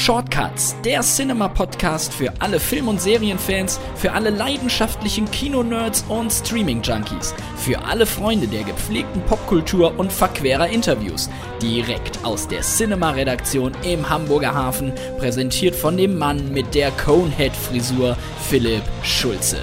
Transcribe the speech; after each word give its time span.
Shortcuts, 0.00 0.74
der 0.82 1.02
Cinema-Podcast 1.02 2.14
für 2.14 2.32
alle 2.38 2.58
Film- 2.58 2.88
und 2.88 3.02
Serienfans, 3.02 3.78
für 3.96 4.12
alle 4.12 4.30
leidenschaftlichen 4.30 5.30
Kino-Nerds 5.30 6.06
und 6.08 6.32
Streaming-Junkies, 6.32 7.34
für 7.58 7.84
alle 7.84 8.06
Freunde 8.06 8.48
der 8.48 8.64
gepflegten 8.64 9.20
Popkultur 9.26 9.92
und 9.98 10.10
verquerer 10.10 10.68
Interviews. 10.68 11.28
Direkt 11.60 12.24
aus 12.24 12.48
der 12.48 12.62
Cinema-Redaktion 12.62 13.72
im 13.84 14.08
Hamburger 14.08 14.54
Hafen, 14.54 14.94
präsentiert 15.18 15.76
von 15.76 15.98
dem 15.98 16.16
Mann 16.16 16.50
mit 16.50 16.74
der 16.74 16.92
Conehead-Frisur, 16.92 18.16
Philipp 18.48 18.84
Schulze. 19.02 19.62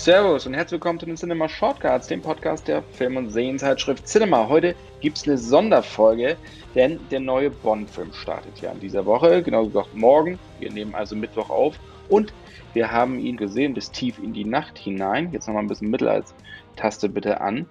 Servus 0.00 0.46
und 0.46 0.54
herzlich 0.54 0.80
willkommen 0.80 0.98
zu 0.98 1.04
den 1.04 1.16
Cinema 1.18 1.46
Shortcuts, 1.46 2.06
dem 2.06 2.22
Podcast 2.22 2.66
der 2.66 2.82
Film- 2.82 3.18
und 3.18 3.28
Serienzeitschrift 3.28 4.08
Cinema. 4.08 4.48
Heute 4.48 4.74
gibt 5.02 5.18
es 5.18 5.28
eine 5.28 5.36
Sonderfolge, 5.36 6.38
denn 6.74 6.98
der 7.10 7.20
neue 7.20 7.50
Bond-Film 7.50 8.10
startet 8.14 8.62
ja 8.62 8.72
in 8.72 8.80
dieser 8.80 9.04
Woche, 9.04 9.42
genau 9.42 9.66
gesagt 9.66 9.94
morgen. 9.94 10.38
Wir 10.58 10.72
nehmen 10.72 10.94
also 10.94 11.14
Mittwoch 11.14 11.50
auf 11.50 11.78
und 12.08 12.32
wir 12.72 12.90
haben 12.90 13.18
ihn 13.18 13.36
gesehen 13.36 13.74
bis 13.74 13.90
tief 13.90 14.18
in 14.18 14.32
die 14.32 14.46
Nacht 14.46 14.78
hinein. 14.78 15.32
Jetzt 15.32 15.48
nochmal 15.48 15.64
ein 15.64 15.68
bisschen 15.68 15.90
Mittelaltaste 15.90 17.10
bitte 17.10 17.42
an. 17.42 17.66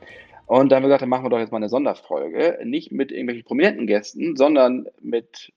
Und 0.46 0.70
dann 0.70 0.76
haben 0.76 0.84
wir 0.84 0.90
gesagt, 0.90 1.02
dann 1.02 1.10
machen 1.10 1.26
wir 1.26 1.32
doch 1.32 1.40
jetzt 1.40 1.52
mal 1.52 1.58
eine 1.58 1.70
Sonderfolge. 1.70 2.60
Nicht 2.64 2.92
mit 2.92 3.12
irgendwelchen 3.12 3.46
prominenten 3.46 3.88
Gästen, 3.88 4.36
sondern 4.36 4.86
mit 5.02 5.52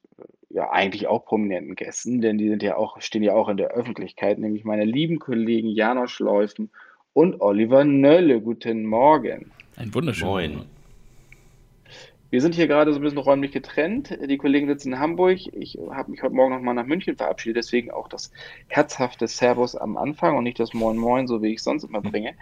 ja 0.52 0.70
eigentlich 0.70 1.06
auch 1.06 1.24
prominenten 1.24 1.74
Gästen, 1.74 2.20
denn 2.20 2.38
die 2.38 2.48
sind 2.48 2.62
ja 2.62 2.76
auch, 2.76 3.00
stehen 3.00 3.22
ja 3.22 3.34
auch 3.34 3.48
in 3.48 3.56
der 3.56 3.68
Öffentlichkeit, 3.68 4.38
nämlich 4.38 4.64
meine 4.64 4.84
lieben 4.84 5.18
Kollegen 5.18 5.68
Janosch 5.68 6.20
Läufen 6.20 6.70
und 7.14 7.40
Oliver 7.40 7.84
Nölle. 7.84 8.40
Guten 8.40 8.84
Morgen. 8.84 9.50
Ein 9.76 9.94
wunderschönen 9.94 10.30
Moin. 10.30 10.64
Wir 12.30 12.40
sind 12.40 12.54
hier 12.54 12.66
gerade 12.66 12.92
so 12.92 12.98
ein 12.98 13.02
bisschen 13.02 13.18
räumlich 13.18 13.52
getrennt. 13.52 14.16
Die 14.26 14.38
Kollegen 14.38 14.66
sitzen 14.66 14.92
in 14.92 14.98
Hamburg. 14.98 15.38
Ich 15.52 15.78
habe 15.90 16.10
mich 16.10 16.22
heute 16.22 16.34
Morgen 16.34 16.54
nochmal 16.54 16.74
nach 16.74 16.86
München 16.86 17.16
verabschiedet, 17.16 17.58
deswegen 17.58 17.90
auch 17.90 18.08
das 18.08 18.32
herzhafte 18.68 19.28
Servus 19.28 19.76
am 19.76 19.98
Anfang 19.98 20.36
und 20.36 20.44
nicht 20.44 20.58
das 20.58 20.72
Moin 20.72 20.96
Moin, 20.96 21.26
so 21.26 21.42
wie 21.42 21.48
ich 21.48 21.58
es 21.58 21.64
sonst 21.64 21.84
immer 21.84 22.00
bringe. 22.02 22.34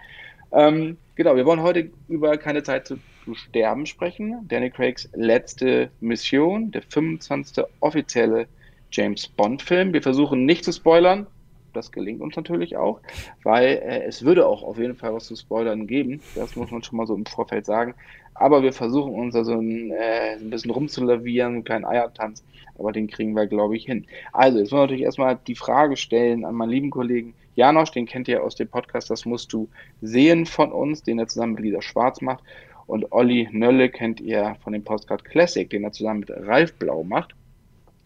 Ähm, 0.53 0.97
genau, 1.15 1.35
wir 1.35 1.45
wollen 1.45 1.61
heute 1.61 1.91
über 2.09 2.37
keine 2.37 2.63
Zeit 2.63 2.87
zu, 2.87 2.99
zu 3.23 3.35
sterben 3.35 3.85
sprechen. 3.85 4.47
Danny 4.47 4.69
Craigs 4.69 5.09
letzte 5.13 5.89
Mission, 5.99 6.71
der 6.71 6.81
25. 6.81 7.65
offizielle 7.79 8.47
James 8.91 9.27
Bond-Film. 9.27 9.93
Wir 9.93 10.01
versuchen 10.01 10.45
nicht 10.45 10.63
zu 10.65 10.71
spoilern. 10.71 11.27
Das 11.73 11.91
gelingt 11.91 12.19
uns 12.21 12.35
natürlich 12.35 12.75
auch, 12.75 12.99
weil 13.43 13.81
äh, 13.85 14.03
es 14.03 14.25
würde 14.25 14.45
auch 14.45 14.61
auf 14.61 14.77
jeden 14.77 14.95
Fall 14.95 15.13
was 15.13 15.27
zu 15.27 15.37
spoilern 15.37 15.87
geben. 15.87 16.19
Das 16.35 16.57
muss 16.57 16.69
man 16.69 16.83
schon 16.83 16.97
mal 16.97 17.07
so 17.07 17.15
im 17.15 17.25
Vorfeld 17.25 17.65
sagen. 17.65 17.95
Aber 18.33 18.61
wir 18.61 18.73
versuchen 18.73 19.13
uns 19.13 19.35
also 19.35 19.53
ein, 19.53 19.91
äh, 19.91 20.35
ein 20.35 20.49
bisschen 20.49 20.71
rumzulavieren, 20.71 21.53
einen 21.53 21.63
kleinen 21.63 21.85
Eiertanz. 21.85 22.43
Aber 22.77 22.91
den 22.91 23.07
kriegen 23.07 23.35
wir, 23.35 23.47
glaube 23.47 23.77
ich, 23.77 23.85
hin. 23.85 24.05
Also, 24.33 24.59
jetzt 24.59 24.71
wollen 24.71 24.79
wir 24.79 24.83
natürlich 24.83 25.03
erstmal 25.03 25.39
die 25.47 25.55
Frage 25.55 25.95
stellen 25.95 26.43
an 26.43 26.55
meinen 26.55 26.71
lieben 26.71 26.89
Kollegen 26.89 27.33
Janosch, 27.55 27.91
den 27.91 28.05
kennt 28.05 28.27
ihr 28.27 28.43
aus 28.43 28.55
dem 28.55 28.69
Podcast, 28.69 29.09
das 29.09 29.25
musst 29.25 29.51
du 29.51 29.67
sehen 30.01 30.45
von 30.45 30.71
uns, 30.71 31.03
den 31.03 31.19
er 31.19 31.27
zusammen 31.27 31.53
mit 31.53 31.63
Lisa 31.63 31.81
Schwarz 31.81 32.21
macht. 32.21 32.43
Und 32.87 33.11
Olli 33.11 33.47
Nölle 33.51 33.89
kennt 33.89 34.19
ihr 34.19 34.55
von 34.63 34.73
dem 34.73 34.83
Postcard 34.83 35.23
Classic, 35.25 35.69
den 35.69 35.83
er 35.83 35.91
zusammen 35.91 36.21
mit 36.21 36.31
Ralf 36.31 36.73
Blau 36.75 37.03
macht. 37.03 37.35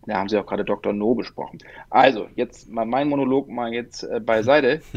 Da 0.05 0.17
haben 0.17 0.29
sie 0.29 0.37
auch 0.37 0.45
gerade 0.45 0.63
Dr. 0.63 0.93
No 0.93 1.15
besprochen. 1.15 1.59
Also, 1.89 2.27
jetzt 2.35 2.69
mal 2.69 2.85
mein 2.85 3.09
Monolog 3.09 3.49
mal 3.49 3.73
jetzt 3.73 4.03
äh, 4.03 4.19
beiseite. 4.19 4.81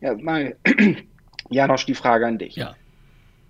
Ja, 0.00 0.14
mal, 0.18 0.54
Janosch, 1.50 1.86
die 1.86 1.94
Frage 1.94 2.26
an 2.26 2.36
dich. 2.36 2.56
Ja. 2.56 2.76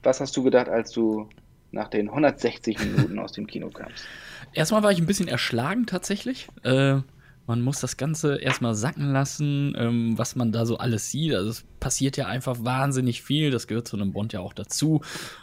Was 0.05 0.21
hast 0.21 0.37
du 0.37 0.45
gedacht, 0.45 0.69
als 0.69 0.93
du 0.93 1.29
nach 1.73 1.89
den 1.89 2.09
160 2.09 2.79
Minuten 2.79 3.19
aus 3.19 3.33
dem 3.33 3.49
Kino 3.49 3.71
kamst? 3.71 4.07
Erstmal 4.53 4.85
war 4.85 4.93
ich 4.93 5.01
ein 5.01 5.07
bisschen 5.07 5.27
erschlagen 5.27 5.87
tatsächlich. 5.87 6.47
Äh, 6.63 6.99
man 7.47 7.61
muss 7.61 7.81
das 7.81 7.97
Ganze 7.97 8.37
erstmal 8.37 8.75
sacken 8.75 9.13
lassen, 9.13 9.75
ähm, 9.77 10.17
was 10.17 10.37
man 10.37 10.53
da 10.53 10.67
so 10.67 10.79
alles 10.79 11.11
sieht. 11.11 11.35
Also 11.35 11.51
es 11.51 11.65
passiert 11.81 12.17
ja 12.17 12.27
einfach 12.27 12.57
wahnsinnig 12.65 13.23
viel. 13.23 13.51
Das 13.51 13.67
gehört 13.67 13.89
zu 13.89 13.97
einem 13.97 14.13
Bond 14.13 14.33
ja 14.33 14.41
auch 14.41 14.55
dazu. 14.55 15.03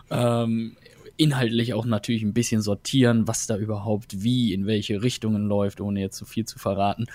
Ähm, 0.09 0.77
inhaltlich 1.17 1.73
auch 1.73 1.85
natürlich 1.85 2.23
ein 2.23 2.33
bisschen 2.33 2.61
sortieren, 2.61 3.27
was 3.27 3.45
da 3.45 3.57
überhaupt 3.57 4.23
wie, 4.23 4.53
in 4.53 4.65
welche 4.65 5.03
Richtungen 5.03 5.47
läuft, 5.47 5.79
ohne 5.79 6.01
jetzt 6.01 6.17
zu 6.17 6.25
viel 6.25 6.45
zu 6.45 6.57
verraten. 6.57 7.05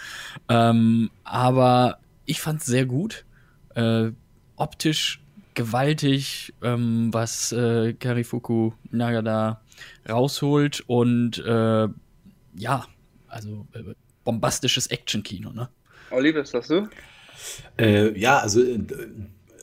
Ähm, 0.49 1.11
aber 1.25 1.99
ich 2.25 2.41
fand 2.41 2.61
es 2.61 2.67
sehr 2.67 2.87
gut. 2.87 3.25
Äh, 3.75 4.13
optisch 4.55 5.21
gewaltig, 5.55 6.55
ähm, 6.63 7.13
was 7.13 7.51
äh, 7.51 7.95
Karifuku 7.95 8.73
Nagada 8.91 9.63
rausholt 10.09 10.85
und 10.87 11.39
äh, 11.39 11.89
ja, 12.59 12.87
also 13.27 13.67
äh, 13.73 13.95
bombastisches 14.27 14.89
Action-Kino, 14.89 15.53
ne? 15.53 15.71
Olli, 16.11 16.35
was 16.35 16.51
sagst 16.51 16.71
du? 16.71 16.89
Äh, 17.79 18.19
ja, 18.19 18.39
also 18.39 18.63
äh, 18.63 18.79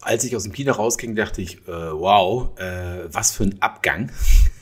als 0.01 0.24
ich 0.24 0.35
aus 0.35 0.44
dem 0.44 0.53
Kino 0.53 0.72
rausging, 0.72 1.16
dachte 1.16 1.41
ich, 1.41 1.59
äh, 1.68 1.72
wow, 1.72 2.57
äh, 2.59 3.13
was 3.13 3.31
für 3.31 3.44
ein 3.44 3.62
Abgang 3.62 4.12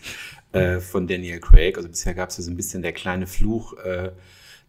äh, 0.51 0.79
von 0.79 1.07
Daniel 1.07 1.39
Craig. 1.39 1.77
Also 1.77 1.87
bisher 1.87 2.13
gab 2.13 2.29
es 2.29 2.37
ja 2.37 2.43
so 2.43 2.51
ein 2.51 2.57
bisschen 2.57 2.81
der 2.81 2.93
kleine 2.93 3.27
Fluch 3.27 3.77
äh, 3.77 4.11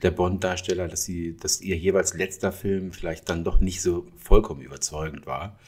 der 0.02 0.10
Bond-Darsteller, 0.10 0.88
dass 0.88 1.04
sie, 1.04 1.36
dass 1.36 1.60
ihr 1.60 1.76
jeweils 1.76 2.14
letzter 2.14 2.52
Film 2.52 2.92
vielleicht 2.92 3.28
dann 3.28 3.44
doch 3.44 3.60
nicht 3.60 3.82
so 3.82 4.06
vollkommen 4.16 4.60
überzeugend 4.60 5.26
war. 5.26 5.58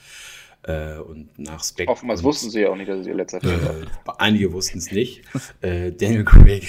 Äh, 0.63 0.99
und 0.99 1.39
nach 1.39 1.63
Spectre. 1.63 1.93
Oftmals 1.93 2.23
wussten 2.23 2.51
sie 2.51 2.63
ja 2.63 2.71
auch 2.71 2.77
nicht, 2.77 2.89
dass 2.89 3.01
es 3.01 3.07
ihr 3.07 3.15
letzter 3.15 3.41
Film 3.41 3.63
war. 3.63 3.81
Äh, 3.83 4.19
einige 4.19 4.53
wussten 4.53 4.79
es 4.79 4.91
nicht. 4.91 5.23
äh, 5.61 5.93
Daniel 5.93 6.25
Craig. 6.25 6.67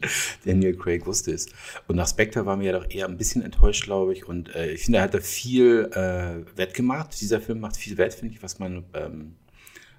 Daniel 0.44 0.76
Craig 0.76 1.06
wusste 1.06 1.32
es. 1.32 1.46
Und 1.86 1.96
nach 1.96 2.08
Spectre 2.08 2.46
waren 2.46 2.60
wir 2.60 2.72
ja 2.72 2.78
doch 2.78 2.90
eher 2.90 3.06
ein 3.06 3.16
bisschen 3.16 3.42
enttäuscht, 3.42 3.84
glaube 3.84 4.12
ich. 4.12 4.26
Und 4.26 4.54
äh, 4.54 4.72
ich 4.72 4.84
finde, 4.84 4.98
er 4.98 5.04
hat 5.04 5.14
da 5.14 5.20
viel 5.20 5.90
äh, 5.92 6.56
wettgemacht. 6.56 7.20
Dieser 7.20 7.40
Film 7.40 7.60
macht 7.60 7.76
viel 7.76 7.96
wett, 7.98 8.14
finde 8.14 8.34
ich, 8.34 8.42
was 8.42 8.58
man 8.58 8.84
ähm, 8.94 9.36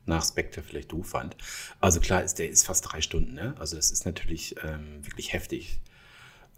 nach 0.05 0.25
Spectre 0.25 0.63
vielleicht 0.63 0.91
doof 0.91 1.09
fand. 1.09 1.35
Also 1.79 1.99
klar, 1.99 2.23
ist, 2.23 2.39
der 2.39 2.49
ist 2.49 2.65
fast 2.65 2.91
drei 2.91 3.01
Stunden. 3.01 3.33
Ne? 3.33 3.55
Also 3.59 3.75
das 3.75 3.91
ist 3.91 4.05
natürlich 4.05 4.55
ähm, 4.63 5.05
wirklich 5.05 5.33
heftig. 5.33 5.79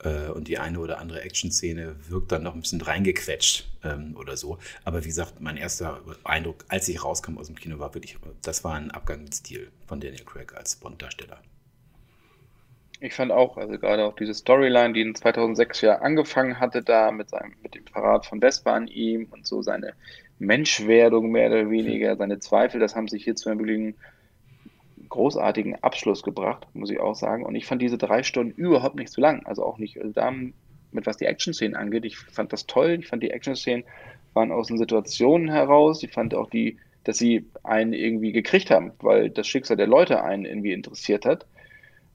Äh, 0.04 0.30
und 0.30 0.48
die 0.48 0.58
eine 0.58 0.80
oder 0.80 1.00
andere 1.00 1.22
Action-Szene 1.22 1.96
wirkt 2.08 2.32
dann 2.32 2.44
noch 2.44 2.56
ein 2.56 2.62
bisschen 2.62 2.82
reingequetscht 2.82 3.68
ähm, 3.84 4.16
oder 4.16 4.38
so. 4.38 4.58
Aber 4.84 5.04
wie 5.04 5.10
gesagt, 5.10 5.42
mein 5.42 5.58
erster 5.58 6.02
Eindruck, 6.24 6.66
als 6.70 6.88
ich 6.88 7.04
rauskam 7.04 7.38
aus 7.38 7.48
dem 7.48 7.56
Kino, 7.56 7.80
war 7.80 7.94
wirklich, 7.94 8.18
das 8.42 8.64
war 8.64 8.76
ein 8.76 8.92
Abgang 8.92 9.24
mit 9.24 9.36
Stil 9.36 9.72
von 9.88 10.00
Daniel 10.00 10.24
Craig 10.24 10.56
als 10.56 10.76
Bond-Darsteller. 10.78 11.42
Ich 13.02 13.14
fand 13.14 13.32
auch, 13.32 13.56
also 13.56 13.80
gerade 13.80 14.04
auch 14.04 14.16
diese 14.16 14.34
Storyline, 14.34 14.94
die 14.94 15.02
in 15.02 15.16
2006 15.16 15.82
ja 15.82 16.00
angefangen 16.00 16.60
hatte, 16.60 16.84
da 16.84 17.12
mit 17.12 17.30
seinem, 17.30 17.54
mit 17.64 17.76
dem 17.76 17.88
Verrat 17.88 18.26
von 18.26 18.42
Vespa 18.42 18.76
an 18.76 18.88
ihm 18.88 19.28
und 19.32 19.48
so 19.48 19.62
seine 19.62 19.94
Menschwerdung 20.38 21.32
mehr 21.32 21.48
oder 21.48 21.70
weniger, 21.70 22.18
seine 22.18 22.40
Zweifel, 22.40 22.80
das 22.80 22.96
haben 22.96 23.08
sich 23.08 23.24
hier 23.24 23.36
zu 23.36 23.50
einem 23.50 23.60
wirklichen 23.60 23.96
großartigen 25.08 25.82
Abschluss 25.82 26.24
gebracht, 26.24 26.68
muss 26.74 26.92
ich 26.92 27.00
auch 27.00 27.16
sagen. 27.16 27.46
Und 27.46 27.56
ich 27.56 27.66
fand 27.66 27.82
diese 27.82 27.98
drei 27.98 28.22
Stunden 28.22 28.52
überhaupt 28.52 28.96
nicht 28.96 29.12
zu 29.12 29.22
lang. 29.22 29.46
Also 29.46 29.64
auch 29.64 29.78
nicht 29.78 30.00
also 30.00 30.12
da 30.12 30.32
mit 30.92 31.06
was 31.06 31.18
die 31.18 31.26
Action-Szenen 31.26 31.76
angeht. 31.76 32.06
Ich 32.06 32.18
fand 32.18 32.52
das 32.52 32.68
toll. 32.68 32.98
Ich 33.00 33.08
fand 33.08 33.24
die 33.24 33.32
Action-Szenen 33.32 33.86
waren 34.34 34.52
aus 34.52 34.68
den 34.68 34.78
Situationen 34.78 35.50
heraus. 35.50 36.04
Ich 36.04 36.12
fand 36.12 36.36
auch 36.36 36.50
die, 36.50 36.78
dass 37.06 37.18
sie 37.18 37.46
einen 37.64 37.94
irgendwie 37.94 38.34
gekriegt 38.34 38.70
haben, 38.70 38.92
weil 39.00 39.30
das 39.30 39.48
Schicksal 39.48 39.78
der 39.78 39.88
Leute 39.88 40.22
einen 40.22 40.46
irgendwie 40.46 40.74
interessiert 40.74 41.26
hat 41.26 41.46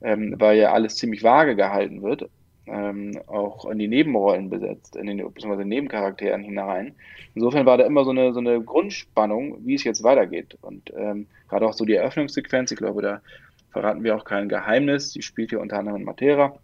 ähm, 0.04 0.34
weil 0.38 0.58
ja 0.58 0.72
alles 0.72 0.96
ziemlich 0.96 1.24
vage 1.24 1.56
gehalten 1.56 2.02
wird, 2.02 2.28
ähm, 2.66 3.18
auch 3.26 3.68
in 3.70 3.78
die 3.78 3.88
Nebenrollen 3.88 4.50
besetzt, 4.50 4.96
in 4.96 5.06
den 5.06 5.16
beziehungsweise 5.16 5.66
Nebencharakteren 5.66 6.42
hinein. 6.42 6.94
Insofern 7.34 7.66
war 7.66 7.78
da 7.78 7.86
immer 7.86 8.04
so 8.04 8.10
eine, 8.10 8.32
so 8.32 8.40
eine 8.40 8.60
Grundspannung, 8.60 9.58
wie 9.66 9.74
es 9.74 9.84
jetzt 9.84 10.02
weitergeht. 10.02 10.56
Und 10.60 10.92
ähm, 10.96 11.26
gerade 11.48 11.66
auch 11.66 11.72
so 11.72 11.84
die 11.84 11.94
Eröffnungssequenz, 11.94 12.70
ich 12.70 12.78
glaube, 12.78 13.02
da 13.02 13.20
verraten 13.70 14.04
wir 14.04 14.14
auch 14.14 14.24
kein 14.24 14.48
Geheimnis. 14.48 15.12
Die 15.12 15.22
spielt 15.22 15.50
hier 15.50 15.60
unter 15.60 15.78
anderem 15.78 16.00
in 16.00 16.04
Matera 16.04 16.54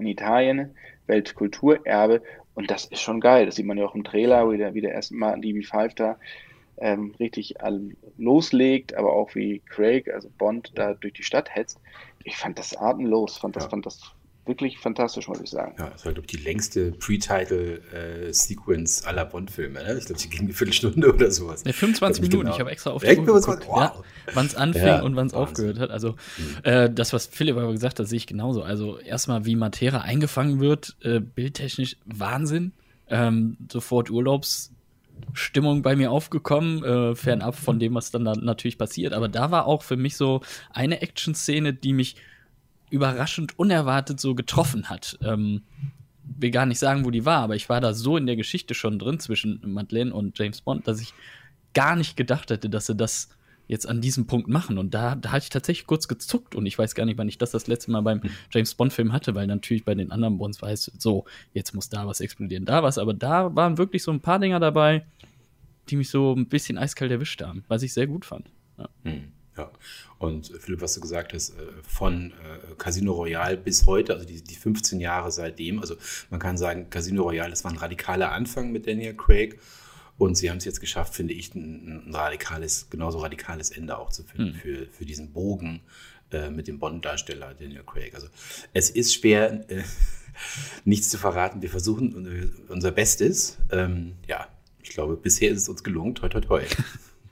in 0.00 0.06
Italien, 0.06 0.74
Weltkulturerbe. 1.06 2.22
Und 2.54 2.70
das 2.70 2.86
ist 2.86 3.00
schon 3.00 3.20
geil. 3.20 3.46
Das 3.46 3.56
sieht 3.56 3.66
man 3.66 3.78
ja 3.78 3.86
auch 3.86 3.94
im 3.94 4.04
Trailer, 4.04 4.50
wie 4.50 4.58
der, 4.58 4.74
wie 4.74 4.80
der 4.80 4.92
erste 4.92 5.14
Mal 5.14 5.34
DB5 5.38 5.94
da 5.94 6.18
ähm, 6.78 7.14
richtig 7.20 7.54
loslegt, 8.16 8.94
aber 8.94 9.12
auch 9.12 9.34
wie 9.34 9.60
Craig, 9.66 10.12
also 10.12 10.30
Bond, 10.38 10.72
da 10.74 10.94
durch 10.94 11.12
die 11.12 11.22
Stadt 11.22 11.54
hetzt. 11.54 11.78
Ich 12.24 12.36
fand 12.36 12.58
das 12.58 12.76
atemlos, 12.76 13.38
fand 13.38 13.56
das, 13.56 13.64
ja. 13.64 13.70
fand 13.70 13.86
das 13.86 14.12
wirklich 14.46 14.78
fantastisch, 14.78 15.28
muss 15.28 15.40
ich 15.40 15.50
sagen. 15.50 15.74
Ja, 15.78 15.90
das 15.90 16.04
war, 16.04 16.12
glaube 16.12 16.26
ich, 16.28 16.36
die 16.36 16.42
längste 16.42 16.90
Pre-Title-Sequence 16.92 19.06
aller 19.06 19.24
Bond-Filme. 19.24 19.82
Ne? 19.82 19.98
Ich 19.98 20.06
glaube, 20.06 20.20
die 20.20 20.28
ging 20.28 20.40
eine 20.40 20.52
Viertelstunde 20.52 21.14
oder 21.14 21.30
sowas. 21.30 21.64
Ne, 21.64 21.72
25 21.72 22.22
Minuten, 22.22 22.42
genau. 22.42 22.54
ich 22.54 22.60
habe 22.60 22.70
extra 22.70 22.90
auf 22.90 23.02
die 23.02 23.16
Uhr 23.16 23.24
geguckt, 23.24 23.66
wow. 23.68 23.78
ja, 23.78 23.94
wann 24.34 24.46
es 24.46 24.54
anfing 24.54 24.86
ja, 24.86 25.02
und 25.02 25.16
wann 25.16 25.28
es 25.28 25.34
aufgehört 25.34 25.78
hat. 25.78 25.90
Also 25.90 26.16
mhm. 26.38 26.56
äh, 26.64 26.90
das, 26.90 27.12
was 27.12 27.26
Philipp 27.26 27.56
aber 27.56 27.72
gesagt 27.72 27.98
hat, 27.98 28.08
sehe 28.08 28.16
ich 28.16 28.26
genauso. 28.26 28.62
Also 28.62 28.98
erstmal, 28.98 29.44
wie 29.44 29.56
Matera 29.56 30.00
eingefangen 30.00 30.60
wird, 30.60 30.96
äh, 31.02 31.20
bildtechnisch 31.20 31.96
Wahnsinn. 32.04 32.72
Ähm, 33.08 33.56
sofort 33.70 34.10
Urlaubs 34.10 34.72
Stimmung 35.32 35.82
bei 35.82 35.96
mir 35.96 36.10
aufgekommen, 36.10 36.84
äh, 36.84 37.14
fernab 37.14 37.56
von 37.56 37.78
dem, 37.78 37.94
was 37.94 38.10
dann 38.10 38.24
da 38.24 38.34
natürlich 38.34 38.78
passiert. 38.78 39.12
Aber 39.12 39.28
da 39.28 39.50
war 39.50 39.66
auch 39.66 39.82
für 39.82 39.96
mich 39.96 40.16
so 40.16 40.40
eine 40.70 41.02
Action-Szene, 41.02 41.72
die 41.74 41.92
mich 41.92 42.16
überraschend 42.90 43.58
unerwartet 43.58 44.20
so 44.20 44.34
getroffen 44.34 44.90
hat. 44.90 45.18
Ähm, 45.22 45.62
will 46.22 46.50
gar 46.50 46.66
nicht 46.66 46.78
sagen, 46.78 47.04
wo 47.04 47.10
die 47.10 47.24
war, 47.24 47.42
aber 47.42 47.56
ich 47.56 47.68
war 47.68 47.80
da 47.80 47.92
so 47.92 48.16
in 48.16 48.26
der 48.26 48.36
Geschichte 48.36 48.74
schon 48.74 48.98
drin 48.98 49.18
zwischen 49.18 49.60
Madeleine 49.64 50.12
und 50.14 50.38
James 50.38 50.60
Bond, 50.60 50.86
dass 50.86 51.00
ich 51.00 51.12
gar 51.74 51.96
nicht 51.96 52.16
gedacht 52.16 52.50
hätte, 52.50 52.68
dass 52.68 52.86
sie 52.86 52.94
das 52.94 53.28
jetzt 53.70 53.88
an 53.88 54.00
diesem 54.00 54.26
Punkt 54.26 54.48
machen. 54.48 54.78
Und 54.78 54.94
da, 54.94 55.14
da 55.14 55.30
hatte 55.30 55.44
ich 55.44 55.48
tatsächlich 55.48 55.86
kurz 55.86 56.08
gezuckt 56.08 56.56
und 56.56 56.66
ich 56.66 56.76
weiß 56.76 56.96
gar 56.96 57.06
nicht, 57.06 57.18
wann 57.18 57.28
ich 57.28 57.38
das 57.38 57.52
das 57.52 57.68
letzte 57.68 57.92
Mal 57.92 58.00
beim 58.00 58.20
hm. 58.22 58.30
James 58.50 58.74
Bond-Film 58.74 59.12
hatte, 59.12 59.34
weil 59.36 59.46
natürlich 59.46 59.84
bei 59.84 59.94
den 59.94 60.10
anderen 60.10 60.38
Bonds 60.38 60.60
weiß, 60.60 60.90
so, 60.98 61.24
jetzt 61.54 61.72
muss 61.72 61.88
da 61.88 62.06
was 62.06 62.20
explodieren, 62.20 62.64
da 62.64 62.82
was. 62.82 62.98
Aber 62.98 63.14
da 63.14 63.54
waren 63.54 63.78
wirklich 63.78 64.02
so 64.02 64.10
ein 64.10 64.20
paar 64.20 64.40
Dinger 64.40 64.58
dabei, 64.58 65.06
die 65.88 65.96
mich 65.96 66.10
so 66.10 66.34
ein 66.34 66.46
bisschen 66.46 66.78
eiskalt 66.78 67.12
erwischt 67.12 67.42
haben, 67.42 67.64
was 67.68 67.82
ich 67.82 67.92
sehr 67.92 68.08
gut 68.08 68.24
fand. 68.24 68.50
Ja. 68.76 68.88
Hm. 69.04 69.32
Ja, 69.56 69.70
und 70.18 70.46
Philipp, 70.60 70.80
was 70.80 70.94
du 70.94 71.00
gesagt 71.00 71.32
hast, 71.32 71.50
äh, 71.50 71.62
von 71.82 72.30
äh, 72.30 72.74
Casino 72.78 73.12
Royale 73.12 73.56
bis 73.56 73.84
heute, 73.84 74.14
also 74.14 74.24
die, 74.24 74.42
die 74.42 74.54
15 74.54 75.00
Jahre 75.00 75.30
seitdem, 75.30 75.80
also 75.80 75.96
man 76.30 76.40
kann 76.40 76.56
sagen, 76.56 76.88
Casino 76.88 77.24
Royale, 77.24 77.50
das 77.50 77.64
war 77.64 77.70
ein 77.70 77.76
radikaler 77.76 78.32
Anfang 78.32 78.72
mit 78.72 78.86
Daniel 78.86 79.14
Craig 79.14 79.58
und 80.20 80.36
sie 80.36 80.50
haben 80.50 80.58
es 80.58 80.66
jetzt 80.66 80.80
geschafft, 80.80 81.14
finde 81.14 81.32
ich, 81.32 81.54
ein, 81.54 82.04
ein, 82.06 82.14
radikales, 82.14 82.90
genauso 82.90 83.20
radikales 83.20 83.70
Ende 83.70 83.96
auch 83.96 84.10
zu 84.10 84.22
finden 84.22 84.52
mhm. 84.52 84.54
für, 84.54 84.86
für 84.88 85.06
diesen 85.06 85.32
Bogen 85.32 85.80
äh, 86.30 86.50
mit 86.50 86.68
dem 86.68 86.78
Bond-Darsteller 86.78 87.54
Daniel 87.58 87.82
Craig. 87.84 88.14
Also 88.14 88.26
es 88.74 88.90
ist 88.90 89.14
schwer, 89.14 89.64
äh, 89.70 89.82
nichts 90.84 91.08
zu 91.08 91.16
verraten. 91.16 91.62
Wir 91.62 91.70
versuchen 91.70 92.52
unser 92.68 92.90
Bestes. 92.92 93.56
Ähm, 93.72 94.12
ja, 94.28 94.46
ich 94.82 94.90
glaube, 94.90 95.16
bisher 95.16 95.50
ist 95.50 95.56
es 95.62 95.68
uns 95.70 95.82
gelungen. 95.82 96.14
Toi, 96.14 96.28
toi, 96.28 96.40
toi. 96.40 96.62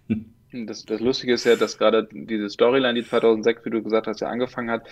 Das, 0.51 0.87
das 0.87 1.03
Lustige 1.03 1.35
ist 1.35 1.45
ja, 1.45 1.57
dass 1.57 1.77
gerade 1.77 2.09
diese 2.11 2.49
Storyline, 2.49 2.95
die 2.95 3.07
2006, 3.07 3.67
wie 3.67 3.71
du 3.71 3.83
gesagt 3.83 4.07
hast, 4.07 4.23
ja 4.23 4.29
angefangen 4.29 4.71
hat, 4.71 4.87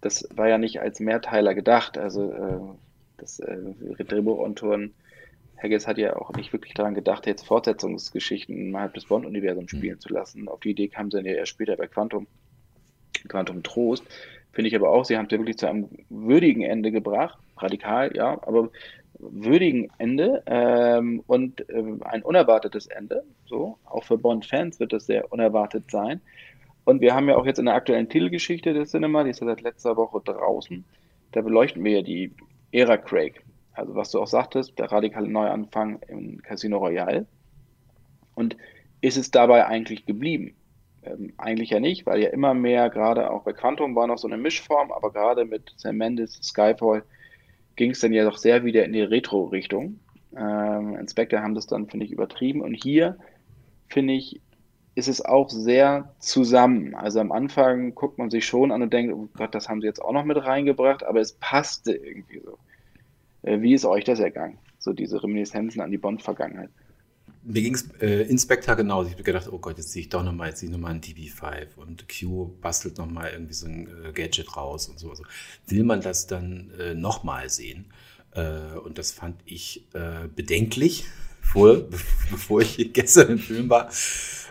das 0.00 0.28
war 0.34 0.48
ja 0.48 0.58
nicht 0.58 0.80
als 0.80 0.98
Mehrteiler 0.98 1.54
gedacht. 1.54 1.96
Also 1.96 2.32
äh, 2.32 2.76
das 3.16 3.38
äh, 3.38 3.56
Drehbuchautoren 4.04 4.94
Haggis 5.62 5.86
hat 5.86 5.98
ja 5.98 6.16
auch 6.16 6.32
nicht 6.32 6.52
wirklich 6.52 6.74
daran 6.74 6.94
gedacht, 6.94 7.26
jetzt 7.26 7.46
Fortsetzungsgeschichten 7.46 8.56
innerhalb 8.56 8.94
des 8.94 9.06
Bond-Universums 9.06 9.72
mhm. 9.72 9.76
spielen 9.78 10.00
zu 10.00 10.12
lassen. 10.12 10.48
Auf 10.48 10.60
die 10.60 10.70
Idee 10.70 10.88
kam 10.88 11.10
sie 11.10 11.18
dann 11.18 11.26
ja 11.26 11.32
erst 11.32 11.52
später 11.52 11.76
bei 11.76 11.86
Quantum, 11.86 12.26
Quantum 13.28 13.62
Trost. 13.62 14.04
Finde 14.52 14.68
ich 14.68 14.76
aber 14.76 14.90
auch, 14.90 15.04
sie 15.04 15.16
haben 15.16 15.26
es 15.26 15.32
ja 15.32 15.38
wirklich 15.38 15.58
zu 15.58 15.68
einem 15.68 15.88
würdigen 16.08 16.62
Ende 16.62 16.90
gebracht. 16.90 17.38
Radikal, 17.58 18.14
ja, 18.14 18.32
aber 18.46 18.70
würdigen 19.18 19.88
Ende 19.98 20.42
ähm, 20.46 21.22
und 21.26 21.68
äh, 21.70 21.82
ein 22.04 22.22
unerwartetes 22.22 22.86
Ende. 22.86 23.24
So, 23.46 23.78
auch 23.84 24.04
für 24.04 24.18
Bond-Fans 24.18 24.78
wird 24.80 24.92
das 24.92 25.06
sehr 25.06 25.32
unerwartet 25.32 25.90
sein. 25.90 26.20
Und 26.84 27.00
wir 27.00 27.14
haben 27.14 27.28
ja 27.28 27.36
auch 27.36 27.46
jetzt 27.46 27.58
in 27.58 27.64
der 27.66 27.74
aktuellen 27.74 28.08
Titelgeschichte 28.08 28.72
des 28.72 28.90
Cinema, 28.90 29.24
die 29.24 29.30
ist 29.30 29.40
ja 29.40 29.46
seit 29.46 29.60
letzter 29.60 29.96
Woche 29.96 30.20
draußen, 30.24 30.84
da 31.32 31.40
beleuchten 31.40 31.82
wir 31.82 31.92
ja 31.92 32.02
die 32.02 32.32
Ära 32.72 32.96
Craig. 32.96 33.42
Also 33.76 33.94
was 33.94 34.10
du 34.10 34.20
auch 34.20 34.26
sagtest, 34.26 34.78
der 34.78 34.90
radikale 34.90 35.28
Neuanfang 35.28 36.00
im 36.08 36.42
Casino 36.42 36.78
Royale. 36.78 37.26
Und 38.34 38.56
ist 39.02 39.18
es 39.18 39.30
dabei 39.30 39.66
eigentlich 39.66 40.06
geblieben? 40.06 40.54
Ähm, 41.02 41.34
eigentlich 41.36 41.70
ja 41.70 41.80
nicht, 41.80 42.06
weil 42.06 42.20
ja 42.20 42.30
immer 42.30 42.54
mehr, 42.54 42.88
gerade 42.90 43.30
auch 43.30 43.44
bei 43.44 43.52
Quantum 43.52 43.94
war 43.94 44.06
noch 44.06 44.18
so 44.18 44.26
eine 44.26 44.38
Mischform, 44.38 44.90
aber 44.90 45.12
gerade 45.12 45.44
mit 45.44 45.74
Sam 45.76 45.98
Mendes, 45.98 46.40
Skyfall, 46.42 47.04
ging 47.76 47.90
es 47.90 48.00
dann 48.00 48.14
ja 48.14 48.24
doch 48.24 48.38
sehr 48.38 48.64
wieder 48.64 48.84
in 48.84 48.94
die 48.94 49.02
Retro-Richtung. 49.02 50.00
Ähm, 50.34 50.96
Inspector 50.96 51.40
haben 51.40 51.54
das 51.54 51.66
dann, 51.66 51.86
finde 51.88 52.06
ich, 52.06 52.12
übertrieben. 52.12 52.62
Und 52.62 52.74
hier, 52.74 53.18
finde 53.88 54.14
ich, 54.14 54.40
ist 54.94 55.08
es 55.08 55.22
auch 55.22 55.50
sehr 55.50 56.14
zusammen. 56.18 56.94
Also 56.94 57.20
am 57.20 57.30
Anfang 57.30 57.94
guckt 57.94 58.16
man 58.16 58.30
sich 58.30 58.46
schon 58.46 58.72
an 58.72 58.82
und 58.82 58.92
denkt, 58.94 59.12
oh 59.14 59.28
Gott, 59.36 59.54
das 59.54 59.68
haben 59.68 59.82
sie 59.82 59.86
jetzt 59.86 60.02
auch 60.02 60.12
noch 60.12 60.24
mit 60.24 60.42
reingebracht, 60.42 61.04
aber 61.04 61.20
es 61.20 61.34
passte 61.34 61.92
irgendwie 61.92 62.40
so. 62.40 62.58
Äh, 63.46 63.62
wie 63.62 63.74
ist 63.74 63.84
euch 63.84 64.04
das 64.04 64.18
ergangen? 64.18 64.58
So 64.78 64.92
diese 64.92 65.22
Reminiszenzen 65.22 65.80
an 65.80 65.90
die 65.90 65.98
Bond-Vergangenheit. 65.98 66.70
Mir 67.44 67.62
ging 67.62 67.74
es 67.74 67.88
äh, 68.00 68.22
Inspector 68.22 68.74
genauso. 68.74 69.06
Ich 69.06 69.14
habe 69.14 69.22
gedacht, 69.22 69.48
oh 69.50 69.58
Gott, 69.58 69.78
jetzt 69.78 69.92
sehe 69.92 70.02
ich 70.02 70.08
doch 70.08 70.24
nochmal, 70.24 70.48
jetzt 70.48 70.62
ich 70.62 70.70
nochmal 70.70 70.94
ein 70.94 71.00
DB5 71.00 71.76
und 71.76 72.06
Q 72.08 72.56
bastelt 72.60 72.98
nochmal 72.98 73.30
irgendwie 73.32 73.54
so 73.54 73.66
ein 73.66 73.88
äh, 74.04 74.12
Gadget 74.12 74.56
raus 74.56 74.88
und 74.88 74.98
so. 74.98 75.10
Also 75.10 75.22
will 75.68 75.84
man 75.84 76.00
das 76.00 76.26
dann 76.26 76.72
äh, 76.78 76.94
nochmal 76.94 77.48
sehen? 77.48 77.86
Äh, 78.32 78.78
und 78.84 78.98
das 78.98 79.12
fand 79.12 79.36
ich 79.44 79.86
äh, 79.94 80.26
bedenklich, 80.34 81.04
vor, 81.40 81.82
bevor 82.30 82.62
ich 82.62 82.92
gestern 82.92 83.30
im 83.30 83.38
Film 83.38 83.70
war. 83.70 83.90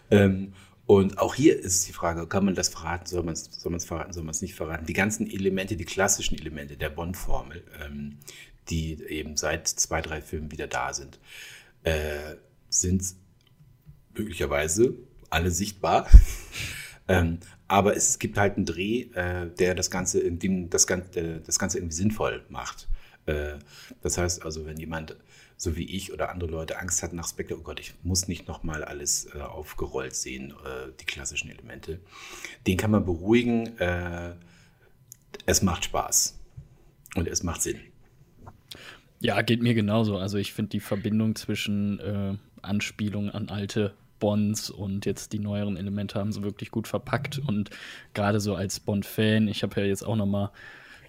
Ähm, 0.10 0.54
und 0.86 1.18
auch 1.18 1.34
hier 1.36 1.60
ist 1.60 1.88
die 1.88 1.94
Frage, 1.94 2.28
kann 2.28 2.46
man 2.46 2.54
das 2.54 2.70
verraten, 2.70 3.08
soll 3.08 3.24
man 3.24 3.34
es 3.34 3.50
soll 3.52 3.78
verraten, 3.80 4.14
soll 4.14 4.24
man 4.24 4.32
es 4.32 4.42
nicht 4.42 4.54
verraten? 4.54 4.86
Die 4.86 4.94
ganzen 4.94 5.30
Elemente, 5.30 5.76
die 5.76 5.84
klassischen 5.84 6.38
Elemente 6.38 6.78
der 6.78 6.90
Bond-Formel, 6.90 7.64
ähm, 7.84 8.20
die 8.70 9.02
eben 9.04 9.38
seit 9.38 9.68
zwei, 9.68 10.02
drei 10.02 10.22
Filmen 10.22 10.52
wieder 10.52 10.68
da 10.68 10.94
sind, 10.94 11.20
äh, 11.84 12.36
sind 12.70 13.04
möglicherweise 14.14 14.94
alle 15.30 15.52
sichtbar. 15.52 16.08
ähm, 17.08 17.40
aber 17.68 17.96
es 17.96 18.20
gibt 18.20 18.38
halt 18.38 18.58
einen 18.58 18.66
Dreh, 18.66 19.02
äh, 19.14 19.50
der 19.58 19.76
das 19.76 19.90
Ganze, 19.90 20.20
irgendwie, 20.20 20.68
das, 20.70 20.88
Ganze, 20.88 21.42
das 21.42 21.60
Ganze 21.60 21.80
irgendwie 21.80 21.96
sinnvoll 21.96 22.46
macht. 22.50 22.88
Äh, 23.26 23.56
das 24.02 24.18
heißt 24.18 24.44
also, 24.44 24.66
wenn 24.66 24.78
jemand 24.78 25.16
so 25.58 25.76
wie 25.78 25.86
ich 25.86 26.12
oder 26.12 26.30
andere 26.32 26.52
Leute 26.52 26.80
Angst 26.80 27.02
hat 27.02 27.14
nach 27.14 27.28
Spectre, 27.28 27.58
oh 27.58 27.62
Gott, 27.62 27.80
ich 27.80 27.94
muss 28.04 28.28
nicht 28.28 28.48
nochmal 28.48 28.84
alles 28.84 29.28
äh, 29.34 29.40
aufgerollt 29.40 30.16
sehen, 30.16 30.52
äh, 30.52 30.92
die 31.00 31.06
klassischen 31.06 31.50
Elemente, 31.50 32.00
den 32.68 32.78
kann 32.78 32.92
man 32.92 33.06
beruhigen. 33.06 33.78
Äh, 33.80 34.34
es 35.46 35.62
macht 35.62 35.86
Spaß 35.86 36.38
und 37.16 37.28
es 37.28 37.44
macht 37.44 37.62
Sinn. 37.62 37.80
Ja, 39.26 39.42
geht 39.42 39.64
mir 39.64 39.74
genauso. 39.74 40.20
Also 40.20 40.38
ich 40.38 40.54
finde 40.54 40.70
die 40.70 40.80
Verbindung 40.80 41.34
zwischen 41.34 42.00
äh, 42.00 42.34
Anspielungen 42.62 43.32
an 43.32 43.50
alte 43.50 43.96
Bonds 44.20 44.70
und 44.70 45.08
jetzt 45.08 45.34
die 45.34 45.40
neueren 45.40 45.78
Elemente 45.78 46.20
haben 46.20 46.32
sie 46.32 46.44
wirklich 46.44 46.70
gut 46.70 46.88
verpackt 46.88 47.40
und 47.40 47.72
gerade 48.14 48.40
so 48.40 48.54
als 48.54 48.80
Bond-Fan, 48.80 49.48
ich 49.48 49.64
habe 49.64 49.82
ja 49.82 49.88
jetzt 49.88 50.04
auch 50.04 50.16
noch 50.16 50.28
mal 50.28 50.52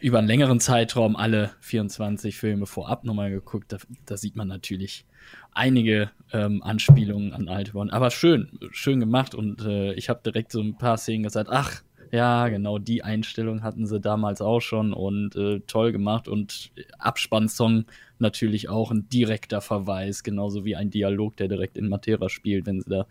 über 0.00 0.16
einen 0.16 0.28
längeren 0.28 0.60
Zeitraum 0.60 1.14
alle 1.14 1.50
24 1.60 2.38
Filme 2.38 2.64
vorab 2.64 3.04
nochmal 3.04 3.28
geguckt. 3.28 3.70
Da, 3.70 3.76
da, 4.06 4.16
sieht 4.16 4.34
man 4.34 4.48
natürlich 4.48 5.04
einige 5.52 6.10
ähm, 6.32 6.62
Anspielungen 6.62 7.34
an 7.34 7.50
alte 7.50 7.72
Bond. 7.72 7.92
Aber 7.92 8.10
schön, 8.10 8.58
schön 8.70 8.98
gemacht 8.98 9.34
und 9.34 9.60
äh, 9.60 9.92
ich 9.92 10.08
habe 10.08 10.22
direkt 10.24 10.52
so 10.52 10.62
ein 10.62 10.78
paar 10.78 10.96
Szenen 10.96 11.24
gesagt, 11.24 11.50
ach, 11.50 11.82
ja, 12.12 12.48
genau, 12.48 12.78
die 12.78 13.02
Einstellung 13.02 13.62
hatten 13.62 13.86
sie 13.86 14.00
damals 14.00 14.40
auch 14.40 14.60
schon 14.60 14.92
und 14.92 15.36
äh, 15.36 15.60
toll 15.66 15.92
gemacht 15.92 16.28
und 16.28 16.70
Abspannsong 16.98 17.84
natürlich 18.18 18.68
auch 18.68 18.90
ein 18.90 19.08
direkter 19.08 19.60
Verweis, 19.60 20.22
genauso 20.22 20.64
wie 20.64 20.76
ein 20.76 20.90
Dialog, 20.90 21.36
der 21.36 21.48
direkt 21.48 21.76
in 21.76 21.88
Matera 21.88 22.28
spielt, 22.28 22.66
wenn 22.66 22.80
sie 22.80 22.90
da 22.90 23.06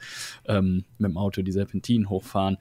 ähm, 0.46 0.86
mit 0.98 1.12
dem 1.12 1.18
Auto 1.18 1.42
die 1.42 1.52
Serpentinen 1.52 2.10
hochfahren. 2.10 2.58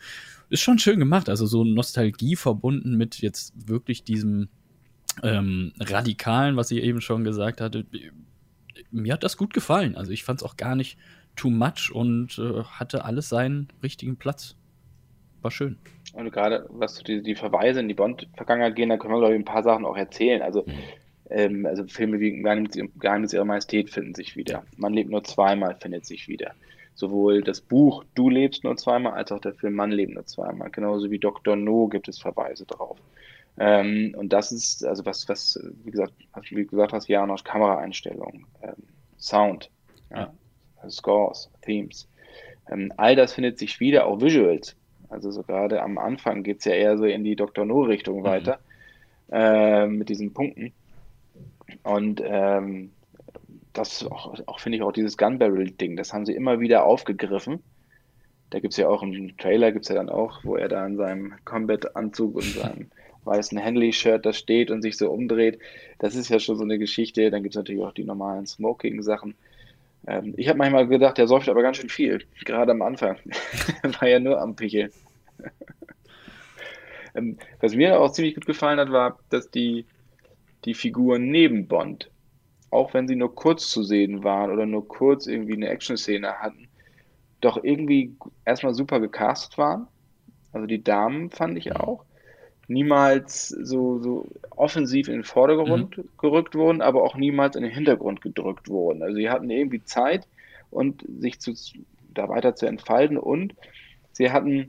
Ist 0.51 0.63
schon 0.63 0.79
schön 0.79 0.99
gemacht, 0.99 1.29
also 1.29 1.47
so 1.47 1.65
Nostalgie 1.65 2.37
verbunden 2.37 2.97
mit 2.97 3.19
jetzt 3.19 3.69
wirklich 3.69 4.05
diesem 4.05 4.49
ähm, 5.23 5.73
Radikalen, 5.79 6.57
was 6.57 6.71
ihr 6.71 6.83
eben 6.83 7.01
schon 7.01 7.25
gesagt 7.25 7.61
hatte. 7.61 7.87
Mir 8.91 9.13
hat 9.13 9.25
das 9.25 9.37
gut 9.37 9.55
gefallen. 9.55 9.97
Also 9.97 10.13
ich 10.13 10.25
fand 10.25 10.41
es 10.41 10.47
auch 10.47 10.57
gar 10.57 10.77
nicht 10.77 10.99
too 11.37 11.51
much 11.51 11.91
und 11.93 12.39
äh, 12.39 12.65
hatte 12.65 13.05
alles 13.05 13.29
seinen 13.29 13.69
richtigen 13.83 14.17
Platz. 14.17 14.57
War 15.43 15.51
schön. 15.51 15.79
Und 16.15 16.31
gerade 16.33 16.67
was 16.71 17.03
die, 17.03 17.23
die 17.23 17.35
Verweise 17.35 17.81
in 17.81 17.89
die 17.89 17.95
Bond-Vergangenheit 17.95 18.77
gehen, 18.77 18.89
da 18.89 18.97
können 18.97 19.15
wir, 19.15 19.19
glaube 19.19 19.35
ich, 19.35 19.41
ein 19.41 19.45
paar 19.45 19.63
Sachen 19.63 19.85
auch 19.85 19.97
erzählen. 19.97 20.43
Also, 20.43 20.63
mhm. 20.67 20.73
Ähm, 21.31 21.67
also 21.67 21.85
Filme 21.87 22.21
wie 22.21 22.43
Geheimnis, 22.43 23.33
ihrer 23.33 23.45
Majestät 23.45 23.91
finden 23.91 24.15
sich 24.15 24.37
wieder. 24.37 24.65
Man 24.77 24.93
lebt 24.93 25.11
nur 25.11 25.25
zweimal 25.25 25.77
findet 25.81 26.07
sich 26.07 26.29
wieder. 26.29 26.55
Sowohl 26.95 27.43
das 27.43 27.61
Buch 27.61 28.05
Du 28.15 28.31
lebst 28.31 28.63
nur 28.63 28.77
zweimal, 28.77 29.15
als 29.15 29.33
auch 29.33 29.41
der 29.41 29.55
Film 29.55 29.75
Mann 29.75 29.91
lebt 29.91 30.15
nur 30.15 30.27
zweimal. 30.27 30.71
Genauso 30.71 31.11
wie 31.11 31.19
Dr. 31.19 31.57
No 31.57 31.89
gibt 31.89 32.09
es 32.09 32.19
Verweise 32.21 32.67
drauf. 32.67 32.99
Ähm, 33.59 34.15
und 34.17 34.33
das 34.33 34.53
ist, 34.53 34.85
also 34.85 35.05
was, 35.07 35.29
was, 35.29 35.59
wie 35.85 35.91
gesagt, 35.91 36.13
wie 36.51 36.55
du 36.57 36.67
gesagt 36.67 36.93
hast, 36.93 37.09
Janosch, 37.09 37.45
Kameraeinstellungen, 37.45 38.47
ähm, 38.63 38.75
Sound, 39.19 39.71
ja, 40.11 40.33
Scores, 40.89 41.51
Themes. 41.63 42.09
Ähm, 42.71 42.93
all 42.97 43.17
das 43.17 43.33
findet 43.33 43.59
sich 43.59 43.81
wieder, 43.81 44.07
auch 44.07 44.21
Visuals. 44.21 44.77
Also 45.09 45.31
so 45.31 45.43
gerade 45.43 45.83
am 45.83 45.99
Anfang 45.99 46.43
geht 46.43 46.59
es 46.59 46.65
ja 46.65 46.73
eher 46.73 46.99
so 46.99 47.05
in 47.05 47.25
die 47.25 47.37
Dr. 47.37 47.65
No-Richtung 47.65 48.21
mhm. 48.21 48.25
weiter 48.25 48.59
äh, 49.31 49.87
mit 49.87 50.09
diesen 50.09 50.33
Punkten. 50.33 50.73
Und 51.83 52.23
ähm, 52.25 52.91
das 53.73 54.05
auch, 54.05 54.35
auch 54.47 54.61
finde 54.61 54.77
ich 54.77 54.83
auch 54.83 54.93
dieses 54.93 55.17
Gun 55.17 55.39
Barrel-Ding, 55.39 55.97
das 55.97 56.13
haben 56.13 56.27
sie 56.27 56.35
immer 56.35 56.61
wieder 56.61 56.85
aufgegriffen. 56.85 57.63
Da 58.51 58.61
gibt 58.61 58.73
es 58.73 58.79
ja 58.79 58.89
auch 58.89 59.03
einen 59.03 59.37
Trailer, 59.37 59.73
gibt 59.73 59.85
es 59.85 59.89
ja 59.89 59.97
dann 59.97 60.09
auch, 60.09 60.45
wo 60.45 60.57
er 60.57 60.69
da 60.69 60.87
in 60.87 60.97
seinem 60.97 61.35
Combat-Anzug 61.45 62.37
und 62.37 62.45
seinem 62.45 62.91
weißen 63.25 63.59
Henley-Shirt 63.59 64.25
da 64.25 64.33
steht 64.33 64.71
und 64.71 64.83
sich 64.83 64.97
so 64.97 65.11
umdreht. 65.11 65.59
Das 65.99 66.15
ist 66.15 66.29
ja 66.29 66.39
schon 66.39 66.57
so 66.57 66.63
eine 66.63 66.79
Geschichte. 66.79 67.31
Dann 67.31 67.43
gibt 67.43 67.55
es 67.55 67.59
natürlich 67.59 67.83
auch 67.83 67.93
die 67.93 68.05
normalen 68.05 68.47
Smoking-Sachen. 68.47 69.35
Ähm, 70.07 70.35
ich 70.37 70.49
habe 70.49 70.59
manchmal 70.59 70.87
gedacht, 70.87 71.19
der 71.19 71.27
säuft 71.27 71.49
aber 71.49 71.63
ganz 71.63 71.79
schön 71.79 71.89
viel, 71.89 72.23
gerade 72.45 72.73
am 72.73 72.83
Anfang. 72.83 73.17
War 73.83 74.09
ja 74.09 74.21
nur 74.21 74.41
am 74.41 74.57
Picheln. 74.57 74.91
Ähm, 77.17 77.39
was 77.61 77.77
mir 77.77 78.01
auch 78.01 78.11
ziemlich 78.11 78.35
gut 78.35 78.45
gefallen 78.45 78.81
hat, 78.81 78.91
war, 78.91 79.21
dass 79.31 79.49
die, 79.49 79.87
die 80.65 80.75
Figuren 80.75 81.31
neben 81.31 81.67
Bond, 81.69 82.11
auch 82.71 82.95
wenn 82.95 83.09
sie 83.09 83.17
nur 83.17 83.35
kurz 83.35 83.69
zu 83.71 83.83
sehen 83.83 84.25
waren 84.25 84.51
oder 84.51 84.67
nur 84.67 84.87
kurz 84.89 85.27
irgendwie 85.27 85.55
eine 85.55 85.69
Action-Szene 85.69 86.41
hatten, 86.41 86.69
doch 87.41 87.63
irgendwie 87.63 88.17
erstmal 88.45 88.75
super 88.75 89.01
gecastet 89.01 89.59
waren. 89.59 89.87
Also 90.53 90.67
die 90.67 90.83
Damen 90.83 91.31
fand 91.31 91.59
ich 91.59 91.77
auch. 91.77 92.05
Niemals 92.67 93.49
so, 93.49 93.99
so 93.99 94.27
offensiv 94.51 95.09
in 95.09 95.15
den 95.15 95.25
Vordergrund 95.25 95.99
mhm. 95.99 96.09
gerückt 96.19 96.55
wurden, 96.55 96.81
aber 96.81 97.03
auch 97.03 97.17
niemals 97.17 97.57
in 97.57 97.63
den 97.63 97.73
Hintergrund 97.73 98.23
gedrückt 98.23 98.69
wurden. 98.69 99.03
Also 99.03 99.17
sie 99.17 99.29
hatten 99.29 99.51
irgendwie 99.51 99.85
Zeit 99.85 100.27
und 100.71 101.05
sich 101.21 101.41
zu, 101.41 101.53
da 102.15 102.29
weiter 102.29 102.57
zu 102.57 102.67
entfalten 102.67 103.19
und 103.19 103.55
sie 104.13 104.31
hatten, 104.31 104.69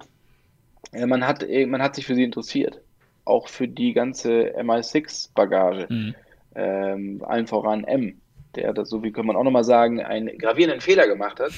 man 0.91 1.25
hat, 1.25 1.45
man 1.67 1.81
hat 1.81 1.95
sich 1.95 2.05
für 2.05 2.15
sie 2.15 2.23
interessiert. 2.23 2.81
Auch 3.25 3.47
für 3.47 3.67
die 3.67 3.93
ganze 3.93 4.57
MI6-Bagage. 4.57 5.87
Mhm. 5.89 6.15
Ähm, 6.55 7.21
allen 7.25 7.47
voran 7.47 7.83
M, 7.83 8.21
der 8.55 8.73
das, 8.73 8.89
so 8.89 9.03
wie 9.03 9.11
kann 9.11 9.25
man 9.25 9.35
auch 9.35 9.43
nochmal 9.43 9.65
sagen, 9.65 10.01
einen 10.01 10.37
gravierenden 10.37 10.79
Fehler 10.79 11.07
gemacht 11.07 11.41
hat, 11.41 11.51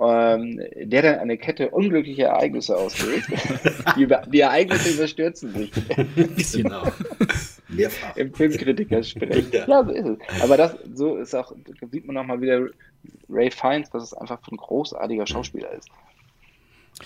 ähm, 0.00 0.60
der 0.76 1.02
dann 1.02 1.18
eine 1.18 1.36
Kette 1.36 1.70
unglücklicher 1.70 2.28
Ereignisse 2.28 2.76
auslöst. 2.76 3.28
die, 3.96 4.06
die, 4.28 4.40
Ereignisse 4.40 4.90
überstürzen 4.90 5.52
sich. 5.52 5.72
genau. 6.52 6.84
Mehrfach. 7.68 8.16
Im 8.16 8.32
Filmkritiker 8.32 9.02
sprechen. 9.02 9.50
Ja. 9.52 9.84
so 9.84 9.90
ist 9.90 10.06
es. 10.06 10.42
Aber 10.42 10.56
das, 10.56 10.76
so 10.94 11.16
ist 11.16 11.34
auch, 11.34 11.52
sieht 11.90 12.06
man 12.06 12.14
nochmal 12.14 12.40
wieder 12.40 12.66
Ray 13.28 13.50
Fiennes, 13.50 13.90
dass 13.90 14.02
es 14.02 14.14
einfach 14.14 14.40
ein 14.50 14.56
großartiger 14.56 15.26
Schauspieler 15.26 15.72
ist. 15.72 15.88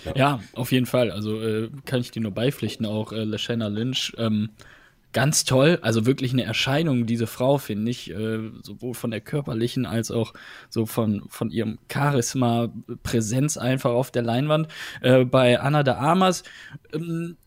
Ja. 0.03 0.13
ja, 0.15 0.39
auf 0.53 0.71
jeden 0.71 0.85
Fall. 0.85 1.11
Also 1.11 1.41
äh, 1.41 1.69
kann 1.85 2.01
ich 2.01 2.11
dir 2.11 2.21
nur 2.21 2.31
beipflichten, 2.31 2.85
auch 2.85 3.11
äh, 3.11 3.23
Lashana 3.23 3.67
Lynch. 3.67 4.13
Ähm, 4.17 4.49
ganz 5.15 5.45
toll, 5.45 5.79
also 5.81 6.05
wirklich 6.05 6.33
eine 6.33 6.43
Erscheinung, 6.43 7.05
diese 7.05 7.25
Frau, 7.25 7.57
finde 7.57 7.89
ich, 7.89 8.11
äh, 8.11 8.51
sowohl 8.63 8.93
von 8.93 9.11
der 9.11 9.21
körperlichen 9.21 9.85
als 9.85 10.11
auch 10.11 10.33
so 10.69 10.85
von, 10.85 11.23
von 11.29 11.51
ihrem 11.51 11.79
Charisma, 11.89 12.67
Präsenz 13.01 13.55
einfach 13.55 13.91
auf 13.91 14.11
der 14.11 14.23
Leinwand. 14.23 14.67
Äh, 14.99 15.23
bei 15.23 15.61
Anna 15.61 15.83
de 15.83 15.93
Armas, 15.93 16.43
ähm, 16.93 17.37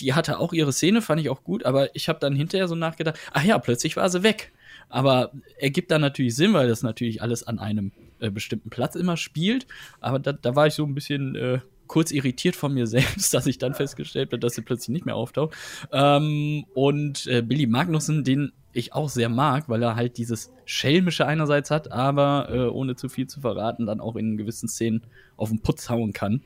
die 0.00 0.14
hatte 0.14 0.38
auch 0.38 0.52
ihre 0.52 0.72
Szene, 0.72 1.02
fand 1.02 1.20
ich 1.20 1.28
auch 1.28 1.42
gut, 1.42 1.64
aber 1.64 1.96
ich 1.96 2.08
habe 2.08 2.20
dann 2.20 2.36
hinterher 2.36 2.68
so 2.68 2.76
nachgedacht, 2.76 3.18
ach 3.32 3.42
ja, 3.42 3.58
plötzlich 3.58 3.96
war 3.96 4.08
sie 4.08 4.22
weg. 4.22 4.52
Aber 4.88 5.32
ergibt 5.58 5.90
dann 5.90 6.02
natürlich 6.02 6.36
Sinn, 6.36 6.52
weil 6.52 6.68
das 6.68 6.84
natürlich 6.84 7.22
alles 7.22 7.42
an 7.42 7.58
einem 7.58 7.90
äh, 8.20 8.30
bestimmten 8.30 8.70
Platz 8.70 8.94
immer 8.94 9.16
spielt. 9.16 9.66
Aber 10.00 10.20
da, 10.20 10.32
da 10.32 10.54
war 10.54 10.68
ich 10.68 10.74
so 10.74 10.84
ein 10.84 10.94
bisschen 10.94 11.34
äh, 11.34 11.58
kurz 11.86 12.10
irritiert 12.10 12.56
von 12.56 12.74
mir 12.74 12.86
selbst, 12.86 13.32
dass 13.34 13.46
ich 13.46 13.58
dann 13.58 13.74
festgestellt 13.74 14.30
habe, 14.30 14.38
dass 14.38 14.54
sie 14.54 14.62
plötzlich 14.62 14.90
nicht 14.90 15.06
mehr 15.06 15.16
auftaucht. 15.16 15.54
Ähm, 15.92 16.64
und 16.74 17.26
äh, 17.26 17.42
Billy 17.42 17.66
Magnussen, 17.66 18.24
den 18.24 18.52
ich 18.72 18.92
auch 18.92 19.08
sehr 19.08 19.28
mag, 19.28 19.68
weil 19.68 19.82
er 19.82 19.96
halt 19.96 20.18
dieses 20.18 20.52
Schelmische 20.66 21.26
einerseits 21.26 21.70
hat, 21.70 21.92
aber 21.92 22.48
äh, 22.50 22.58
ohne 22.68 22.94
zu 22.94 23.08
viel 23.08 23.26
zu 23.26 23.40
verraten, 23.40 23.86
dann 23.86 24.00
auch 24.00 24.16
in 24.16 24.36
gewissen 24.36 24.68
Szenen 24.68 25.02
auf 25.36 25.48
den 25.48 25.60
Putz 25.60 25.88
hauen 25.88 26.12
kann. 26.12 26.42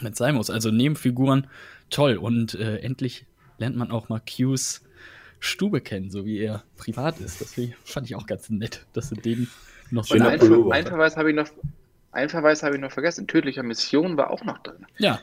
Wenn 0.00 0.12
es 0.12 0.18
sein 0.18 0.34
muss. 0.34 0.50
Also 0.50 0.70
Nebenfiguren, 0.70 1.46
toll. 1.88 2.16
Und 2.16 2.54
äh, 2.54 2.78
endlich 2.78 3.24
lernt 3.58 3.76
man 3.76 3.90
auch 3.90 4.10
mal 4.10 4.20
Q's 4.20 4.82
Stube 5.38 5.80
kennen, 5.80 6.10
so 6.10 6.24
wie 6.24 6.38
er 6.38 6.64
privat 6.76 7.20
ist. 7.20 7.40
Das 7.40 7.54
fand 7.84 8.06
ich 8.06 8.16
auch 8.16 8.26
ganz 8.26 8.50
nett, 8.50 8.86
dass 8.92 9.10
sie 9.10 9.16
den 9.16 9.48
noch 9.90 10.04
so 10.04 10.14
ein 10.14 10.38
Verweis 10.86 11.16
habe 11.16 11.30
ich 11.30 11.36
noch 11.36 11.48
ein 12.16 12.28
Verweis 12.28 12.62
habe 12.62 12.74
ich 12.74 12.80
noch 12.80 12.92
vergessen. 12.92 13.26
Tödlicher 13.26 13.62
Mission 13.62 14.16
war 14.16 14.30
auch 14.30 14.44
noch 14.44 14.58
drin. 14.58 14.86
Ja. 14.98 15.20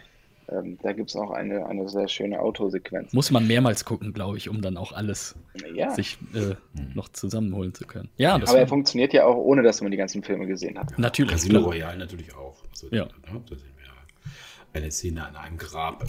Ähm, 0.49 0.77
da 0.81 0.91
gibt 0.91 1.09
es 1.09 1.15
auch 1.15 1.31
eine, 1.31 1.65
eine 1.65 1.87
sehr 1.89 2.07
schöne 2.07 2.39
Autosequenz. 2.39 3.13
Muss 3.13 3.31
man 3.31 3.47
mehrmals 3.47 3.85
gucken, 3.85 4.13
glaube 4.13 4.37
ich, 4.37 4.49
um 4.49 4.61
dann 4.61 4.77
auch 4.77 4.91
alles 4.91 5.35
ja. 5.73 5.89
sich 5.91 6.17
äh, 6.33 6.55
noch 6.93 7.09
zusammenholen 7.09 7.73
zu 7.73 7.85
können. 7.85 8.09
Ja, 8.17 8.35
Aber 8.35 8.57
er 8.57 8.67
funktioniert 8.67 9.13
ja 9.13 9.25
auch, 9.25 9.37
ohne 9.37 9.63
dass 9.63 9.81
man 9.81 9.91
die 9.91 9.97
ganzen 9.97 10.21
Filme 10.21 10.45
gesehen 10.45 10.77
hat. 10.77 10.97
Natürlich. 10.97 11.31
Casino 11.31 11.61
Royale 11.61 11.97
natürlich 11.97 12.35
auch. 12.35 12.57
Also, 12.69 12.87
ja. 12.91 13.05
Da, 13.05 13.31
da 13.49 13.55
sehen 13.55 13.71
wir 13.77 14.81
eine 14.81 14.91
Szene 14.91 15.25
an 15.25 15.35
einem 15.35 15.57
Grab. 15.57 16.05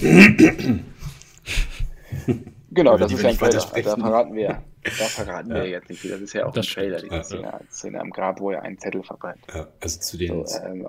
Genau, 2.70 2.98
das 2.98 3.12
ist 3.12 3.22
ja 3.22 3.28
ein 3.28 3.38
Trailer. 3.38 3.60
Da 3.84 3.96
verraten 3.96 4.34
wir, 4.34 4.62
da 4.84 5.04
verraten 5.04 5.50
ja. 5.50 5.56
wir 5.56 5.68
jetzt 5.68 5.88
nicht 5.88 6.00
viel. 6.00 6.10
Das 6.10 6.20
ist 6.20 6.32
ja 6.32 6.46
auch 6.46 6.52
das 6.52 6.66
ein 6.66 6.72
Trailer, 6.72 7.00
die 7.00 7.08
ja, 7.08 7.22
Szene, 7.22 7.60
Szene, 7.70 8.00
am 8.00 8.10
Grab, 8.10 8.40
wo 8.40 8.50
er 8.50 8.62
einen 8.62 8.78
Zettel 8.78 9.02
verbrennt. 9.02 9.40
Ja, 9.52 9.68
also 9.80 10.00
zu 10.00 10.16
den, 10.16 10.46
so, 10.46 10.58
ähm, 10.60 10.86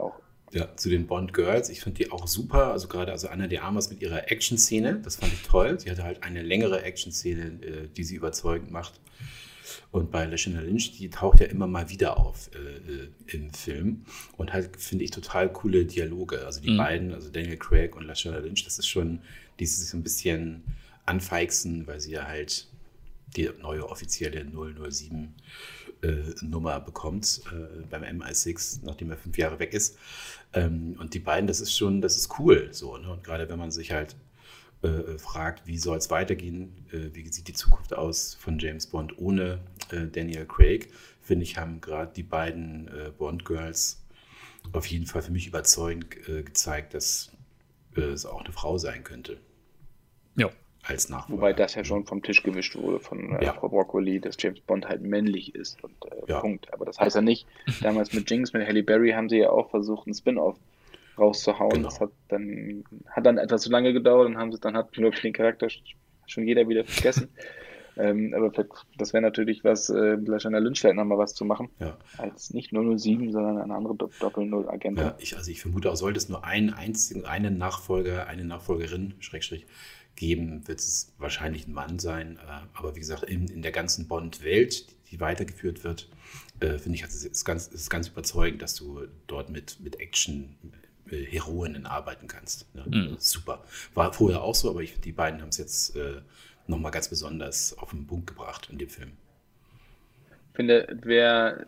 ja, 0.52 0.76
zu 0.76 0.90
den 0.90 1.08
Bond 1.08 1.34
Girls, 1.34 1.70
ich 1.70 1.82
finde 1.82 2.04
die 2.04 2.12
auch 2.12 2.28
super. 2.28 2.72
Also 2.72 2.88
gerade 2.88 3.12
also 3.12 3.28
Anna 3.28 3.48
de 3.48 3.60
Armas 3.60 3.90
mit 3.90 4.02
ihrer 4.02 4.32
Action-Szene, 4.32 5.02
das 5.04 5.18
fand 5.18 5.34
ich 5.34 5.44
toll. 5.44 5.80
Sie 5.80 5.90
hatte 5.90 6.04
halt 6.04 6.24
eine 6.24 6.42
längere 6.42 6.84
Action-Szene, 6.84 7.44
äh, 7.62 7.88
die 7.96 8.04
sie 8.04 8.16
überzeugend 8.16 8.72
macht. 8.72 9.00
Und 9.92 10.12
bei 10.12 10.26
Lashana 10.26 10.62
Lynch, 10.62 10.92
die 10.98 11.10
taucht 11.10 11.40
ja 11.40 11.48
immer 11.48 11.68
mal 11.68 11.90
wieder 11.90 12.18
auf 12.18 12.50
äh, 12.54 12.58
äh 12.58 13.10
im 13.28 13.52
Film 13.54 14.06
und 14.38 14.54
halt, 14.54 14.78
finde 14.78 15.04
ich, 15.04 15.12
total 15.12 15.52
coole 15.52 15.86
Dialoge. 15.86 16.46
Also 16.46 16.62
die 16.62 16.72
mhm. 16.72 16.78
beiden, 16.78 17.14
also 17.14 17.30
Daniel 17.30 17.58
Craig 17.58 17.96
und 17.96 18.04
Lashana 18.04 18.38
Lynch, 18.38 18.64
das 18.66 18.78
ist 18.78 18.88
schon 18.88 19.20
dieses 19.60 19.94
ein 19.94 20.04
bisschen 20.04 20.64
anfeixen, 21.06 21.88
weil 21.88 22.00
sie 22.00 22.12
ja 22.12 22.28
halt 22.28 22.68
die 23.36 23.50
neue 23.62 23.88
offizielle 23.88 24.46
007 24.46 25.36
äh, 26.02 26.08
Nummer 26.42 26.80
bekommt 26.80 27.42
äh, 27.52 27.86
beim 27.90 28.04
MI6, 28.04 28.80
nachdem 28.84 29.12
er 29.12 29.18
fünf 29.18 29.38
Jahre 29.38 29.60
weg 29.60 29.74
ist. 29.74 29.98
Ähm, 30.54 30.96
und 31.00 31.14
die 31.14 31.20
beiden, 31.20 31.48
das 31.48 31.62
ist 31.62 31.76
schon, 31.76 32.02
das 32.02 32.16
ist 32.16 32.40
cool. 32.40 32.70
So, 32.72 32.98
ne? 32.98 33.12
Und 33.12 33.24
gerade 33.24 33.50
wenn 33.50 33.60
man 33.60 33.72
sich 33.72 33.92
halt 33.92 34.16
äh, 34.82 35.18
fragt, 35.18 35.68
wie 35.68 35.78
soll 35.78 35.98
es 35.98 36.10
weitergehen, 36.10 36.86
äh, 36.92 37.14
wie 37.14 37.28
sieht 37.32 37.48
die 37.48 37.54
Zukunft 37.54 37.94
aus 37.94 38.36
von 38.36 38.60
James 38.60 38.88
Bond 38.88 39.18
ohne 39.18 39.60
äh, 39.92 40.08
Daniel 40.08 40.46
Craig, 40.46 40.92
finde 41.22 41.44
ich, 41.44 41.58
haben 41.58 41.82
gerade 41.82 42.14
die 42.14 42.24
beiden 42.24 42.88
äh, 42.90 43.12
Bond-Girls 43.18 44.02
auf 44.74 44.88
jeden 44.88 45.06
Fall 45.06 45.22
für 45.22 45.32
mich 45.32 45.46
überzeugend 45.46 46.10
gezeigt, 46.10 46.96
dass 46.96 47.32
es 47.94 48.26
auch 48.26 48.44
eine 48.44 48.52
Frau 48.52 48.80
sein 48.80 49.04
könnte. 49.04 49.38
Ja 50.36 50.50
als 50.86 51.10
Nachfolger. 51.10 51.42
Wobei 51.42 51.54
das 51.54 51.76
ja 51.76 51.84
schon 51.84 52.06
vom 52.06 52.22
Tisch 52.22 52.44
gewischt 52.44 52.76
wurde 52.76 53.00
von 53.00 53.36
äh, 53.36 53.46
ja. 53.46 53.54
Frau 53.54 53.70
Broccoli, 53.70 54.20
dass 54.20 54.36
James 54.40 54.60
Bond 54.62 54.88
halt 54.88 55.02
männlich 55.02 55.56
ist 55.56 55.84
und 55.84 55.94
äh, 56.06 56.32
ja. 56.32 56.40
Punkt. 56.40 56.72
Aber 56.74 56.86
das 56.86 57.00
heißt 57.00 57.16
ja 57.16 57.22
nicht, 57.22 57.48
damals 57.82 58.14
mit 58.14 58.30
Jinx, 58.30 58.54
mit 58.54 58.68
Halle 58.68 58.84
Berry 58.84 59.12
haben 59.12 59.30
sie 59.30 59.38
ja 59.38 59.50
auch 59.50 59.70
versucht, 59.70 60.08
einen 60.08 60.14
Spin-off 60.14 60.58
rauszuhauen. 61.18 61.74
Genau. 61.74 61.90
Das 61.90 62.00
hat 62.00 62.12
dann, 62.28 62.84
hat 63.10 63.26
dann 63.26 63.38
etwas 63.38 63.64
zu 63.64 63.70
lange 63.70 63.94
gedauert 63.94 64.28
und 64.28 64.38
haben 64.38 64.52
sie, 64.52 64.60
dann 64.60 64.78
hat 64.78 64.92
glaube 64.92 65.16
den 65.22 65.34
Charakter 65.34 65.68
schon 66.28 66.48
jeder 66.48 66.68
wieder 66.68 66.84
vergessen. 66.84 67.30
ähm, 67.98 68.34
aber 68.36 68.52
das 68.98 69.14
wäre 69.14 69.22
natürlich 69.22 69.64
was, 69.64 69.90
äh, 69.90 70.18
vielleicht 70.18 70.46
an 70.46 70.52
der 70.52 70.62
Lynch 70.62 70.82
vielleicht 70.82 70.98
nochmal 70.98 71.18
was 71.18 71.34
zu 71.34 71.46
machen. 71.46 71.70
Ja. 71.80 71.98
Als 72.18 72.54
nicht 72.54 72.72
007, 72.72 73.32
sondern 73.32 73.58
eine 73.58 73.74
andere 73.74 73.96
Doppel-Null-Agent. 73.96 75.00
Ja, 75.00 75.16
ich, 75.20 75.36
also 75.36 75.50
ich 75.50 75.62
vermute 75.62 75.92
auch, 75.92 75.96
sollte 75.96 76.18
es 76.18 76.30
nur 76.30 76.44
einen 76.44 76.74
einzigen, 76.74 77.26
einen 77.26 77.58
Nachfolger, 77.58 78.28
eine 78.28 78.44
Nachfolgerin, 78.44 79.16
Schrägstrich, 79.20 79.66
geben, 80.16 80.68
wird 80.68 80.80
es 80.80 81.14
wahrscheinlich 81.18 81.68
ein 81.68 81.74
Mann 81.74 82.00
sein. 82.00 82.38
Äh, 82.38 82.62
aber 82.74 82.96
wie 82.96 83.00
gesagt, 83.00 83.24
in, 83.24 83.48
in 83.48 83.62
der 83.62 83.72
ganzen 83.72 84.08
Bond-Welt, 84.08 84.88
die 85.12 85.20
weitergeführt 85.20 85.84
wird, 85.84 86.10
äh, 86.60 86.78
finde 86.78 86.98
ich, 86.98 87.04
es 87.04 87.24
ist 87.24 87.46
ganz, 87.46 87.68
ist 87.68 87.90
ganz 87.90 88.08
überzeugend, 88.08 88.62
dass 88.62 88.76
du 88.76 89.08
dort 89.28 89.50
mit, 89.50 89.80
mit 89.82 90.00
Action 90.00 90.56
äh, 91.10 91.18
Heroinnen 91.18 91.86
arbeiten 91.86 92.28
kannst. 92.28 92.74
Ne? 92.74 92.86
Mhm. 92.88 93.16
Super. 93.20 93.64
War 93.94 94.14
vorher 94.14 94.42
auch 94.42 94.56
so, 94.56 94.70
aber 94.70 94.82
ich, 94.82 95.00
die 95.00 95.12
beiden 95.12 95.42
haben 95.42 95.50
es 95.50 95.58
jetzt 95.58 95.96
äh, 95.96 96.22
nochmal 96.68 96.92
ganz 96.92 97.10
besonders 97.10 97.78
auf 97.78 97.92
den 97.92 98.08
Punkt 98.08 98.28
gebracht 98.28 98.70
in 98.72 98.78
dem 98.78 98.90
Film. 98.90 99.12
Ich 100.52 100.56
finde, 100.56 100.98
wer 101.02 101.66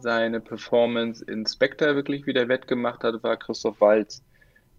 seine 0.00 0.40
Performance 0.40 1.24
in 1.24 1.46
Spectre 1.46 1.94
wirklich 1.94 2.26
wieder 2.26 2.48
wettgemacht 2.48 3.04
hat, 3.04 3.22
war 3.22 3.36
Christoph 3.36 3.80
Waltz. 3.80 4.22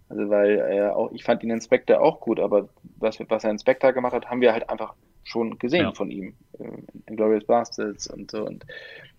Also 0.09 0.29
weil 0.29 0.59
äh, 0.59 0.89
auch, 0.89 1.11
ich 1.13 1.23
fand 1.23 1.41
den 1.41 1.49
Inspector 1.49 1.99
auch 1.99 2.19
gut, 2.19 2.39
aber 2.39 2.69
was, 3.05 3.19
was 3.29 3.43
er 3.43 3.51
Inspector 3.51 3.93
gemacht 3.93 4.13
hat, 4.13 4.29
haben 4.29 4.41
wir 4.41 4.51
halt 4.51 4.69
einfach 4.69 4.93
schon 5.23 5.57
gesehen 5.57 5.83
ja. 5.83 5.91
von 5.91 6.11
ihm. 6.11 6.33
Äh, 6.59 6.65
in 7.07 7.15
Glorious 7.15 7.45
Bastards 7.45 8.07
und 8.07 8.31
so. 8.31 8.45
Und 8.45 8.65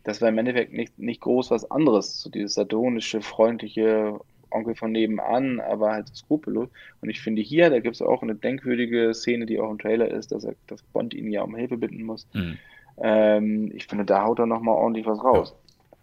das 0.04 0.20
war 0.20 0.28
im 0.28 0.38
Endeffekt 0.38 0.72
nicht, 0.72 0.98
nicht 0.98 1.20
groß 1.20 1.50
was 1.50 1.70
anderes. 1.70 2.20
So 2.20 2.30
dieses 2.30 2.54
sardonische, 2.54 3.22
freundliche 3.22 4.18
Onkel 4.50 4.74
von 4.74 4.92
nebenan, 4.92 5.60
aber 5.60 5.92
halt 5.92 6.14
skrupellos. 6.14 6.68
Und 7.00 7.10
ich 7.10 7.20
finde 7.20 7.42
hier, 7.42 7.70
da 7.70 7.80
gibt 7.80 7.96
es 7.96 8.02
auch 8.02 8.22
eine 8.22 8.34
denkwürdige 8.34 9.12
Szene, 9.14 9.46
die 9.46 9.58
auch 9.58 9.70
im 9.70 9.78
Trailer 9.78 10.08
ist, 10.08 10.32
dass 10.32 10.44
er, 10.44 10.54
dass 10.66 10.82
Bond 10.82 11.14
ihn 11.14 11.30
ja 11.30 11.42
um 11.42 11.56
Hilfe 11.56 11.76
bitten 11.76 12.02
muss. 12.02 12.26
Mhm. 12.32 12.58
Ähm, 12.98 13.72
ich 13.74 13.86
finde, 13.86 14.04
da 14.04 14.24
haut 14.24 14.38
er 14.38 14.46
nochmal 14.46 14.76
ordentlich 14.76 15.06
was 15.06 15.22
raus. 15.22 15.54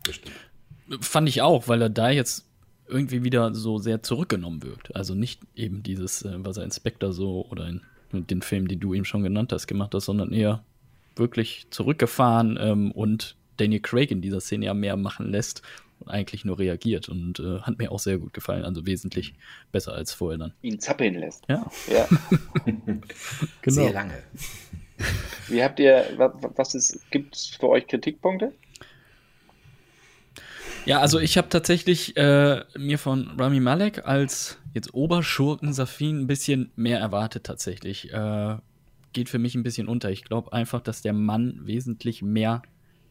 Ja, 0.08 0.98
Fand 1.00 1.30
ich 1.30 1.42
auch, 1.42 1.68
weil 1.68 1.82
er 1.82 1.90
da 1.90 2.10
jetzt 2.10 2.46
irgendwie 2.88 3.24
wieder 3.24 3.54
so 3.54 3.78
sehr 3.78 4.04
zurückgenommen 4.04 4.64
wirkt. 4.64 4.96
Also 4.96 5.16
nicht 5.16 5.42
eben 5.56 5.84
dieses, 5.84 6.24
äh, 6.24 6.34
was 6.38 6.58
er 6.58 6.64
Inspector 6.64 7.14
so 7.14 7.46
oder 7.50 7.68
in, 7.68 7.82
in 8.12 8.28
den 8.28 8.42
Film, 8.42 8.68
die 8.68 8.78
du 8.78 8.94
eben 8.94 9.06
schon 9.06 9.24
genannt 9.24 9.54
hast, 9.54 9.68
gemacht 9.68 9.94
hast, 9.94 10.06
sondern 10.06 10.32
eher 10.32 10.64
wirklich 11.16 11.68
zurückgefahren 11.70 12.58
ähm, 12.60 12.92
und 12.92 13.36
Daniel 13.58 13.82
Craig 13.82 14.10
in 14.10 14.22
dieser 14.22 14.42
Szene 14.42 14.66
ja 14.66 14.74
mehr 14.74 14.98
machen 14.98 15.30
lässt 15.30 15.62
eigentlich 16.08 16.46
nur 16.46 16.60
reagiert 16.60 17.10
und 17.10 17.40
äh, 17.40 17.60
hat 17.62 17.78
mir 17.78 17.92
auch 17.92 18.00
sehr 18.00 18.18
gut 18.18 18.34
gefallen, 18.34 18.66
also 18.66 18.86
wesentlich 18.86 19.34
besser 19.72 19.94
als 19.94 20.14
vorher 20.14 20.38
dann. 20.38 20.54
Ihn 20.62 20.80
zappeln 20.80 21.16
lässt. 21.16 21.46
Ja. 21.48 21.70
Ja. 21.92 22.08
genau. 23.62 23.76
Sehr 23.76 23.94
lange. 23.94 24.24
Wie 25.48 25.64
habt 25.64 25.80
ihr, 25.80 26.06
was, 26.18 26.76
ist, 26.76 27.12
gibt 27.12 27.36
es 27.36 27.48
für 27.48 27.70
euch 27.70 27.88
Kritikpunkte? 27.88 28.54
Ja, 30.86 31.00
also 31.00 31.20
ich 31.20 31.38
habe 31.38 31.48
tatsächlich 31.48 32.18
äh, 32.18 32.62
mir 32.78 33.00
von 33.00 33.40
Rami 33.40 33.62
Malek 33.62 34.06
als 34.06 34.58
jetzt 34.74 34.94
Oberschurken 34.94 35.72
Safin 35.72 36.22
ein 36.22 36.28
bisschen 36.28 36.72
mehr 36.76 37.00
erwartet 37.00 37.46
tatsächlich. 37.46 38.12
Äh, 38.12 38.58
geht 39.14 39.30
für 39.30 39.40
mich 39.40 39.56
ein 39.56 39.64
bisschen 39.64 39.88
unter. 39.88 40.12
Ich 40.12 40.26
glaube 40.26 40.52
einfach, 40.52 40.82
dass 40.82 41.02
der 41.02 41.14
Mann 41.14 41.62
wesentlich 41.64 42.22
mehr 42.22 42.64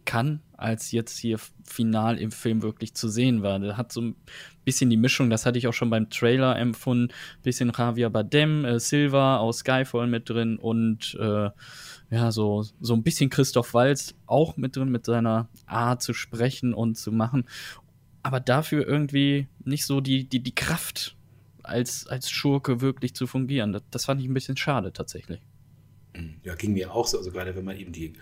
kann, 0.05 0.41
als 0.57 0.93
jetzt 0.93 1.19
hier 1.19 1.39
final 1.65 2.19
im 2.19 2.31
Film 2.31 2.63
wirklich 2.63 2.95
zu 2.95 3.09
sehen 3.09 3.43
war. 3.43 3.59
Der 3.59 3.77
hat 3.77 3.93
so 3.93 4.01
ein 4.01 4.17
bisschen 4.65 4.91
die 4.91 4.97
Mischung, 4.97 5.31
das 5.31 5.47
hatte 5.47 5.59
ich 5.59 5.67
auch 5.67 5.73
schon 5.73 5.91
beim 5.91 6.11
Trailer 6.11 6.59
empfunden, 6.59 7.13
bisschen 7.43 7.73
Javier 7.77 8.11
Bardem, 8.11 8.65
äh, 8.65 8.81
Silva 8.81 9.39
aus 9.39 9.59
Skyfall 9.59 10.07
mit 10.07 10.29
drin 10.29 10.59
und 10.59 11.17
äh, 11.21 11.51
ja, 12.11 12.31
so, 12.31 12.65
so 12.81 12.95
ein 12.95 13.03
bisschen 13.03 13.31
Christoph 13.31 13.75
Walz 13.75 14.15
auch 14.27 14.57
mit 14.57 14.77
drin, 14.77 14.91
mit 14.91 15.07
seiner 15.07 15.49
Art 15.67 16.03
zu 16.03 16.13
sprechen 16.13 16.75
und 16.75 16.97
zu 16.97 17.11
machen. 17.11 17.49
Aber 18.23 18.39
dafür 18.39 18.87
irgendwie 18.87 19.49
nicht 19.65 19.85
so 19.87 20.01
die, 20.01 20.29
die, 20.29 20.41
die 20.41 20.55
Kraft, 20.55 21.17
als, 21.63 22.07
als 22.07 22.31
Schurke 22.31 22.81
wirklich 22.81 23.15
zu 23.15 23.27
fungieren. 23.27 23.73
Das, 23.73 23.83
das 23.91 24.05
fand 24.05 24.21
ich 24.21 24.29
ein 24.29 24.35
bisschen 24.35 24.57
schade 24.57 24.93
tatsächlich. 24.93 25.41
Ja, 26.43 26.55
ging 26.55 26.75
mir 26.75 26.93
auch 26.93 27.07
so. 27.07 27.19
Also 27.19 27.31
gerade 27.31 27.55
wenn 27.57 27.65
man 27.65 27.77
eben 27.77 27.93
die 27.93 28.13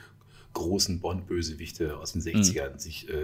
großen 0.52 1.00
Bond-Bösewichte 1.00 1.96
aus 1.96 2.12
den 2.12 2.22
60ern 2.22 2.74
mhm. 2.74 2.78
sich 2.78 3.08
äh, 3.08 3.22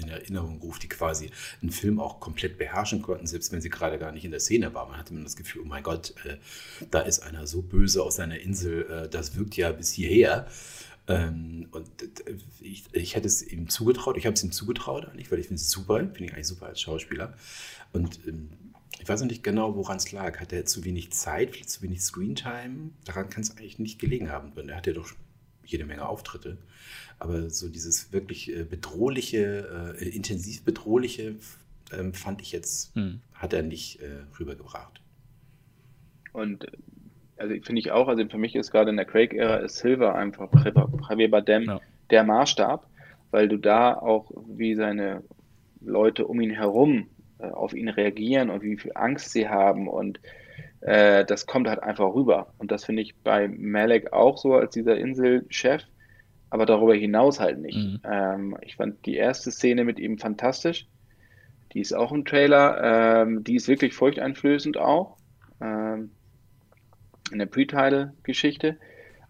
in 0.00 0.08
Erinnerung 0.08 0.60
ruft, 0.60 0.82
die 0.82 0.88
quasi 0.88 1.30
einen 1.60 1.70
Film 1.70 2.00
auch 2.00 2.20
komplett 2.20 2.58
beherrschen 2.58 3.02
konnten, 3.02 3.26
selbst 3.26 3.52
wenn 3.52 3.60
sie 3.60 3.70
gerade 3.70 3.98
gar 3.98 4.12
nicht 4.12 4.24
in 4.24 4.30
der 4.30 4.40
Szene 4.40 4.72
waren. 4.74 4.88
Man 4.88 4.98
hatte 4.98 5.14
man 5.14 5.24
das 5.24 5.36
Gefühl, 5.36 5.62
oh 5.64 5.68
mein 5.68 5.82
Gott, 5.82 6.14
äh, 6.24 6.36
da 6.90 7.00
ist 7.00 7.20
einer 7.20 7.46
so 7.46 7.62
böse 7.62 8.02
aus 8.02 8.16
seiner 8.16 8.40
Insel, 8.40 8.86
äh, 8.90 9.08
das 9.08 9.36
wirkt 9.36 9.56
ja 9.56 9.72
bis 9.72 9.90
hierher. 9.90 10.46
Ähm, 11.08 11.68
und 11.72 11.88
äh, 12.02 12.36
ich, 12.60 12.84
ich 12.92 13.16
hätte 13.16 13.26
es 13.26 13.42
ihm 13.42 13.68
zugetraut, 13.68 14.16
ich 14.16 14.26
habe 14.26 14.34
es 14.34 14.44
ihm 14.44 14.52
zugetraut 14.52 15.06
eigentlich, 15.06 15.30
weil 15.30 15.40
ich 15.40 15.48
finde 15.48 15.60
es 15.60 15.70
super, 15.70 15.98
finde 15.98 16.24
ich 16.24 16.32
eigentlich 16.32 16.46
super 16.46 16.66
als 16.66 16.80
Schauspieler. 16.80 17.34
Und 17.92 18.20
ähm, 18.26 18.50
ich 19.00 19.08
weiß 19.08 19.20
noch 19.20 19.28
nicht 19.28 19.42
genau, 19.42 19.74
woran 19.74 19.96
es 19.96 20.12
lag. 20.12 20.38
Hat 20.38 20.52
er 20.52 20.64
zu 20.64 20.84
wenig 20.84 21.12
Zeit, 21.12 21.50
vielleicht 21.50 21.70
zu 21.70 21.82
wenig 21.82 22.02
Screentime? 22.02 22.90
Daran 23.04 23.30
kann 23.30 23.42
es 23.42 23.50
eigentlich 23.50 23.80
nicht 23.80 23.98
gelegen 23.98 24.30
haben, 24.30 24.54
denn 24.54 24.68
er 24.68 24.76
hat 24.76 24.86
ja 24.86 24.92
doch 24.92 25.12
jede 25.72 25.84
Menge 25.84 26.08
Auftritte. 26.08 26.58
Aber 27.18 27.50
so 27.50 27.68
dieses 27.68 28.12
wirklich 28.12 28.54
äh, 28.54 28.64
bedrohliche, 28.64 29.96
äh, 29.98 30.08
intensiv 30.08 30.64
bedrohliche, 30.64 31.36
äh, 31.90 32.12
fand 32.12 32.40
ich 32.40 32.52
jetzt, 32.52 32.94
hm. 32.94 33.20
hat 33.34 33.52
er 33.52 33.62
nicht 33.62 34.00
äh, 34.00 34.24
rübergebracht. 34.38 35.00
Und 36.32 36.66
also 37.36 37.54
finde 37.62 37.80
ich 37.80 37.90
auch, 37.90 38.08
also 38.08 38.26
für 38.28 38.38
mich 38.38 38.54
ist 38.54 38.70
gerade 38.70 38.90
in 38.90 38.96
der 38.96 39.04
Craig-Ära 39.04 39.56
ist 39.56 39.78
Silver 39.78 40.14
einfach 40.14 40.50
Javier 41.08 41.30
Bardem 41.30 41.64
ja. 41.64 41.80
der 42.10 42.24
Maßstab, 42.24 42.86
weil 43.30 43.48
du 43.48 43.56
da 43.56 43.94
auch 43.94 44.30
wie 44.46 44.74
seine 44.74 45.22
Leute 45.80 46.26
um 46.26 46.40
ihn 46.40 46.50
herum 46.50 47.08
äh, 47.38 47.46
auf 47.46 47.74
ihn 47.74 47.88
reagieren 47.88 48.50
und 48.50 48.62
wie 48.62 48.76
viel 48.76 48.92
Angst 48.94 49.32
sie 49.32 49.48
haben 49.48 49.88
und 49.88 50.20
äh, 50.82 51.24
das 51.24 51.46
kommt 51.46 51.68
halt 51.68 51.82
einfach 51.82 52.12
rüber. 52.12 52.52
Und 52.58 52.70
das 52.70 52.84
finde 52.84 53.02
ich 53.02 53.14
bei 53.16 53.48
Malek 53.48 54.12
auch 54.12 54.36
so 54.36 54.54
als 54.54 54.72
dieser 54.72 54.96
Inselchef, 54.96 55.84
aber 56.50 56.66
darüber 56.66 56.94
hinaus 56.94 57.40
halt 57.40 57.58
nicht. 57.58 57.76
Mhm. 57.76 58.00
Ähm, 58.04 58.56
ich 58.62 58.76
fand 58.76 59.06
die 59.06 59.16
erste 59.16 59.50
Szene 59.50 59.84
mit 59.84 59.98
ihm 59.98 60.18
fantastisch. 60.18 60.86
Die 61.72 61.80
ist 61.80 61.92
auch 61.94 62.12
im 62.12 62.24
Trailer. 62.24 63.22
Ähm, 63.22 63.44
die 63.44 63.54
ist 63.54 63.68
wirklich 63.68 63.94
furchteinflößend 63.94 64.76
auch. 64.76 65.16
Ähm, 65.60 66.10
in 67.30 67.38
der 67.38 67.46
Pre-Title-Geschichte. 67.46 68.76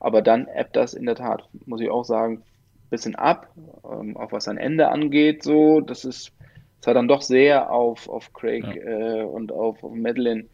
Aber 0.01 0.23
dann 0.23 0.49
ebbt 0.49 0.75
das 0.75 0.95
in 0.95 1.07
der 1.07 1.15
Tat, 1.15 1.49
muss 1.67 1.81
ich 1.81 1.91
auch 1.91 2.05
sagen, 2.05 2.39
ein 2.39 2.91
bisschen 2.91 3.15
ab. 3.15 3.53
Ähm, 3.85 4.17
auch 4.17 4.33
was 4.33 4.45
sein 4.45 4.57
Ende 4.57 4.89
angeht, 4.89 5.45
so. 5.45 5.81
Das 5.81 6.05
ist, 6.05 6.33
das 6.81 6.89
hat 6.89 6.97
dann 6.97 7.09
doch 7.09 7.23
sehr 7.23 7.71
auf, 7.71 8.09
auf 8.09 8.33
Craig 8.33 8.65
ja. 8.65 8.73
äh, 8.73 9.23
und 9.23 9.53
auf, 9.53 9.85
auf 9.85 9.93
Madeline 9.95 10.47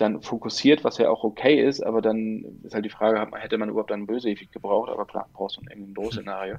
dann 0.00 0.22
fokussiert, 0.22 0.84
was 0.84 0.98
ja 0.98 1.10
auch 1.10 1.24
okay 1.24 1.62
ist, 1.62 1.80
aber 1.80 2.02
dann 2.02 2.44
ist 2.62 2.74
halt 2.74 2.84
die 2.84 2.90
Frage, 2.90 3.26
hätte 3.36 3.58
man 3.58 3.68
überhaupt 3.68 3.92
einen 3.92 4.06
Bösewicht 4.06 4.52
gebraucht, 4.52 4.90
aber 4.90 5.06
klar, 5.06 5.28
brauchst 5.32 5.56
du 5.56 5.62
ein 5.62 5.68
irgendein 5.68 5.94
Drohszenario. 5.94 6.56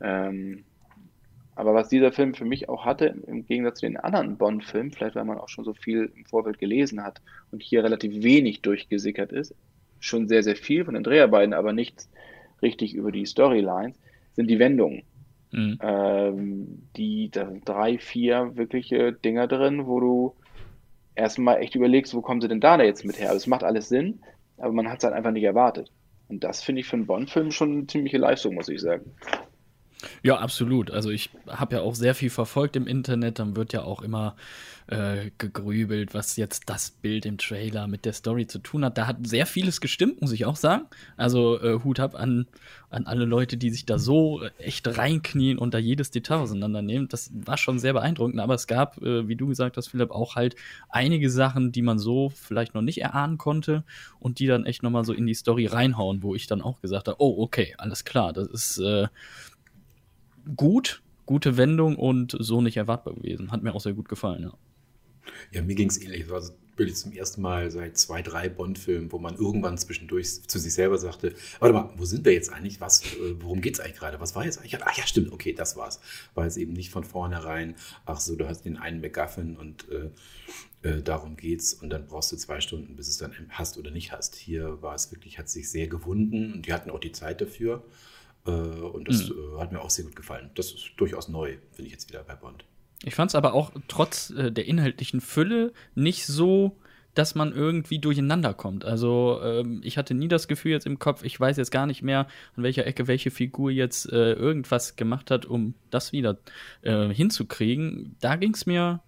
Ähm, 0.00 0.64
aber 1.54 1.74
was 1.74 1.88
dieser 1.88 2.12
Film 2.12 2.34
für 2.34 2.44
mich 2.44 2.68
auch 2.68 2.84
hatte, 2.84 3.16
im 3.26 3.44
Gegensatz 3.44 3.80
zu 3.80 3.86
den 3.86 3.96
anderen 3.96 4.36
Bond-Filmen, 4.36 4.92
vielleicht 4.92 5.16
weil 5.16 5.24
man 5.24 5.38
auch 5.38 5.48
schon 5.48 5.64
so 5.64 5.74
viel 5.74 6.12
im 6.14 6.24
Vorfeld 6.24 6.58
gelesen 6.58 7.02
hat 7.02 7.20
und 7.50 7.62
hier 7.62 7.82
relativ 7.82 8.22
wenig 8.22 8.62
durchgesickert 8.62 9.32
ist, 9.32 9.54
schon 9.98 10.28
sehr, 10.28 10.44
sehr 10.44 10.54
viel 10.54 10.84
von 10.84 10.94
den 10.94 11.02
Dreharbeiten, 11.02 11.52
aber 11.52 11.72
nichts 11.72 12.08
richtig 12.62 12.94
über 12.94 13.10
die 13.10 13.26
Storylines, 13.26 13.98
sind 14.34 14.48
die 14.48 14.60
Wendungen. 14.60 15.02
Mhm. 15.50 15.78
Ähm, 15.80 16.82
die 16.96 17.30
da 17.30 17.50
drei, 17.64 17.98
vier 17.98 18.52
wirkliche 18.54 19.12
Dinger 19.12 19.48
drin, 19.48 19.86
wo 19.86 19.98
du 19.98 20.34
erstmal 21.18 21.60
echt 21.60 21.74
überlegst, 21.74 22.14
wo 22.14 22.22
kommen 22.22 22.40
sie 22.40 22.48
denn 22.48 22.60
da 22.60 22.80
jetzt 22.80 23.04
mit 23.04 23.18
her? 23.18 23.28
Also 23.28 23.38
es 23.38 23.46
macht 23.46 23.64
alles 23.64 23.88
Sinn, 23.88 24.20
aber 24.56 24.72
man 24.72 24.88
hat 24.88 24.98
es 24.98 25.04
halt 25.04 25.14
einfach 25.14 25.32
nicht 25.32 25.44
erwartet. 25.44 25.90
Und 26.28 26.44
das 26.44 26.62
finde 26.62 26.80
ich 26.80 26.86
für 26.86 26.96
einen 26.96 27.06
Bond-Film 27.06 27.50
schon 27.50 27.72
eine 27.72 27.86
ziemliche 27.86 28.18
Leistung, 28.18 28.54
muss 28.54 28.68
ich 28.68 28.80
sagen. 28.80 29.12
Ja, 30.22 30.36
absolut. 30.38 30.90
Also 30.90 31.10
ich 31.10 31.30
habe 31.48 31.76
ja 31.76 31.82
auch 31.82 31.94
sehr 31.94 32.14
viel 32.14 32.30
verfolgt 32.30 32.76
im 32.76 32.86
Internet. 32.86 33.38
Dann 33.38 33.56
wird 33.56 33.72
ja 33.72 33.82
auch 33.82 34.02
immer 34.02 34.36
äh, 34.86 35.30
gegrübelt, 35.38 36.14
was 36.14 36.36
jetzt 36.36 36.70
das 36.70 36.90
Bild 36.90 37.26
im 37.26 37.36
Trailer 37.36 37.86
mit 37.88 38.04
der 38.04 38.12
Story 38.12 38.46
zu 38.46 38.58
tun 38.58 38.84
hat. 38.84 38.96
Da 38.96 39.06
hat 39.06 39.16
sehr 39.26 39.44
vieles 39.44 39.80
gestimmt, 39.80 40.20
muss 40.20 40.32
ich 40.32 40.46
auch 40.46 40.56
sagen. 40.56 40.84
Also 41.16 41.60
äh, 41.60 41.80
Hut 41.82 42.00
ab 42.00 42.14
an, 42.14 42.46
an 42.90 43.06
alle 43.06 43.24
Leute, 43.24 43.56
die 43.56 43.70
sich 43.70 43.86
da 43.86 43.98
so 43.98 44.42
echt 44.58 44.86
reinknien 44.96 45.58
und 45.58 45.74
da 45.74 45.78
jedes 45.78 46.10
Detail 46.10 46.38
auseinandernehmen. 46.38 47.08
Das 47.08 47.30
war 47.34 47.58
schon 47.58 47.78
sehr 47.78 47.92
beeindruckend. 47.92 48.40
Aber 48.40 48.54
es 48.54 48.66
gab, 48.66 49.02
äh, 49.02 49.26
wie 49.26 49.36
du 49.36 49.48
gesagt 49.48 49.76
hast, 49.76 49.88
Philipp, 49.88 50.10
auch 50.12 50.36
halt 50.36 50.54
einige 50.88 51.28
Sachen, 51.28 51.72
die 51.72 51.82
man 51.82 51.98
so 51.98 52.30
vielleicht 52.30 52.74
noch 52.74 52.82
nicht 52.82 53.02
erahnen 53.02 53.36
konnte 53.36 53.84
und 54.20 54.38
die 54.38 54.46
dann 54.46 54.64
echt 54.64 54.82
nochmal 54.82 55.04
so 55.04 55.12
in 55.12 55.26
die 55.26 55.34
Story 55.34 55.66
reinhauen, 55.66 56.22
wo 56.22 56.34
ich 56.34 56.46
dann 56.46 56.62
auch 56.62 56.80
gesagt 56.80 57.08
habe, 57.08 57.20
oh, 57.20 57.42
okay, 57.42 57.74
alles 57.78 58.04
klar, 58.04 58.32
das 58.32 58.46
ist 58.46 58.78
äh, 58.78 59.08
gut, 60.56 61.02
gute 61.26 61.56
Wendung 61.56 61.96
und 61.96 62.36
so 62.38 62.60
nicht 62.60 62.76
erwartbar 62.76 63.14
gewesen. 63.14 63.50
Hat 63.50 63.62
mir 63.62 63.74
auch 63.74 63.80
sehr 63.80 63.94
gut 63.94 64.08
gefallen, 64.08 64.42
ja. 64.42 64.52
Ja, 65.52 65.62
mir 65.62 65.74
ging 65.74 65.88
es 65.88 66.00
ähnlich. 66.00 66.22
Das 66.22 66.30
war 66.30 66.56
wirklich 66.78 66.96
zum 66.96 67.12
ersten 67.12 67.42
Mal 67.42 67.70
seit 67.70 67.98
zwei, 67.98 68.22
drei 68.22 68.48
Bond-Filmen, 68.48 69.10
wo 69.12 69.18
man 69.18 69.34
irgendwann 69.34 69.76
zwischendurch 69.78 70.42
zu 70.46 70.58
sich 70.58 70.72
selber 70.72 70.96
sagte, 70.96 71.34
warte 71.58 71.74
mal, 71.74 71.90
wo 71.96 72.04
sind 72.04 72.24
wir 72.24 72.32
jetzt 72.32 72.52
eigentlich? 72.52 72.80
Was, 72.80 73.02
äh, 73.02 73.34
worum 73.40 73.60
geht 73.60 73.74
es 73.74 73.80
eigentlich 73.80 73.98
gerade? 73.98 74.20
Was 74.20 74.34
war 74.34 74.44
jetzt 74.44 74.58
eigentlich? 74.58 74.80
Ach 74.82 74.96
ja, 74.96 75.06
stimmt, 75.06 75.32
okay, 75.32 75.52
das 75.52 75.76
war's. 75.76 76.00
War 76.34 76.46
es 76.46 76.56
eben 76.56 76.72
nicht 76.72 76.90
von 76.90 77.04
vornherein, 77.04 77.74
ach 78.06 78.20
so, 78.20 78.36
du 78.36 78.48
hast 78.48 78.62
den 78.62 78.76
einen 78.76 79.00
McGuffin 79.00 79.56
und 79.56 79.86
äh, 79.90 80.10
äh, 80.88 81.02
darum 81.02 81.36
geht's 81.36 81.74
und 81.74 81.90
dann 81.90 82.06
brauchst 82.06 82.30
du 82.32 82.36
zwei 82.36 82.60
Stunden, 82.60 82.96
bis 82.96 83.08
es 83.08 83.18
dann 83.18 83.32
hast 83.50 83.76
oder 83.78 83.90
nicht 83.90 84.12
hast. 84.12 84.36
Hier 84.36 84.80
war 84.80 84.94
es 84.94 85.10
wirklich, 85.10 85.38
hat 85.38 85.48
sich 85.48 85.68
sehr 85.70 85.88
gewunden 85.88 86.52
und 86.52 86.66
die 86.66 86.72
hatten 86.72 86.90
auch 86.90 87.00
die 87.00 87.12
Zeit 87.12 87.40
dafür. 87.40 87.84
Äh, 88.46 88.50
und 88.50 89.08
das 89.08 89.30
mhm. 89.30 89.58
hat 89.58 89.72
mir 89.72 89.80
auch 89.80 89.90
sehr 89.90 90.04
gut 90.04 90.16
gefallen. 90.16 90.50
Das 90.54 90.72
ist 90.72 90.92
durchaus 90.96 91.28
neu, 91.28 91.56
finde 91.72 91.86
ich 91.86 91.92
jetzt 91.92 92.08
wieder 92.08 92.22
bei 92.22 92.34
Bond. 92.34 92.64
Ich 93.04 93.14
fand 93.14 93.30
es 93.30 93.34
aber 93.34 93.54
auch 93.54 93.72
trotz 93.86 94.30
äh, 94.30 94.50
der 94.50 94.66
inhaltlichen 94.66 95.20
Fülle 95.20 95.72
nicht 95.94 96.26
so, 96.26 96.76
dass 97.14 97.34
man 97.34 97.52
irgendwie 97.52 97.98
durcheinander 97.98 98.54
kommt. 98.54 98.84
Also 98.84 99.40
ähm, 99.42 99.80
ich 99.82 99.98
hatte 99.98 100.14
nie 100.14 100.28
das 100.28 100.46
Gefühl 100.46 100.72
jetzt 100.72 100.86
im 100.86 100.98
Kopf, 100.98 101.24
ich 101.24 101.38
weiß 101.38 101.56
jetzt 101.56 101.70
gar 101.70 101.86
nicht 101.86 102.02
mehr, 102.02 102.28
an 102.56 102.62
welcher 102.62 102.86
Ecke 102.86 103.08
welche 103.08 103.30
Figur 103.30 103.70
jetzt 103.70 104.10
äh, 104.12 104.34
irgendwas 104.34 104.94
gemacht 104.94 105.30
hat, 105.30 105.44
um 105.44 105.74
das 105.90 106.12
wieder 106.12 106.38
äh, 106.82 107.08
hinzukriegen. 107.08 108.16
Da 108.20 108.36
ging 108.36 108.54
es 108.54 108.66
mir 108.66 109.00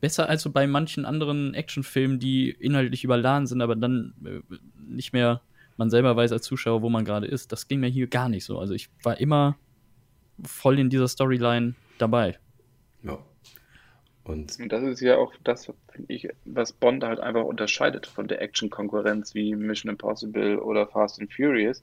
besser 0.00 0.28
als 0.28 0.42
so 0.42 0.50
bei 0.50 0.66
manchen 0.66 1.04
anderen 1.04 1.54
Actionfilmen, 1.54 2.18
die 2.18 2.50
inhaltlich 2.50 3.04
überladen 3.04 3.46
sind, 3.46 3.60
aber 3.60 3.76
dann 3.76 4.14
äh, 4.24 4.40
nicht 4.88 5.12
mehr 5.12 5.42
man 5.82 5.90
selber 5.90 6.14
weiß 6.14 6.30
als 6.30 6.44
Zuschauer, 6.44 6.80
wo 6.82 6.88
man 6.88 7.04
gerade 7.04 7.26
ist. 7.26 7.50
Das 7.50 7.66
ging 7.66 7.80
mir 7.80 7.88
hier 7.88 8.06
gar 8.06 8.28
nicht 8.28 8.44
so. 8.44 8.58
Also 8.58 8.72
ich 8.72 8.88
war 9.02 9.18
immer 9.18 9.56
voll 10.44 10.78
in 10.78 10.90
dieser 10.90 11.08
Storyline 11.08 11.74
dabei. 11.98 12.38
Ja. 13.02 13.18
Und, 14.22 14.56
und 14.60 14.68
das 14.70 14.84
ist 14.84 15.00
ja 15.00 15.16
auch 15.16 15.32
das, 15.42 15.72
ich, 16.06 16.28
was 16.44 16.72
Bond 16.72 17.02
halt 17.02 17.18
einfach 17.18 17.42
unterscheidet 17.42 18.06
von 18.06 18.28
der 18.28 18.40
Action-Konkurrenz 18.40 19.34
wie 19.34 19.56
Mission 19.56 19.90
Impossible 19.90 20.60
oder 20.60 20.86
Fast 20.86 21.20
and 21.20 21.32
Furious, 21.34 21.82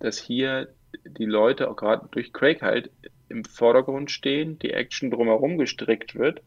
dass 0.00 0.18
hier 0.18 0.68
die 1.06 1.24
Leute 1.24 1.70
auch 1.70 1.76
gerade 1.76 2.06
durch 2.10 2.34
Craig 2.34 2.60
halt 2.60 2.90
im 3.30 3.46
Vordergrund 3.46 4.10
stehen, 4.10 4.58
die 4.58 4.72
Action 4.72 5.10
drumherum 5.10 5.56
gestrickt 5.56 6.14
wird 6.16 6.42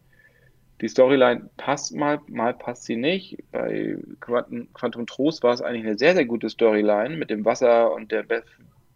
die 0.81 0.87
Storyline 0.87 1.49
passt 1.57 1.95
mal, 1.95 2.19
mal 2.27 2.53
passt 2.53 2.83
sie 2.83 2.97
nicht. 2.97 3.37
Bei 3.51 3.97
Quantum, 4.19 4.71
Quantum 4.73 5.07
Trost 5.07 5.43
war 5.43 5.53
es 5.53 5.61
eigentlich 5.61 5.85
eine 5.85 5.97
sehr, 5.97 6.13
sehr 6.13 6.25
gute 6.25 6.49
Storyline 6.49 7.17
mit 7.17 7.29
dem 7.29 7.45
Wasser 7.45 7.93
und 7.93 8.11
der, 8.11 8.23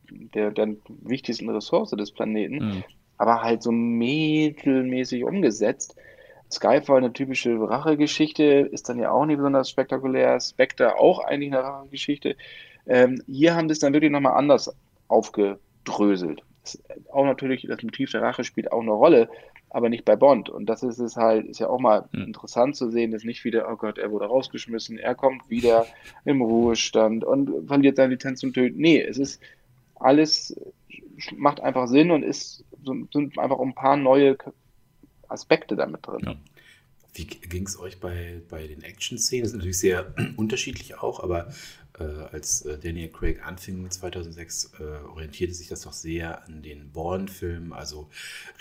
der, 0.09 0.51
der 0.51 0.75
wichtigsten 0.87 1.49
Ressource 1.49 1.91
des 1.91 2.11
Planeten. 2.11 2.55
Mhm. 2.55 2.83
aber 3.17 3.41
halt 3.41 3.61
so 3.63 3.71
mittelmäßig 3.71 5.23
umgesetzt. 5.23 5.95
Skyfall, 6.51 6.97
eine 6.97 7.13
typische 7.13 7.57
Rachegeschichte, 7.57 8.43
ist 8.43 8.89
dann 8.89 8.99
ja 8.99 9.11
auch 9.11 9.25
nicht 9.25 9.37
besonders 9.37 9.69
spektakulär. 9.69 10.39
Spectre 10.39 10.97
auch 10.99 11.19
eigentlich 11.19 11.53
eine 11.53 11.63
Rachegeschichte. 11.63 12.35
Ähm, 12.87 13.21
hier 13.27 13.55
haben 13.55 13.69
sie 13.69 13.73
es 13.73 13.79
dann 13.79 13.93
wirklich 13.93 14.11
nochmal 14.11 14.37
anders 14.37 14.75
aufgedröselt. 15.07 16.43
Das, 16.63 16.83
auch 17.11 17.25
natürlich, 17.25 17.65
das 17.67 17.81
Motiv 17.83 18.11
der 18.11 18.21
Rache 18.21 18.43
spielt 18.43 18.71
auch 18.71 18.81
eine 18.81 18.91
Rolle, 18.91 19.29
aber 19.73 19.89
nicht 19.89 20.05
bei 20.05 20.15
Bond. 20.15 20.49
Und 20.49 20.65
das 20.67 20.83
ist 20.83 20.99
es 20.99 21.15
halt, 21.15 21.47
ist 21.47 21.59
ja 21.59 21.69
auch 21.69 21.79
mal 21.79 22.07
mhm. 22.11 22.23
interessant 22.23 22.75
zu 22.75 22.89
sehen, 22.91 23.11
dass 23.11 23.23
nicht 23.23 23.43
wieder, 23.43 23.71
oh 23.71 23.77
Gott, 23.77 23.97
er 23.97 24.11
wurde 24.11 24.25
rausgeschmissen, 24.25 24.97
er 24.97 25.15
kommt 25.15 25.49
wieder 25.49 25.85
im 26.25 26.41
Ruhestand 26.41 27.23
und 27.23 27.67
verliert 27.67 27.95
seine 27.95 28.13
Lizenz 28.13 28.41
zum 28.41 28.53
Töten. 28.53 28.79
Nee, 28.79 29.01
es 29.01 29.17
ist 29.17 29.41
alles, 29.95 30.59
macht 31.35 31.61
einfach 31.61 31.87
Sinn 31.87 32.11
und 32.11 32.23
ist, 32.23 32.65
sind 32.83 33.37
einfach 33.37 33.59
ein 33.59 33.73
paar 33.73 33.95
neue 33.95 34.37
Aspekte 35.27 35.75
damit 35.75 36.05
drin. 36.05 36.21
Ja. 36.25 36.35
Wie 37.13 37.25
ging 37.25 37.65
es 37.65 37.77
euch 37.77 37.99
bei, 37.99 38.41
bei 38.49 38.67
den 38.67 38.83
Action-Szenen? 38.83 39.43
Das 39.43 39.51
ist 39.51 39.57
natürlich 39.57 39.79
sehr 39.79 40.13
unterschiedlich 40.37 40.97
auch, 40.99 41.21
aber 41.21 41.53
als 41.99 42.61
äh, 42.63 42.77
Daniel 42.77 43.09
Craig 43.09 43.45
anfing 43.45 43.89
2006, 43.89 44.71
äh, 44.79 44.83
orientierte 44.83 45.53
sich 45.53 45.67
das 45.67 45.81
doch 45.81 45.93
sehr 45.93 46.43
an 46.45 46.61
den 46.61 46.91
Bourne-Filmen, 46.91 47.73
also 47.73 48.09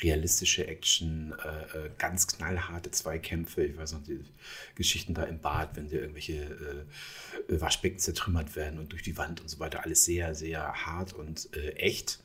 realistische 0.02 0.66
Action, 0.66 1.34
äh, 1.44 1.86
äh, 1.86 1.90
ganz 1.98 2.26
knallharte 2.26 2.90
Zweikämpfe. 2.90 3.64
Ich 3.64 3.76
weiß 3.76 3.92
noch, 3.92 4.02
die 4.02 4.20
Geschichten 4.74 5.14
da 5.14 5.24
im 5.24 5.40
Bad, 5.40 5.76
wenn 5.76 5.88
da 5.88 5.96
irgendwelche 5.96 6.86
äh, 7.48 7.60
Waschbecken 7.60 7.98
zertrümmert 7.98 8.56
werden 8.56 8.78
und 8.78 8.92
durch 8.92 9.02
die 9.02 9.16
Wand 9.16 9.40
und 9.40 9.48
so 9.48 9.60
weiter. 9.60 9.84
Alles 9.84 10.04
sehr, 10.04 10.34
sehr 10.34 10.86
hart 10.86 11.12
und 11.12 11.48
echt. 11.54 12.22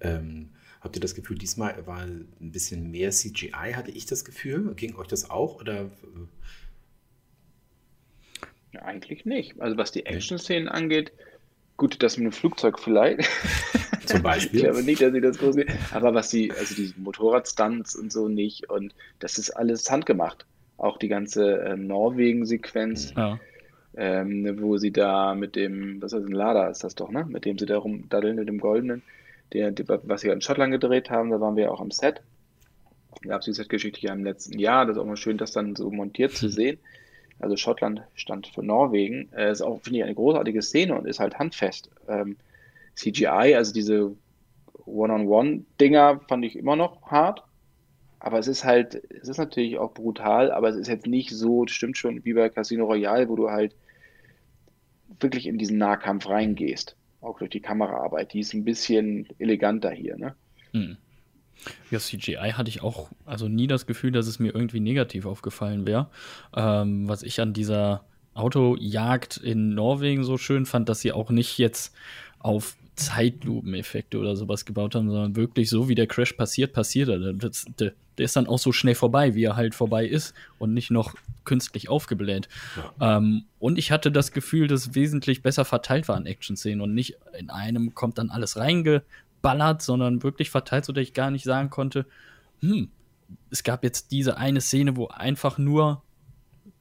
Ähm, 0.00 0.50
Habt 0.84 0.96
ihr 0.96 1.00
das 1.00 1.14
Gefühl, 1.14 1.38
diesmal 1.38 1.86
war 1.86 2.00
ein 2.02 2.28
bisschen 2.38 2.90
mehr 2.90 3.10
CGI, 3.10 3.72
hatte 3.72 3.90
ich 3.90 4.04
das 4.04 4.22
Gefühl? 4.22 4.74
Ging 4.74 4.96
euch 4.96 5.06
das 5.06 5.30
auch? 5.30 5.58
Oder? 5.58 5.90
Ja, 8.74 8.82
eigentlich 8.82 9.24
nicht. 9.24 9.60
Also 9.60 9.76
was 9.76 9.92
die 9.92 10.06
Action-Szenen 10.06 10.68
angeht, 10.68 11.12
gut, 11.76 12.02
das 12.02 12.16
mit 12.16 12.26
dem 12.26 12.32
Flugzeug 12.32 12.78
vielleicht. 12.78 13.28
Zum 14.06 14.22
Beispiel. 14.22 14.60
ich 14.60 14.64
glaube 14.64 14.82
nicht, 14.82 15.00
dass 15.00 15.14
ich 15.14 15.22
das 15.22 15.38
groß 15.38 15.54
sehe. 15.54 15.66
Aber 15.92 16.12
was 16.12 16.30
sie, 16.30 16.50
also 16.52 16.74
die 16.74 16.92
Motorradstunts 16.96 17.96
und 17.96 18.12
so 18.12 18.28
nicht. 18.28 18.68
Und 18.68 18.94
das 19.18 19.38
ist 19.38 19.50
alles 19.50 19.90
handgemacht. 19.90 20.44
Auch 20.76 20.98
die 20.98 21.08
ganze 21.08 21.60
äh, 21.60 21.76
Norwegen-Sequenz. 21.76 23.14
Ja. 23.16 23.38
Ähm, 23.96 24.60
wo 24.60 24.76
sie 24.76 24.90
da 24.90 25.36
mit 25.36 25.54
dem, 25.54 26.02
was 26.02 26.12
ist 26.12 26.26
ein 26.26 26.32
Lada 26.32 26.68
ist 26.68 26.82
das 26.82 26.96
doch, 26.96 27.12
ne? 27.12 27.26
Mit 27.28 27.44
dem 27.44 27.58
sie 27.58 27.66
da 27.66 27.78
rumdaddeln, 27.78 28.34
mit 28.34 28.48
dem 28.48 28.58
Goldenen 28.58 29.04
der, 29.54 29.72
was 30.04 30.24
wir 30.24 30.32
in 30.32 30.40
Schottland 30.40 30.72
gedreht 30.72 31.10
haben, 31.10 31.30
da 31.30 31.40
waren 31.40 31.56
wir 31.56 31.72
auch 31.72 31.80
am 31.80 31.90
Set. 31.90 32.20
Da 33.22 33.28
gab 33.28 33.40
es 33.40 33.46
die 33.46 33.52
Set-Geschichte 33.52 34.00
ja 34.00 34.12
im 34.12 34.24
letzten 34.24 34.58
Jahr. 34.58 34.84
Das 34.86 34.96
ist 34.96 35.02
auch 35.02 35.06
mal 35.06 35.16
schön, 35.16 35.38
das 35.38 35.52
dann 35.52 35.76
so 35.76 35.90
montiert 35.90 36.32
zu 36.32 36.46
hm. 36.46 36.52
sehen. 36.52 36.78
Also 37.38 37.56
Schottland 37.56 38.02
stand 38.14 38.46
für 38.46 38.62
Norwegen. 38.62 39.32
Äh, 39.32 39.50
ist 39.50 39.62
auch, 39.62 39.80
finde 39.82 39.98
ich, 39.98 40.04
eine 40.04 40.14
großartige 40.14 40.62
Szene 40.62 40.96
und 40.96 41.06
ist 41.06 41.20
halt 41.20 41.38
handfest. 41.38 41.90
Ähm, 42.08 42.36
CGI, 42.94 43.54
also 43.56 43.72
diese 43.72 44.14
One-on-One-Dinger, 44.86 46.20
fand 46.28 46.44
ich 46.44 46.56
immer 46.56 46.76
noch 46.76 47.02
hart. 47.10 47.42
Aber 48.20 48.38
es 48.38 48.48
ist 48.48 48.64
halt, 48.64 49.02
es 49.10 49.28
ist 49.28 49.38
natürlich 49.38 49.78
auch 49.78 49.92
brutal, 49.92 50.50
aber 50.50 50.68
es 50.70 50.76
ist 50.76 50.88
jetzt 50.88 51.06
nicht 51.06 51.30
so, 51.30 51.66
stimmt 51.66 51.98
schon, 51.98 52.24
wie 52.24 52.32
bei 52.32 52.48
Casino 52.48 52.86
Royale, 52.86 53.28
wo 53.28 53.36
du 53.36 53.50
halt 53.50 53.74
wirklich 55.20 55.46
in 55.46 55.58
diesen 55.58 55.76
Nahkampf 55.76 56.28
reingehst 56.28 56.96
auch 57.24 57.38
durch 57.38 57.50
die 57.50 57.60
Kameraarbeit. 57.60 58.32
Die 58.32 58.40
ist 58.40 58.54
ein 58.54 58.64
bisschen 58.64 59.26
eleganter 59.38 59.90
hier, 59.90 60.16
ne? 60.16 60.34
Hm. 60.72 60.96
Ja, 61.90 61.98
CGI 61.98 62.52
hatte 62.52 62.68
ich 62.68 62.82
auch 62.82 63.08
also 63.24 63.48
nie 63.48 63.66
das 63.66 63.86
Gefühl, 63.86 64.12
dass 64.12 64.26
es 64.26 64.38
mir 64.38 64.54
irgendwie 64.54 64.80
negativ 64.80 65.26
aufgefallen 65.26 65.86
wäre. 65.86 66.08
Ähm, 66.54 67.08
was 67.08 67.22
ich 67.22 67.40
an 67.40 67.52
dieser 67.52 68.04
Autojagd 68.34 69.36
in 69.36 69.74
Norwegen 69.74 70.24
so 70.24 70.38
schön 70.38 70.66
fand, 70.66 70.88
dass 70.88 71.00
sie 71.00 71.12
auch 71.12 71.30
nicht 71.30 71.58
jetzt 71.58 71.94
auf 72.40 72.76
Zeitlupeneffekte 72.96 74.18
oder 74.18 74.36
sowas 74.36 74.64
gebaut 74.64 74.94
haben, 74.94 75.10
sondern 75.10 75.36
wirklich 75.36 75.68
so, 75.68 75.88
wie 75.88 75.94
der 75.94 76.06
Crash 76.06 76.32
passiert, 76.34 76.72
passiert 76.72 77.08
er. 77.08 77.32
Das, 77.32 77.66
der, 77.78 77.92
der, 78.18 78.24
ist 78.24 78.36
dann 78.36 78.46
auch 78.46 78.58
so 78.58 78.70
schnell 78.72 78.94
vorbei, 78.94 79.34
wie 79.34 79.44
er 79.44 79.56
halt 79.56 79.74
vorbei 79.74 80.06
ist 80.06 80.34
und 80.58 80.74
nicht 80.74 80.90
noch 80.90 81.14
künstlich 81.44 81.88
aufgebläht. 81.88 82.48
Ja. 82.76 83.16
Ähm, 83.16 83.44
und 83.58 83.78
ich 83.78 83.90
hatte 83.90 84.12
das 84.12 84.30
Gefühl, 84.30 84.68
dass 84.68 84.86
es 84.86 84.94
wesentlich 84.94 85.42
besser 85.42 85.64
verteilt 85.64 86.06
war 86.06 86.16
an 86.16 86.26
Action-Szenen 86.26 86.80
und 86.80 86.94
nicht 86.94 87.16
in 87.36 87.50
einem 87.50 87.94
kommt 87.94 88.18
dann 88.18 88.30
alles 88.30 88.56
reingeballert, 89.44 89.82
sondern 89.82 90.22
wirklich 90.22 90.50
verteilt, 90.50 90.84
sodass 90.84 91.02
ich 91.02 91.14
gar 91.14 91.30
nicht 91.30 91.44
sagen 91.44 91.70
konnte, 91.70 92.06
hm, 92.60 92.90
es 93.50 93.62
gab 93.62 93.84
jetzt 93.84 94.10
diese 94.10 94.36
eine 94.36 94.60
Szene, 94.60 94.96
wo 94.96 95.08
einfach 95.08 95.58
nur 95.58 96.02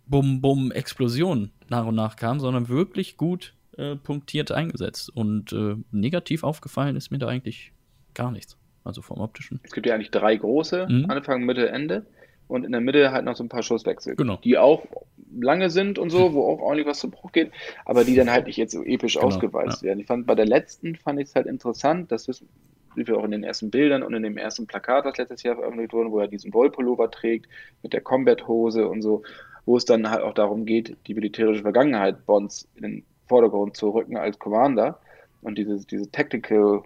Bum, 0.05 0.41
Bum, 0.41 0.71
Explosion 0.71 1.51
nach 1.69 1.85
und 1.85 1.95
nach 1.95 2.15
kam, 2.15 2.39
sondern 2.39 2.67
wirklich 2.67 3.17
gut 3.17 3.53
äh, 3.77 3.95
punktiert 3.95 4.51
eingesetzt. 4.51 5.09
Und 5.09 5.53
äh, 5.53 5.75
negativ 5.91 6.43
aufgefallen 6.43 6.95
ist 6.95 7.11
mir 7.11 7.19
da 7.19 7.27
eigentlich 7.27 7.71
gar 8.13 8.31
nichts. 8.31 8.57
Also 8.83 9.01
vom 9.01 9.21
optischen. 9.21 9.61
Es 9.63 9.71
gibt 9.71 9.87
ja 9.87 9.95
eigentlich 9.95 10.11
drei 10.11 10.35
große, 10.35 10.87
mhm. 10.89 11.09
Anfang, 11.09 11.45
Mitte, 11.45 11.69
Ende. 11.69 12.05
Und 12.53 12.65
in 12.65 12.71
der 12.71 12.81
Mitte 12.81 13.11
halt 13.11 13.25
noch 13.25 13.35
so 13.35 13.43
ein 13.43 13.49
paar 13.49 13.63
Schusswechsel, 13.63 14.15
genau. 14.15 14.37
die 14.43 14.59
auch 14.59 14.85
lange 15.35 15.71
sind 15.71 15.97
und 15.97 16.11
so, 16.11 16.35
wo 16.35 16.43
auch 16.43 16.59
ordentlich 16.59 16.85
was 16.85 16.99
zu 16.99 17.09
Bruch 17.09 17.31
geht, 17.31 17.51
aber 17.83 18.03
die 18.03 18.13
dann 18.13 18.29
halt 18.29 18.45
nicht 18.45 18.57
jetzt 18.57 18.73
so 18.73 18.83
episch 18.83 19.15
genau, 19.15 19.25
ausgewalzt 19.25 19.81
ja. 19.81 19.87
werden. 19.87 20.01
Ich 20.01 20.05
fand 20.05 20.27
bei 20.27 20.35
der 20.35 20.45
letzten 20.45 20.95
fand 20.95 21.19
ich 21.19 21.29
es 21.29 21.35
halt 21.35 21.47
interessant, 21.47 22.11
das 22.11 22.27
wissen 22.27 22.47
wir 22.93 23.17
auch 23.17 23.23
in 23.23 23.31
den 23.31 23.43
ersten 23.43 23.71
Bildern 23.71 24.03
und 24.03 24.13
in 24.13 24.21
dem 24.21 24.37
ersten 24.37 24.67
Plakat, 24.67 25.03
das 25.03 25.17
letztes 25.17 25.41
Jahr 25.41 25.55
veröffentlicht 25.55 25.93
wurde, 25.93 26.11
wo 26.11 26.19
er 26.19 26.27
diesen 26.27 26.53
Wollpullover 26.53 27.09
trägt 27.09 27.47
mit 27.81 27.91
der 27.91 28.01
Combat-Hose 28.01 28.87
und 28.87 29.01
so, 29.01 29.23
wo 29.65 29.75
es 29.75 29.85
dann 29.85 30.11
halt 30.11 30.21
auch 30.21 30.35
darum 30.35 30.65
geht, 30.65 30.95
die 31.07 31.15
militärische 31.15 31.63
Vergangenheit 31.63 32.23
Bonds 32.27 32.69
in 32.75 32.83
den 32.83 33.05
Vordergrund 33.27 33.75
zu 33.75 33.89
rücken 33.89 34.15
als 34.15 34.37
Commander 34.37 34.99
und 35.41 35.57
diese, 35.57 35.83
diese 35.87 36.11
Tactical 36.11 36.83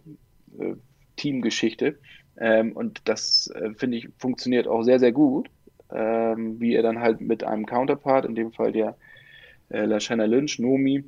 äh, 0.59 0.75
Teamgeschichte. 1.17 1.99
Ähm, 2.37 2.71
und 2.71 3.01
das, 3.03 3.51
äh, 3.53 3.73
finde 3.73 3.97
ich, 3.97 4.07
funktioniert 4.17 4.65
auch 4.65 4.83
sehr, 4.83 4.99
sehr 4.99 5.11
gut, 5.11 5.49
ähm, 5.91 6.59
wie 6.59 6.75
er 6.75 6.83
dann 6.83 6.99
halt 6.99 7.21
mit 7.21 7.43
einem 7.43 7.65
Counterpart, 7.65 8.25
in 8.25 8.35
dem 8.35 8.51
Fall 8.51 8.71
der 8.71 8.95
äh, 9.69 9.85
Lashana 9.85 10.25
Lynch, 10.25 10.59
Nomi, 10.59 11.03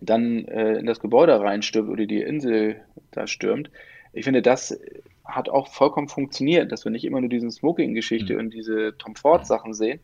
dann 0.00 0.44
äh, 0.46 0.78
in 0.78 0.86
das 0.86 1.00
Gebäude 1.00 1.40
reinstürmt 1.40 1.88
oder 1.88 2.06
die 2.06 2.20
Insel 2.20 2.80
da 3.12 3.26
stürmt. 3.26 3.70
Ich 4.12 4.24
finde, 4.24 4.42
das 4.42 4.78
hat 5.24 5.48
auch 5.48 5.68
vollkommen 5.68 6.08
funktioniert, 6.08 6.70
dass 6.70 6.84
wir 6.84 6.92
nicht 6.92 7.04
immer 7.04 7.20
nur 7.20 7.30
diesen 7.30 7.50
Smoking-Geschichte 7.50 8.34
mhm. 8.34 8.40
und 8.40 8.54
diese 8.54 8.96
Tom 8.98 9.16
Ford-Sachen 9.16 9.74
sehen, 9.74 10.00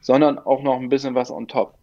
sondern 0.00 0.38
auch 0.38 0.62
noch 0.62 0.80
ein 0.80 0.88
bisschen 0.88 1.14
was 1.14 1.30
on 1.30 1.48
top 1.48 1.76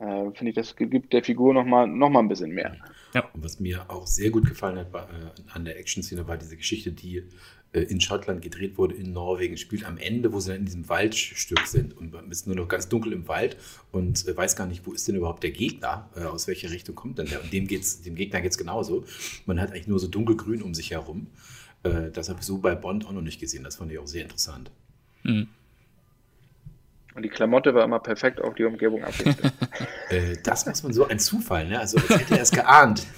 äh, 0.00 0.30
finde 0.32 0.48
ich, 0.50 0.54
das 0.54 0.76
gibt 0.76 1.12
der 1.12 1.22
Figur 1.22 1.52
nochmal 1.52 1.86
noch 1.86 2.08
mal 2.08 2.20
ein 2.20 2.28
bisschen 2.28 2.52
mehr. 2.52 2.74
Ja. 3.14 3.28
Und 3.34 3.44
was 3.44 3.60
mir 3.60 3.84
auch 3.88 4.06
sehr 4.06 4.30
gut 4.30 4.48
gefallen 4.48 4.78
hat 4.78 4.90
bei, 4.90 5.00
äh, 5.00 5.52
an 5.52 5.64
der 5.64 5.78
Action-Szene 5.78 6.26
war 6.26 6.38
diese 6.38 6.56
Geschichte, 6.56 6.90
die 6.90 7.22
in 7.72 8.00
Schottland 8.00 8.42
gedreht 8.42 8.78
wurde, 8.78 8.96
in 8.96 9.12
Norwegen, 9.12 9.56
spielt 9.56 9.84
am 9.84 9.96
Ende, 9.96 10.32
wo 10.32 10.40
sie 10.40 10.50
dann 10.50 10.60
in 10.60 10.64
diesem 10.64 10.88
Waldstück 10.88 11.66
sind 11.66 11.96
und 11.96 12.12
man 12.12 12.30
ist 12.30 12.46
nur 12.46 12.56
noch 12.56 12.66
ganz 12.66 12.88
dunkel 12.88 13.12
im 13.12 13.28
Wald 13.28 13.56
und 13.92 14.26
äh, 14.26 14.36
weiß 14.36 14.56
gar 14.56 14.66
nicht, 14.66 14.86
wo 14.86 14.92
ist 14.92 15.06
denn 15.06 15.14
überhaupt 15.14 15.42
der 15.44 15.52
Gegner, 15.52 16.08
äh, 16.16 16.24
aus 16.24 16.48
welcher 16.48 16.70
Richtung 16.70 16.96
kommt 16.96 17.18
denn 17.18 17.26
der? 17.26 17.42
Und 17.42 17.52
dem, 17.52 17.68
geht's, 17.68 18.02
dem 18.02 18.16
Gegner 18.16 18.40
geht 18.40 18.50
es 18.52 18.58
genauso. 18.58 19.04
Man 19.46 19.60
hat 19.60 19.70
eigentlich 19.70 19.86
nur 19.86 20.00
so 20.00 20.08
dunkelgrün 20.08 20.62
um 20.62 20.74
sich 20.74 20.90
herum. 20.90 21.28
Äh, 21.84 22.10
das 22.10 22.28
habe 22.28 22.40
ich 22.40 22.46
so 22.46 22.58
bei 22.58 22.74
Bond 22.74 23.06
auch 23.06 23.12
noch 23.12 23.22
nicht 23.22 23.40
gesehen. 23.40 23.62
Das 23.62 23.76
fand 23.76 23.92
ich 23.92 23.98
auch 23.98 24.08
sehr 24.08 24.22
interessant. 24.22 24.72
Mhm. 25.22 25.48
Und 27.14 27.22
die 27.22 27.28
Klamotte 27.28 27.74
war 27.74 27.84
immer 27.84 27.98
perfekt 27.98 28.40
auf 28.40 28.54
die 28.54 28.64
Umgebung 28.64 29.02
äh, 30.10 30.36
das 30.42 30.66
muss 30.66 30.82
man 30.82 30.92
so 30.92 31.06
ein 31.08 31.18
Zufall, 31.18 31.68
ne? 31.68 31.78
Also 31.78 31.98
als 31.98 32.08
hätte 32.08 32.36
er 32.36 32.42
es 32.42 32.50
geahnt. 32.50 33.06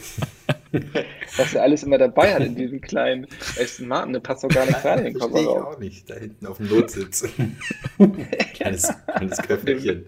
Was 1.37 1.55
er 1.55 1.63
alles 1.63 1.83
immer 1.83 1.99
dabei 1.99 2.35
hat 2.35 2.43
in 2.43 2.55
diesem 2.55 2.81
kleinen 2.81 3.27
Aston 3.61 3.89
Martin, 3.89 4.13
der 4.13 4.21
passt 4.21 4.45
doch 4.45 4.49
gar 4.49 4.67
nicht 4.67 4.85
rein 4.85 4.99
in 4.99 5.05
den 5.05 5.19
Kofferraum. 5.19 5.45
Ich 5.45 5.63
auch 5.63 5.79
nicht, 5.79 6.11
da 6.11 6.15
hinten 6.15 6.47
auf 6.47 6.57
dem 6.57 6.69
Notsitz. 6.69 7.29
kleines, 8.55 8.93
kleines 9.07 9.39
Köfferchen. 9.39 10.07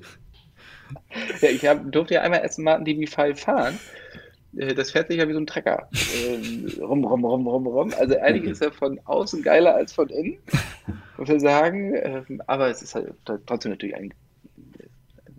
Ja, 1.40 1.48
ich 1.50 1.66
hab, 1.66 1.90
durfte 1.92 2.14
ja 2.14 2.22
einmal 2.22 2.42
Aston 2.42 2.64
Martin 2.64 2.86
DB5 2.86 3.36
fahren. 3.36 3.78
Äh, 4.56 4.74
das 4.74 4.90
fährt 4.90 5.08
sich 5.08 5.18
ja 5.18 5.28
wie 5.28 5.32
so 5.32 5.40
ein 5.40 5.46
Trecker. 5.46 5.88
Ähm, 6.26 6.70
rum, 6.80 7.04
rum, 7.04 7.24
rum, 7.24 7.46
rum, 7.46 7.66
rum. 7.66 7.94
Also 7.98 8.18
eigentlich 8.18 8.52
ist 8.52 8.62
er 8.62 8.72
von 8.72 9.00
außen 9.04 9.42
geiler 9.42 9.74
als 9.74 9.92
von 9.92 10.08
innen, 10.08 10.38
muss 11.18 11.28
ich 11.28 11.40
sagen. 11.40 11.94
Ähm, 11.94 12.42
aber 12.46 12.68
es 12.68 12.82
ist 12.82 12.94
halt 12.94 13.14
trotzdem 13.46 13.72
natürlich 13.72 13.96
ein 13.96 14.14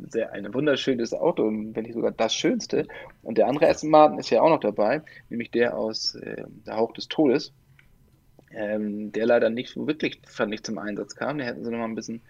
sehr 0.09 0.31
ein 0.33 0.53
wunderschönes 0.53 1.13
Auto, 1.13 1.45
wenn 1.45 1.83
nicht 1.83 1.93
sogar 1.93 2.11
das 2.11 2.33
schönste. 2.33 2.87
Und 3.23 3.37
der 3.37 3.47
andere 3.47 3.69
Aston 3.69 3.89
Martin 3.89 4.19
ist 4.19 4.29
ja 4.29 4.41
auch 4.41 4.49
noch 4.49 4.59
dabei, 4.59 5.01
nämlich 5.29 5.51
der 5.51 5.77
aus 5.77 6.15
äh, 6.15 6.43
Der 6.65 6.77
Hauch 6.77 6.93
des 6.93 7.07
Todes, 7.07 7.53
ähm, 8.51 9.11
der 9.11 9.25
leider 9.25 9.49
nicht 9.49 9.69
so 9.69 9.87
wirklich, 9.87 10.21
fand 10.27 10.53
ich, 10.53 10.63
zum 10.63 10.77
Einsatz 10.77 11.15
kam. 11.15 11.37
Den 11.37 11.47
hätten 11.47 11.63
sie 11.63 11.71
nochmal 11.71 11.89
ein 11.89 11.95
bisschen 11.95 12.21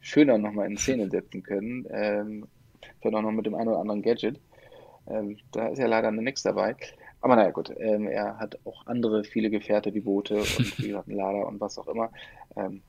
schöner 0.00 0.38
nochmal 0.38 0.66
in 0.66 0.76
Szene 0.76 1.08
setzen 1.10 1.42
können. 1.42 1.86
Ähm, 1.90 2.46
vielleicht 3.00 3.16
auch 3.16 3.22
noch 3.22 3.32
mit 3.32 3.46
dem 3.46 3.54
einen 3.54 3.68
oder 3.68 3.80
anderen 3.80 4.02
Gadget. 4.02 4.40
Ähm, 5.08 5.38
da 5.52 5.68
ist 5.68 5.78
ja 5.78 5.86
leider 5.86 6.10
nichts 6.10 6.42
dabei. 6.42 6.76
Aber 7.20 7.34
naja, 7.36 7.50
gut, 7.50 7.72
ähm, 7.78 8.06
er 8.06 8.38
hat 8.38 8.58
auch 8.64 8.86
andere 8.86 9.24
viele 9.24 9.50
Gefährte 9.50 9.92
wie 9.94 10.00
Boote 10.00 10.36
und 10.36 10.78
wie 10.78 10.88
gesagt, 10.88 11.08
Lader 11.08 11.46
und 11.46 11.60
was 11.60 11.78
auch 11.78 11.88
immer. 11.88 12.10
Ähm, 12.56 12.82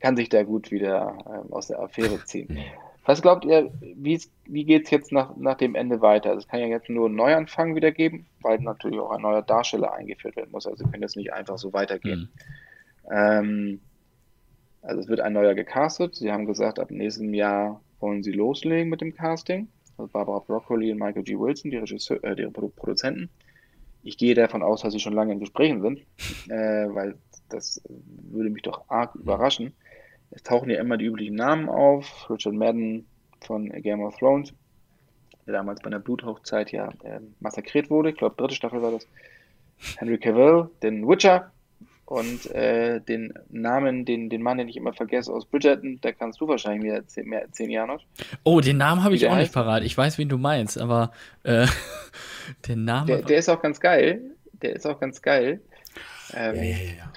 kann 0.00 0.16
sich 0.16 0.28
da 0.28 0.42
gut 0.42 0.70
wieder 0.70 1.16
ähm, 1.26 1.52
aus 1.52 1.68
der 1.68 1.80
Affäre 1.80 2.22
ziehen. 2.24 2.58
Was 3.04 3.20
glaubt 3.20 3.44
ihr, 3.44 3.70
wie 3.80 4.64
geht 4.64 4.84
es 4.84 4.90
jetzt 4.90 5.12
nach, 5.12 5.36
nach 5.36 5.56
dem 5.56 5.74
Ende 5.74 6.00
weiter? 6.00 6.30
Also 6.30 6.40
es 6.40 6.48
kann 6.48 6.60
ja 6.60 6.66
jetzt 6.66 6.88
nur 6.88 7.06
einen 7.06 7.16
Neuanfang 7.16 7.74
wieder 7.74 7.92
geben, 7.92 8.26
weil 8.40 8.58
natürlich 8.60 8.98
auch 8.98 9.10
ein 9.10 9.20
neuer 9.20 9.42
Darsteller 9.42 9.92
eingeführt 9.92 10.36
werden 10.36 10.50
muss. 10.52 10.66
Also 10.66 10.84
können 10.84 11.02
das 11.02 11.16
nicht 11.16 11.32
einfach 11.32 11.58
so 11.58 11.72
weitergehen. 11.72 12.30
Mhm. 13.04 13.10
Ähm, 13.12 13.80
also 14.80 15.00
es 15.00 15.08
wird 15.08 15.20
ein 15.20 15.34
neuer 15.34 15.54
gecastet. 15.54 16.14
Sie 16.14 16.32
haben 16.32 16.46
gesagt, 16.46 16.78
ab 16.78 16.90
nächstem 16.90 17.34
Jahr 17.34 17.80
wollen 18.00 18.22
sie 18.22 18.32
loslegen 18.32 18.88
mit 18.88 19.02
dem 19.02 19.14
Casting. 19.14 19.68
Also 19.96 20.10
Barbara 20.10 20.38
Broccoli 20.38 20.90
und 20.90 20.98
Michael 20.98 21.24
G. 21.24 21.38
Wilson, 21.38 21.70
die, 21.70 21.76
Regisseur, 21.76 22.22
äh, 22.24 22.34
die 22.34 22.46
Produzenten. 22.46 23.28
Ich 24.02 24.18
gehe 24.18 24.34
davon 24.34 24.62
aus, 24.62 24.82
dass 24.82 24.92
sie 24.92 25.00
schon 25.00 25.14
lange 25.14 25.32
in 25.32 25.40
Gesprächen 25.40 25.80
sind, 25.80 26.00
äh, 26.48 26.86
weil 26.94 27.16
das 27.48 27.82
würde 27.88 28.50
mich 28.50 28.62
doch 28.62 28.84
arg 28.88 29.14
überraschen. 29.14 29.72
Es 30.34 30.42
tauchen 30.42 30.70
ja 30.70 30.80
immer 30.80 30.96
die 30.96 31.06
üblichen 31.06 31.36
Namen 31.36 31.68
auf. 31.68 32.28
Richard 32.28 32.54
Madden 32.54 33.06
von 33.40 33.68
Game 33.70 34.02
of 34.02 34.16
Thrones, 34.18 34.52
der 35.46 35.54
damals 35.54 35.80
bei 35.80 35.86
einer 35.86 36.00
Bluthochzeit 36.00 36.72
ja 36.72 36.88
äh, 37.04 37.20
massakriert 37.40 37.88
wurde. 37.90 38.10
Ich 38.10 38.16
glaube, 38.16 38.34
dritte 38.36 38.54
Staffel 38.54 38.82
war 38.82 38.90
das. 38.90 39.06
Henry 39.96 40.18
Cavill, 40.18 40.70
den 40.82 41.06
Witcher 41.06 41.50
und 42.06 42.50
äh, 42.50 43.00
den 43.00 43.32
Namen, 43.50 44.04
den, 44.04 44.28
den 44.28 44.42
Mann, 44.42 44.58
den 44.58 44.68
ich 44.68 44.76
immer 44.76 44.92
vergesse 44.92 45.32
aus 45.32 45.46
Bridgerton, 45.46 45.98
da 46.00 46.12
kannst 46.12 46.40
du 46.40 46.48
wahrscheinlich 46.48 46.82
mehr, 46.82 46.96
erzählen, 46.96 47.28
mehr 47.28 47.42
erzählen, 47.42 47.70
Janos. 47.70 48.02
Oh, 48.44 48.60
den 48.60 48.76
Namen 48.76 49.02
habe 49.02 49.14
ich 49.14 49.26
auch 49.26 49.32
heißt? 49.32 49.40
nicht 49.40 49.52
parat. 49.52 49.82
Ich 49.84 49.96
weiß, 49.96 50.18
wen 50.18 50.28
du 50.28 50.38
meinst, 50.38 50.78
aber 50.78 51.12
äh, 51.42 51.66
den 52.68 52.84
Namen. 52.84 53.06
Der, 53.06 53.22
der, 53.22 53.38
ist 53.38 53.48
auch 53.48 53.60
ganz 53.60 53.80
geil. 53.80 54.20
Der 54.52 54.76
ist 54.76 54.86
auch 54.86 55.00
ganz 55.00 55.20
geil. 55.22 55.60
Ähm, 56.34 56.56
ja, 56.56 56.62
ja, 56.62 56.76
ja. 56.98 57.12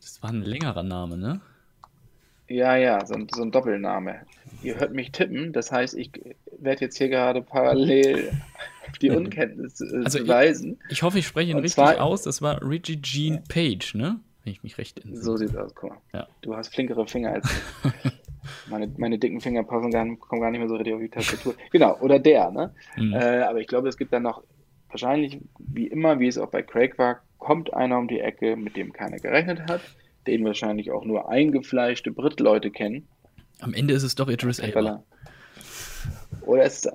Das 0.00 0.22
war 0.22 0.30
ein 0.30 0.42
längerer 0.42 0.82
Name, 0.82 1.16
ne? 1.16 1.40
Ja, 2.50 2.74
ja, 2.74 3.06
so 3.06 3.14
ein, 3.14 3.28
so 3.32 3.42
ein 3.42 3.52
Doppelname. 3.52 4.22
Ihr 4.60 4.80
hört 4.80 4.92
mich 4.92 5.12
tippen, 5.12 5.52
das 5.52 5.70
heißt, 5.70 5.96
ich 5.96 6.10
werde 6.58 6.84
jetzt 6.84 6.98
hier 6.98 7.08
gerade 7.08 7.42
parallel 7.42 8.32
auf 8.88 8.98
die 8.98 9.10
Unkenntnis 9.10 9.80
äh, 9.80 10.02
also 10.02 10.26
weisen. 10.26 10.80
Ich, 10.86 10.94
ich, 10.94 11.02
hoffe, 11.04 11.20
ich 11.20 11.28
spreche 11.28 11.52
ihn 11.52 11.58
Und 11.58 11.62
richtig 11.62 11.76
zwar, 11.76 12.02
aus. 12.02 12.22
Das 12.22 12.42
war 12.42 12.60
Reggie 12.60 13.00
Jean 13.00 13.44
Page, 13.44 13.94
ne? 13.94 14.18
Wenn 14.42 14.52
ich 14.52 14.64
mich 14.64 14.78
recht 14.78 14.98
entsinne. 14.98 15.22
So 15.22 15.36
sieht 15.36 15.50
es 15.50 15.56
aus, 15.56 15.72
guck 15.76 15.90
mal. 15.90 15.98
Ja. 16.12 16.26
Du 16.40 16.56
hast 16.56 16.74
flinkere 16.74 17.06
Finger 17.06 17.34
als 17.34 17.48
ich. 18.04 18.12
meine, 18.68 18.92
meine 18.96 19.20
dicken 19.20 19.40
Finger 19.40 19.62
passen 19.62 19.92
gar, 19.92 20.04
kommen 20.16 20.42
gar 20.42 20.50
nicht 20.50 20.58
mehr 20.58 20.68
so 20.68 20.74
richtig 20.74 20.94
auf 20.94 21.00
die 21.00 21.08
Tastatur. 21.08 21.54
Genau, 21.70 21.96
oder 22.00 22.18
der, 22.18 22.50
ne? 22.50 22.74
Mhm. 22.96 23.12
Äh, 23.12 23.42
aber 23.42 23.60
ich 23.60 23.68
glaube, 23.68 23.88
es 23.88 23.96
gibt 23.96 24.12
dann 24.12 24.24
noch, 24.24 24.42
wahrscheinlich, 24.88 25.38
wie 25.60 25.86
immer, 25.86 26.18
wie 26.18 26.26
es 26.26 26.36
auch 26.36 26.50
bei 26.50 26.62
Craig 26.62 26.98
war, 26.98 27.22
kommt 27.38 27.72
einer 27.72 27.96
um 27.96 28.08
die 28.08 28.18
Ecke, 28.18 28.56
mit 28.56 28.76
dem 28.76 28.92
keiner 28.92 29.18
gerechnet 29.18 29.70
hat 29.70 29.82
den 30.30 30.44
wahrscheinlich 30.44 30.90
auch 30.90 31.04
nur 31.04 31.28
eingefleischte 31.28 32.10
Brit-Leute 32.10 32.70
kennen. 32.70 33.06
Am 33.60 33.74
Ende 33.74 33.94
ist 33.94 34.02
es 34.02 34.14
doch 34.14 34.28
Idris 34.28 34.58
Elba. 34.58 35.02
Oder 36.42 36.64
es 36.64 36.84
ist, 36.84 36.92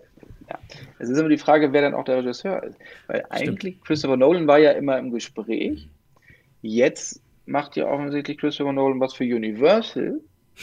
ja. 0.49 0.59
Es 0.99 1.09
ist 1.09 1.17
immer 1.17 1.29
die 1.29 1.37
Frage, 1.37 1.73
wer 1.73 1.81
dann 1.81 1.93
auch 1.93 2.05
der 2.05 2.17
Regisseur 2.17 2.63
ist. 2.63 2.77
Weil 3.07 3.19
Stimmt. 3.19 3.31
eigentlich 3.31 3.81
Christopher 3.83 4.17
Nolan 4.17 4.47
war 4.47 4.57
ja 4.57 4.71
immer 4.71 4.97
im 4.97 5.11
Gespräch. 5.11 5.87
Jetzt 6.61 7.21
macht 7.45 7.75
ja 7.75 7.87
offensichtlich 7.87 8.37
Christopher 8.37 8.73
Nolan 8.73 8.99
was 8.99 9.13
für 9.13 9.23
Universal. 9.23 10.21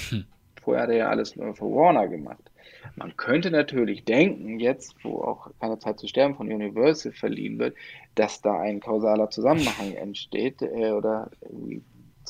Hm. 0.08 0.24
Vorher 0.62 0.84
hat 0.84 0.90
er 0.90 0.96
ja 0.96 1.08
alles 1.08 1.36
nur 1.36 1.54
für 1.54 1.64
Warner 1.64 2.08
gemacht. 2.08 2.50
Man 2.96 3.16
könnte 3.16 3.50
natürlich 3.50 4.04
denken, 4.04 4.58
jetzt, 4.58 4.96
wo 5.02 5.22
auch 5.22 5.50
keine 5.60 5.78
Zeit 5.78 5.98
zu 6.00 6.08
sterben 6.08 6.34
von 6.34 6.52
Universal 6.52 7.12
verliehen 7.12 7.58
wird, 7.58 7.76
dass 8.14 8.42
da 8.42 8.60
ein 8.60 8.80
kausaler 8.80 9.30
Zusammenhang 9.30 9.92
entsteht 9.96 10.62
äh, 10.62 10.90
oder 10.90 11.30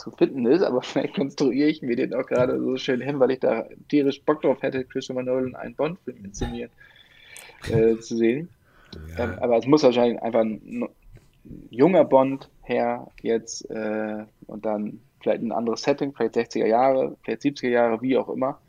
zu 0.03 0.11
finden 0.11 0.47
ist, 0.47 0.63
aber 0.63 0.83
vielleicht 0.83 1.15
konstruiere 1.15 1.69
ich 1.69 1.83
mir 1.83 1.97
den 1.97 2.15
auch 2.15 2.27
gerade 2.27 2.61
so 2.61 2.77
schön 2.77 3.01
hin, 3.01 3.21
weil 3.21 3.31
ich 3.31 3.41
da 3.41 3.67
tierisch 3.89 4.23
Bock 4.23 4.43
drauf 4.43 4.61
hätte, 4.63 4.85
Christopher 4.85 5.23
Nolan 5.23 5.55
einen 5.55 5.75
Bond-Film 5.75 6.25
inszenieren 6.25 6.71
äh, 7.71 7.97
zu 7.97 8.17
sehen. 8.17 8.49
Ja. 9.17 9.25
Ähm, 9.25 9.39
aber 9.41 9.57
es 9.57 9.67
muss 9.67 9.83
wahrscheinlich 9.83 10.21
einfach 10.21 10.41
ein 10.41 10.89
junger 11.71 12.05
Bond 12.05 12.49
her 12.63 13.11
jetzt 13.23 13.69
äh, 13.71 14.25
und 14.47 14.65
dann 14.65 15.01
vielleicht 15.21 15.43
ein 15.43 15.53
anderes 15.53 15.83
Setting, 15.83 16.13
vielleicht 16.13 16.37
60er 16.37 16.67
Jahre, 16.67 17.17
vielleicht 17.23 17.43
70er 17.43 17.69
Jahre, 17.69 18.03
wie 18.03 18.17
auch 18.17 18.29
immer, 18.29 18.61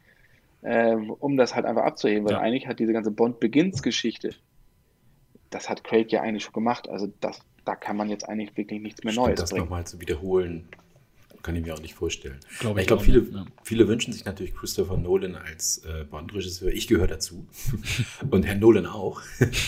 äh, 0.61 0.95
um 0.95 1.35
das 1.35 1.55
halt 1.55 1.65
einfach 1.65 1.83
abzuheben, 1.83 2.25
weil 2.25 2.33
ja. 2.33 2.39
eigentlich 2.39 2.67
hat 2.67 2.79
diese 2.79 2.93
ganze 2.93 3.11
Bond-Beginns-Geschichte, 3.11 4.35
das 5.49 5.69
hat 5.69 5.83
Craig 5.83 6.11
ja 6.11 6.21
eigentlich 6.21 6.43
schon 6.43 6.53
gemacht, 6.53 6.87
also 6.89 7.11
das, 7.19 7.41
da 7.65 7.75
kann 7.75 7.97
man 7.97 8.09
jetzt 8.09 8.27
eigentlich 8.29 8.55
wirklich 8.55 8.81
nichts 8.81 9.03
mehr 9.03 9.13
Stimmt, 9.13 9.27
Neues 9.27 9.39
das 9.39 9.49
bringen. 9.49 9.61
Das 9.61 9.69
nochmal 9.69 9.85
zu 9.85 9.99
wiederholen, 9.99 10.67
kann 11.43 11.57
ich 11.57 11.63
mir 11.63 11.73
auch 11.73 11.81
nicht 11.81 11.93
vorstellen. 11.93 12.39
Glaub 12.59 12.77
ich, 12.77 12.83
ich 12.83 12.87
glaube, 12.87 13.03
viele, 13.03 13.19
ja. 13.19 13.45
viele 13.63 13.87
wünschen 13.89 14.13
sich 14.13 14.23
natürlich 14.23 14.55
Christopher 14.55 14.95
Nolan 14.95 15.35
als 15.35 15.79
äh, 15.79 16.05
Bond-Regisseur. 16.05 16.71
Ich 16.71 16.87
gehöre 16.87 17.07
dazu. 17.07 17.45
und 18.31 18.45
Herr 18.45 18.55
Nolan 18.55 18.85
auch. 18.85 19.21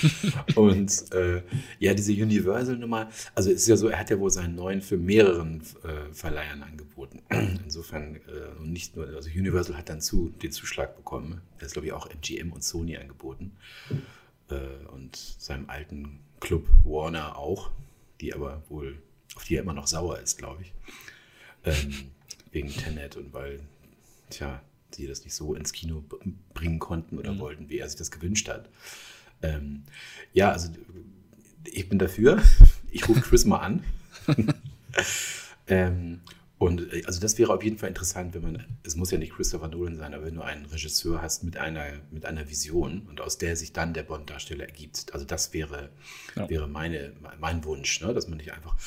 und 0.56 1.12
äh, 1.12 1.42
ja, 1.80 1.94
diese 1.94 2.14
Universal-Nummer, 2.14 3.10
also 3.36 3.52
es 3.52 3.62
ist 3.62 3.68
ja 3.68 3.76
so, 3.76 3.90
er 3.90 4.00
hat 4.00 4.10
ja 4.10 4.18
wohl 4.18 4.32
seinen 4.32 4.56
neuen 4.56 4.82
für 4.82 4.98
mehreren 4.98 5.62
äh, 5.84 6.14
Verleihern 6.14 6.64
angeboten. 6.64 7.22
Insofern, 7.30 8.16
äh, 8.16 8.64
nicht 8.64 8.96
nur, 8.96 9.08
also 9.08 9.30
Universal 9.30 9.78
hat 9.78 9.90
dann 9.90 10.00
zu, 10.00 10.30
den 10.42 10.54
Zuschlag 10.54 10.96
bekommen. 10.96 11.42
Er 11.60 11.66
ist, 11.66 11.74
glaube 11.74 11.88
ich, 11.88 11.94
auch 11.94 12.10
MGM 12.10 12.54
und 12.54 12.64
Sony 12.64 12.96
angeboten. 12.96 13.52
Äh, 14.50 14.88
und 14.94 15.16
seinem 15.16 15.70
alten 15.70 16.20
Club 16.40 16.66
Warner 16.86 17.38
auch, 17.38 17.72
die 18.22 18.34
aber 18.34 18.64
wohl, 18.70 18.98
auf 19.36 19.44
die 19.44 19.56
er 19.56 19.64
immer 19.64 19.74
noch 19.74 19.88
sauer 19.88 20.20
ist, 20.20 20.38
glaube 20.38 20.62
ich 20.62 20.74
ähm, 21.66 22.12
wegen 22.52 22.70
Tenet 22.70 23.16
und 23.16 23.34
weil, 23.34 23.60
tja, 24.30 24.62
sie 24.92 25.08
das 25.08 25.24
nicht 25.24 25.36
so 25.36 25.56
ins 25.56 25.74
Kino 25.74 26.04
bringen 26.54 26.80
konnten 26.80 27.18
oder 27.18 27.34
mhm. 27.34 27.40
wollten, 27.40 27.70
wie 27.70 27.80
er 27.80 27.90
sich 27.90 27.98
das 27.98 28.12
gewünscht 28.12 28.48
hat. 28.50 28.70
Ähm, 29.42 29.84
ja, 30.34 30.52
also 30.52 30.70
ich 31.66 31.90
bin 31.90 32.00
dafür. 32.00 32.42
Ich 32.92 33.08
rufe 33.10 33.22
Chris 33.22 33.46
mal 33.46 33.60
an. 33.60 33.84
ähm, 35.68 36.22
und 36.58 36.94
äh, 36.94 37.04
also 37.06 37.20
das 37.20 37.38
wäre 37.38 37.54
auf 37.54 37.64
jeden 37.64 37.78
Fall 37.78 37.90
interessant, 37.90 38.34
wenn 38.34 38.42
man, 38.42 38.66
es 38.84 38.96
muss 38.96 39.12
ja 39.12 39.18
nicht 39.18 39.34
Christopher 39.34 39.68
Nolan 39.68 39.98
sein, 39.98 40.14
aber 40.14 40.26
wenn 40.26 40.36
du 40.36 40.42
einen 40.42 40.66
Regisseur 40.66 41.22
hast 41.22 41.44
mit 41.44 41.58
einer, 41.58 41.86
mit 42.12 42.26
einer 42.26 42.50
Vision 42.50 43.02
und 43.10 43.22
aus 43.22 43.38
der 43.38 43.56
sich 43.56 43.74
dann 43.74 43.94
der 43.94 44.04
Bond-Darsteller 44.04 44.66
ergibt. 44.66 45.14
Also 45.14 45.26
das 45.26 45.54
wäre, 45.54 45.90
ja. 46.36 46.50
wäre 46.50 46.68
meine, 46.68 47.14
mein 47.40 47.64
Wunsch, 47.66 48.02
ne? 48.02 48.14
dass 48.14 48.28
man 48.28 48.38
nicht 48.38 48.54
einfach 48.54 48.78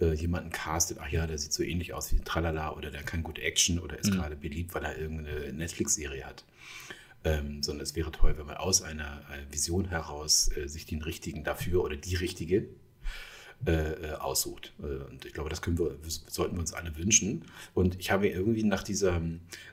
äh, 0.00 0.12
jemanden 0.12 0.50
castet, 0.50 0.98
ach 1.00 1.08
ja, 1.08 1.26
der 1.26 1.38
sieht 1.38 1.52
so 1.52 1.62
ähnlich 1.62 1.94
aus 1.94 2.12
wie 2.12 2.20
Tralala 2.20 2.72
oder 2.72 2.90
der 2.90 3.02
kann 3.02 3.22
gut 3.22 3.38
Action 3.38 3.78
oder 3.78 3.98
ist 3.98 4.10
mhm. 4.10 4.16
gerade 4.16 4.36
beliebt, 4.36 4.74
weil 4.74 4.84
er 4.84 4.98
irgendeine 4.98 5.52
Netflix-Serie 5.52 6.24
hat. 6.24 6.44
Ähm, 7.26 7.62
sondern 7.62 7.84
es 7.84 7.96
wäre 7.96 8.12
toll, 8.12 8.36
wenn 8.36 8.46
man 8.46 8.56
aus 8.56 8.82
einer, 8.82 9.24
einer 9.30 9.50
Vision 9.50 9.86
heraus 9.86 10.54
äh, 10.56 10.68
sich 10.68 10.84
den 10.84 11.00
richtigen 11.00 11.42
dafür 11.42 11.82
oder 11.82 11.96
die 11.96 12.16
richtige 12.16 12.66
äh, 13.66 13.92
äh, 13.92 14.12
aussucht. 14.16 14.74
Äh, 14.78 15.10
und 15.10 15.24
ich 15.24 15.32
glaube, 15.32 15.48
das 15.48 15.62
können 15.62 15.78
wir, 15.78 15.96
sollten 16.26 16.56
wir 16.56 16.60
uns 16.60 16.74
alle 16.74 16.94
wünschen. 16.98 17.46
Und 17.72 17.98
ich 17.98 18.10
habe 18.10 18.28
irgendwie 18.28 18.62
nach 18.62 18.82
dieser, 18.82 19.22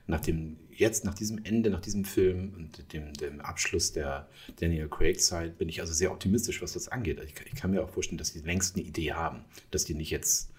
nach 0.07 0.21
dem, 0.21 0.57
jetzt 0.71 1.03
nach 1.03 1.13
diesem 1.13 1.43
Ende, 1.43 1.69
nach 1.69 1.81
diesem 1.81 2.05
Film 2.05 2.53
und 2.55 2.93
dem, 2.93 3.13
dem 3.13 3.41
Abschluss 3.41 3.91
der 3.91 4.29
Daniel 4.61 4.87
Craig-Zeit, 4.87 5.57
bin 5.57 5.67
ich 5.67 5.81
also 5.81 5.91
sehr 5.91 6.11
optimistisch, 6.13 6.61
was 6.61 6.71
das 6.71 6.87
angeht. 6.87 7.19
Ich, 7.25 7.33
ich, 7.45 7.59
kann 7.59 7.71
mir 7.71 7.83
auch 7.83 7.89
vorstellen, 7.89 8.17
dass 8.17 8.31
die 8.31 8.39
längst 8.39 8.77
eine 8.77 8.85
Idee 8.85 9.11
haben, 9.11 9.43
dass 9.71 9.83
die 9.83 9.93
nicht 9.93 10.09
jetzt 10.09 10.53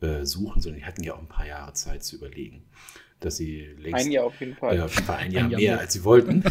äh, 0.00 0.24
suchen, 0.24 0.62
sondern 0.62 0.78
die 0.78 0.86
hatten 0.86 1.02
ja 1.02 1.14
auch 1.14 1.20
ein 1.20 1.28
paar 1.28 1.46
Jahre 1.46 1.72
Zeit 1.72 2.04
zu 2.04 2.16
überlegen. 2.16 2.62
Dass 3.18 3.36
sie 3.36 3.62
längst. 3.78 4.06
Ein 4.06 4.12
Jahr 4.12 4.26
auf 4.26 4.38
jeden 4.38 4.54
Fall. 4.54 4.76
Ja, 4.76 4.84
auf 4.84 4.94
jeden 4.94 5.06
Fall 5.06 5.16
ein 5.16 5.32
Jahr, 5.32 5.44
ein 5.44 5.50
Jahr 5.50 5.60
mehr, 5.60 5.72
mehr, 5.72 5.80
als 5.80 5.92
sie 5.92 6.04
wollten. 6.04 6.44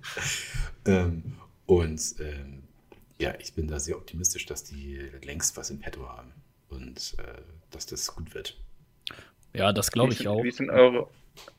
ähm, 0.84 1.32
und 1.64 2.14
ähm, 2.20 2.59
ja, 3.20 3.34
ich 3.38 3.52
bin 3.52 3.68
da 3.68 3.78
sehr 3.78 3.96
optimistisch, 3.96 4.46
dass 4.46 4.64
die 4.64 4.98
längst 5.22 5.56
was 5.56 5.70
in 5.70 5.78
petto 5.78 6.08
haben 6.08 6.32
und 6.70 7.14
äh, 7.18 7.40
dass 7.70 7.86
das 7.86 8.14
gut 8.14 8.34
wird. 8.34 8.56
Ja, 9.52 9.72
das 9.72 9.90
glaube 9.90 10.12
ich 10.12 10.26
auch. 10.26 10.42
Wie 10.42 10.50
sind 10.50 10.70
eure. 10.70 11.08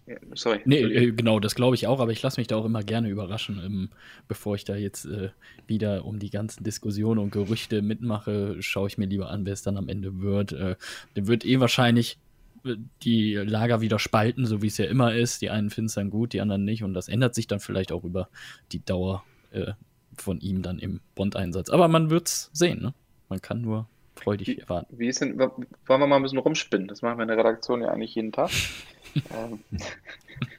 Ja, 0.08 0.16
sorry. 0.34 0.60
Nee, 0.66 0.82
äh, 0.82 1.12
genau, 1.12 1.40
das 1.40 1.56
glaube 1.56 1.76
ich 1.76 1.88
auch, 1.88 2.00
aber 2.00 2.12
ich 2.12 2.22
lasse 2.22 2.40
mich 2.40 2.48
da 2.48 2.56
auch 2.56 2.66
immer 2.66 2.84
gerne 2.84 3.10
überraschen, 3.10 3.62
ähm, 3.64 3.90
bevor 4.28 4.56
ich 4.56 4.66
da 4.66 4.76
jetzt 4.76 5.06
äh, 5.06 5.30
wieder 5.68 6.06
um 6.06 6.20
die 6.20 6.30
ganzen 6.30 6.64
Diskussionen 6.64 7.20
und 7.20 7.32
Gerüchte 7.32 7.82
mitmache, 7.82 8.58
schaue 8.62 8.88
ich 8.88 8.98
mir 8.98 9.06
lieber 9.06 9.30
an, 9.30 9.46
wer 9.46 9.54
es 9.54 9.62
dann 9.62 9.78
am 9.78 9.88
Ende 9.88 10.22
wird. 10.22 10.54
Äh, 10.54 10.76
der 11.16 11.28
wird 11.28 11.46
eh 11.46 11.60
wahrscheinlich 11.60 12.18
äh, 12.66 12.76
die 13.04 13.36
Lager 13.36 13.82
wieder 13.82 14.00
spalten, 14.00 14.46
so 14.46 14.62
wie 14.62 14.68
es 14.68 14.78
ja 14.78 14.86
immer 14.86 15.14
ist. 15.14 15.42
Die 15.42 15.52
einen 15.52 15.70
finden 15.70 15.88
es 15.88 15.94
dann 15.94 16.10
gut, 16.10 16.34
die 16.34 16.42
anderen 16.42 16.66
nicht. 16.66 16.84
Und 16.84 16.94
das 16.94 17.08
ändert 17.08 17.36
sich 17.36 17.48
dann 17.48 17.60
vielleicht 17.60 17.92
auch 17.92 18.04
über 18.04 18.30
die 18.72 18.84
Dauer 18.84 19.24
äh, 19.52 19.74
von 20.18 20.40
ihm 20.40 20.62
dann 20.62 20.80
im 20.80 21.00
Bond-Einsatz. 21.16 21.70
Aber 21.70 21.88
man 21.88 22.10
wird 22.10 22.28
es 22.28 22.50
sehen, 22.54 22.82
ne? 22.82 22.94
Man 23.30 23.42
kann 23.42 23.62
nur 23.62 23.88
freudig 24.16 24.48
wie, 24.48 24.58
erwarten. 24.60 24.98
Wie 24.98 25.08
ist 25.08 25.22
denn, 25.22 25.40
wollen 25.40 25.68
wir 25.88 26.08
mal 26.08 26.18
ein 26.18 26.22
bisschen 26.22 26.38
rumspinnen? 26.38 26.88
Das 26.88 27.02
machen 27.02 27.18
wir 27.18 27.24
in 27.24 27.30
der 27.30 27.38
Redaktion 27.38 27.82
ja 27.82 27.90
eigentlich 27.90 28.16
jeden 28.16 28.32
Tag. 28.32 28.52
ähm, 29.34 29.60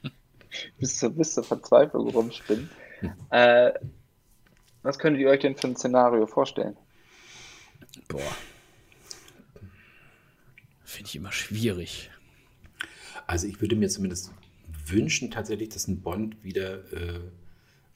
bis, 0.79 0.97
zur, 0.97 1.11
bis 1.11 1.33
zur 1.33 1.43
Verzweiflung 1.43 2.09
rumspinnen. 2.09 2.69
Äh, 3.29 3.73
was 4.81 4.99
könntet 4.99 5.21
ihr 5.21 5.29
euch 5.29 5.41
denn 5.41 5.55
für 5.55 5.67
ein 5.67 5.75
Szenario 5.75 6.27
vorstellen? 6.27 6.77
Boah. 8.07 8.21
Finde 10.83 11.09
ich 11.09 11.15
immer 11.15 11.31
schwierig. 11.31 12.11
Also 13.27 13.47
ich 13.47 13.61
würde 13.61 13.75
mir 13.75 13.89
zumindest 13.89 14.31
wünschen 14.85 15.31
tatsächlich, 15.31 15.69
dass 15.69 15.87
ein 15.87 16.01
Bond 16.01 16.43
wieder 16.43 16.91
äh, 16.93 17.19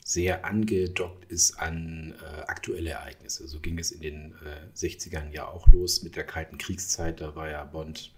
sehr 0.08 0.46
angedockt 0.46 1.30
ist 1.30 1.60
an 1.60 2.16
äh, 2.22 2.42
aktuelle 2.44 2.92
Ereignisse. 2.92 3.46
So 3.46 3.60
ging 3.60 3.78
es 3.78 3.92
in 3.92 4.00
den 4.00 4.36
äh, 4.36 4.74
60ern 4.74 5.32
ja 5.34 5.46
auch 5.50 5.68
los 5.68 6.02
mit 6.02 6.16
der 6.16 6.24
Kalten 6.24 6.58
Kriegszeit. 6.58 7.20
Da 7.20 7.36
war 7.36 7.50
ja 7.50 7.66
Bond, 7.66 8.14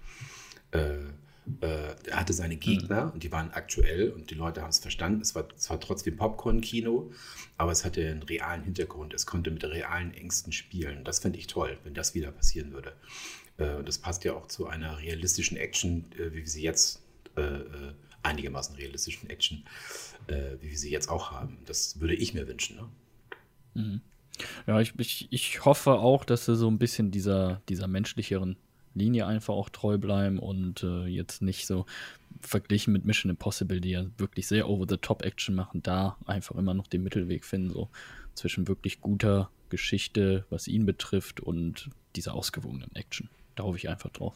äh, 0.69 0.97
äh, 0.97 1.95
er 2.05 2.19
hatte 2.19 2.33
seine 2.33 2.57
Gegner 2.57 3.05
mhm. 3.05 3.11
und 3.13 3.23
die 3.23 3.31
waren 3.31 3.49
aktuell 3.49 4.11
und 4.11 4.29
die 4.29 4.35
Leute 4.35 4.61
haben 4.61 4.69
es 4.69 4.77
verstanden. 4.77 5.21
Es 5.21 5.33
war 5.33 5.49
zwar 5.57 5.79
trotzdem 5.79 6.15
Popcorn-Kino, 6.15 7.11
aber 7.57 7.71
es 7.71 7.83
hatte 7.83 8.07
einen 8.07 8.21
realen 8.21 8.61
Hintergrund. 8.61 9.15
Es 9.15 9.25
konnte 9.25 9.49
mit 9.49 9.63
realen 9.63 10.13
Ängsten 10.13 10.53
spielen. 10.53 11.03
Das 11.03 11.17
fände 11.17 11.39
ich 11.39 11.47
toll, 11.47 11.79
wenn 11.85 11.95
das 11.95 12.13
wieder 12.13 12.31
passieren 12.31 12.71
würde. 12.71 12.93
Äh, 13.57 13.77
und 13.77 13.87
das 13.87 13.97
passt 13.97 14.23
ja 14.25 14.33
auch 14.33 14.45
zu 14.45 14.67
einer 14.67 14.99
realistischen 14.99 15.57
Action, 15.57 16.05
äh, 16.19 16.33
wie 16.33 16.41
wir 16.41 16.47
sie 16.47 16.61
jetzt 16.61 17.01
einigermaßen 18.23 18.75
realistischen 18.75 19.29
Action, 19.29 19.63
äh, 20.27 20.57
wie 20.61 20.71
wir 20.71 20.77
sie 20.77 20.91
jetzt 20.91 21.09
auch 21.09 21.31
haben. 21.31 21.59
Das 21.65 21.99
würde 21.99 22.15
ich 22.15 22.33
mir 22.33 22.47
wünschen. 22.47 22.77
Ne? 22.77 22.89
Mhm. 23.73 24.01
Ja, 24.67 24.79
ich, 24.79 24.93
ich, 24.97 25.27
ich 25.31 25.65
hoffe 25.65 25.93
auch, 25.93 26.23
dass 26.25 26.45
sie 26.45 26.55
so 26.55 26.69
ein 26.69 26.79
bisschen 26.79 27.11
dieser, 27.11 27.61
dieser 27.67 27.87
menschlicheren 27.87 28.57
Linie 28.95 29.27
einfach 29.27 29.53
auch 29.53 29.69
treu 29.69 29.97
bleiben 29.97 30.39
und 30.39 30.83
äh, 30.83 31.05
jetzt 31.05 31.41
nicht 31.41 31.67
so 31.67 31.85
verglichen 32.41 32.93
mit 32.93 33.05
Mission 33.05 33.29
Impossible, 33.29 33.81
die 33.81 33.91
ja 33.91 34.05
wirklich 34.17 34.47
sehr 34.47 34.69
over-the-top-Action 34.69 35.55
machen, 35.55 35.83
da 35.83 36.17
einfach 36.25 36.55
immer 36.55 36.73
noch 36.73 36.87
den 36.87 37.03
Mittelweg 37.03 37.45
finden, 37.45 37.69
so 37.69 37.89
zwischen 38.33 38.67
wirklich 38.67 39.01
guter 39.01 39.49
Geschichte, 39.69 40.45
was 40.49 40.67
ihn 40.67 40.85
betrifft, 40.85 41.41
und 41.41 41.89
dieser 42.15 42.33
ausgewogenen 42.33 42.95
Action. 42.95 43.29
Da 43.55 43.63
hoffe 43.63 43.77
ich 43.77 43.89
einfach 43.89 44.09
drauf. 44.09 44.35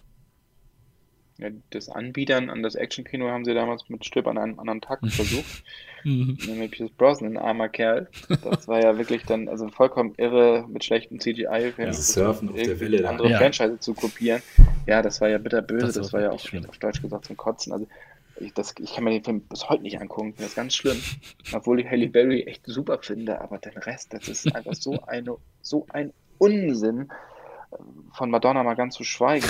Ja, 1.44 1.50
das 1.72 1.90
Anbiedern 1.90 2.50
an 2.50 2.64
das 2.64 2.76
Actionkino 2.76 3.28
haben 3.30 3.44
sie 3.44 3.54
damals 3.54 3.90
mit 3.90 4.06
Strip 4.06 4.28
an 4.28 4.38
einem 4.38 4.60
anderen 4.60 4.82
Tag 4.82 5.00
versucht. 5.08 5.64
Mhm. 6.06 6.38
Nämlich 6.48 6.72
Pierce 6.72 6.92
Brosnan, 6.92 7.38
ein 7.38 7.42
armer 7.42 7.70
Kerl. 7.70 8.10
Das 8.44 8.68
war 8.68 8.82
ja 8.82 8.98
wirklich 8.98 9.24
dann 9.24 9.48
also 9.48 9.70
vollkommen 9.70 10.14
irre 10.18 10.66
mit 10.68 10.84
schlechten 10.84 11.22
CGI-Filmen. 11.22 11.88
Also 11.88 12.02
Surfen 12.02 12.50
auf 12.50 12.56
der 12.56 12.78
Welle. 12.82 13.08
Andere 13.08 13.30
ja. 13.30 13.38
Franchise 13.38 13.80
zu 13.80 13.94
kopieren. 13.94 14.42
Ja, 14.86 15.02
das 15.02 15.22
war 15.22 15.30
ja 15.30 15.38
bitterböse. 15.38 15.86
Das, 15.86 15.96
das 15.96 16.12
war, 16.12 16.20
ja 16.20 16.32
auch 16.32 16.42
schlimm. 16.42 16.66
auf 16.68 16.78
Deutsch 16.78 17.02
gesagt 17.02 17.24
zum 17.24 17.38
Kotzen. 17.38 17.72
Also 17.72 17.88
ich, 18.36 18.54
das, 18.54 18.76
ich 18.80 18.96
kann 18.96 19.06
mir 19.06 19.12
den 19.12 19.24
Film 19.24 19.42
bis 19.42 19.70
heute 19.70 19.84
nicht 19.84 19.98
angucken. 20.02 20.34
Das 20.36 20.48
ist 20.48 20.56
ganz 20.56 20.76
schlimm. 20.76 21.02
Obwohl 21.54 21.80
ich 21.80 21.88
Halle 21.88 22.08
Berry 22.08 22.44
echt 22.44 22.64
super 22.66 23.00
finde, 23.02 23.40
aber 23.40 23.60
den 23.60 23.78
Rest, 23.78 24.14
das 24.14 24.28
ist 24.28 24.54
einfach 24.54 24.74
so, 24.74 25.04
eine, 25.08 25.38
so 25.62 25.86
ein 25.94 26.12
Unsinn. 26.38 27.10
Von 28.12 28.30
Madonna 28.30 28.62
mal 28.64 28.76
ganz 28.76 28.96
zu 28.96 29.06
schweigen. 29.06 29.48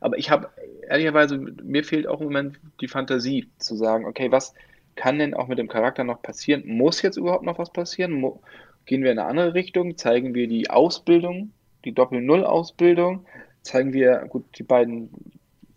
Aber 0.00 0.18
ich 0.18 0.30
habe, 0.30 0.50
ehrlicherweise, 0.88 1.38
mir 1.38 1.84
fehlt 1.84 2.06
auch 2.06 2.20
im 2.20 2.26
Moment 2.26 2.60
die 2.80 2.88
Fantasie 2.88 3.48
zu 3.58 3.76
sagen, 3.76 4.04
okay, 4.06 4.30
was 4.30 4.54
kann 4.94 5.18
denn 5.18 5.34
auch 5.34 5.48
mit 5.48 5.58
dem 5.58 5.68
Charakter 5.68 6.04
noch 6.04 6.22
passieren? 6.22 6.64
Muss 6.66 7.02
jetzt 7.02 7.16
überhaupt 7.16 7.44
noch 7.44 7.58
was 7.58 7.72
passieren? 7.72 8.12
Mo 8.12 8.42
gehen 8.84 9.02
wir 9.02 9.12
in 9.12 9.18
eine 9.18 9.28
andere 9.28 9.54
Richtung? 9.54 9.96
Zeigen 9.96 10.34
wir 10.34 10.48
die 10.48 10.70
Ausbildung, 10.70 11.52
die 11.84 11.92
Doppel-Null-Ausbildung? 11.92 13.26
Zeigen 13.62 13.92
wir, 13.92 14.26
gut, 14.28 14.44
die 14.58 14.64
beiden 14.64 15.10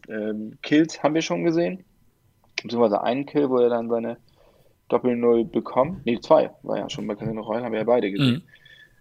ähm, 0.09 0.57
Kills 0.61 1.03
haben 1.03 1.13
wir 1.13 1.21
schon 1.21 1.43
gesehen. 1.43 1.83
Beziehungsweise 2.61 3.03
einen 3.03 3.25
Kill, 3.25 3.49
wo 3.49 3.57
er 3.57 3.69
dann 3.69 3.89
seine 3.89 4.17
Doppel-Null 4.89 5.45
bekommt. 5.45 6.05
Ne, 6.05 6.19
zwei, 6.19 6.51
war 6.63 6.77
ja 6.77 6.89
schon 6.89 7.07
bei 7.07 7.15
Casino 7.15 7.41
Royale, 7.41 7.65
haben 7.65 7.73
wir 7.73 7.79
ja 7.79 7.85
beide 7.85 8.11
gesehen. 8.11 8.35
Mhm. 8.35 8.43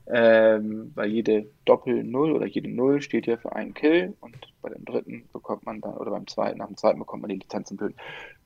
Ähm, 0.07 0.93
weil 0.95 1.09
jede 1.11 1.47
Doppel-Null 1.65 2.33
oder 2.33 2.47
jede 2.47 2.69
Null 2.69 3.01
steht 3.01 3.27
ja 3.27 3.39
für 3.39 3.55
einen 3.55 3.73
Kill 3.73 4.15
und 4.21 4.37
bei 4.61 4.69
dem 4.69 4.85
dritten 4.85 5.29
bekommt 5.33 5.65
man 5.65 5.81
dann, 5.81 5.95
oder 5.95 6.11
beim 6.11 6.27
zweiten, 6.27 6.59
nach 6.59 6.67
dem 6.67 6.77
zweiten 6.77 6.99
bekommt 6.99 7.23
man 7.23 7.31
die 7.31 7.39
Lizenzenbögen. 7.39 7.97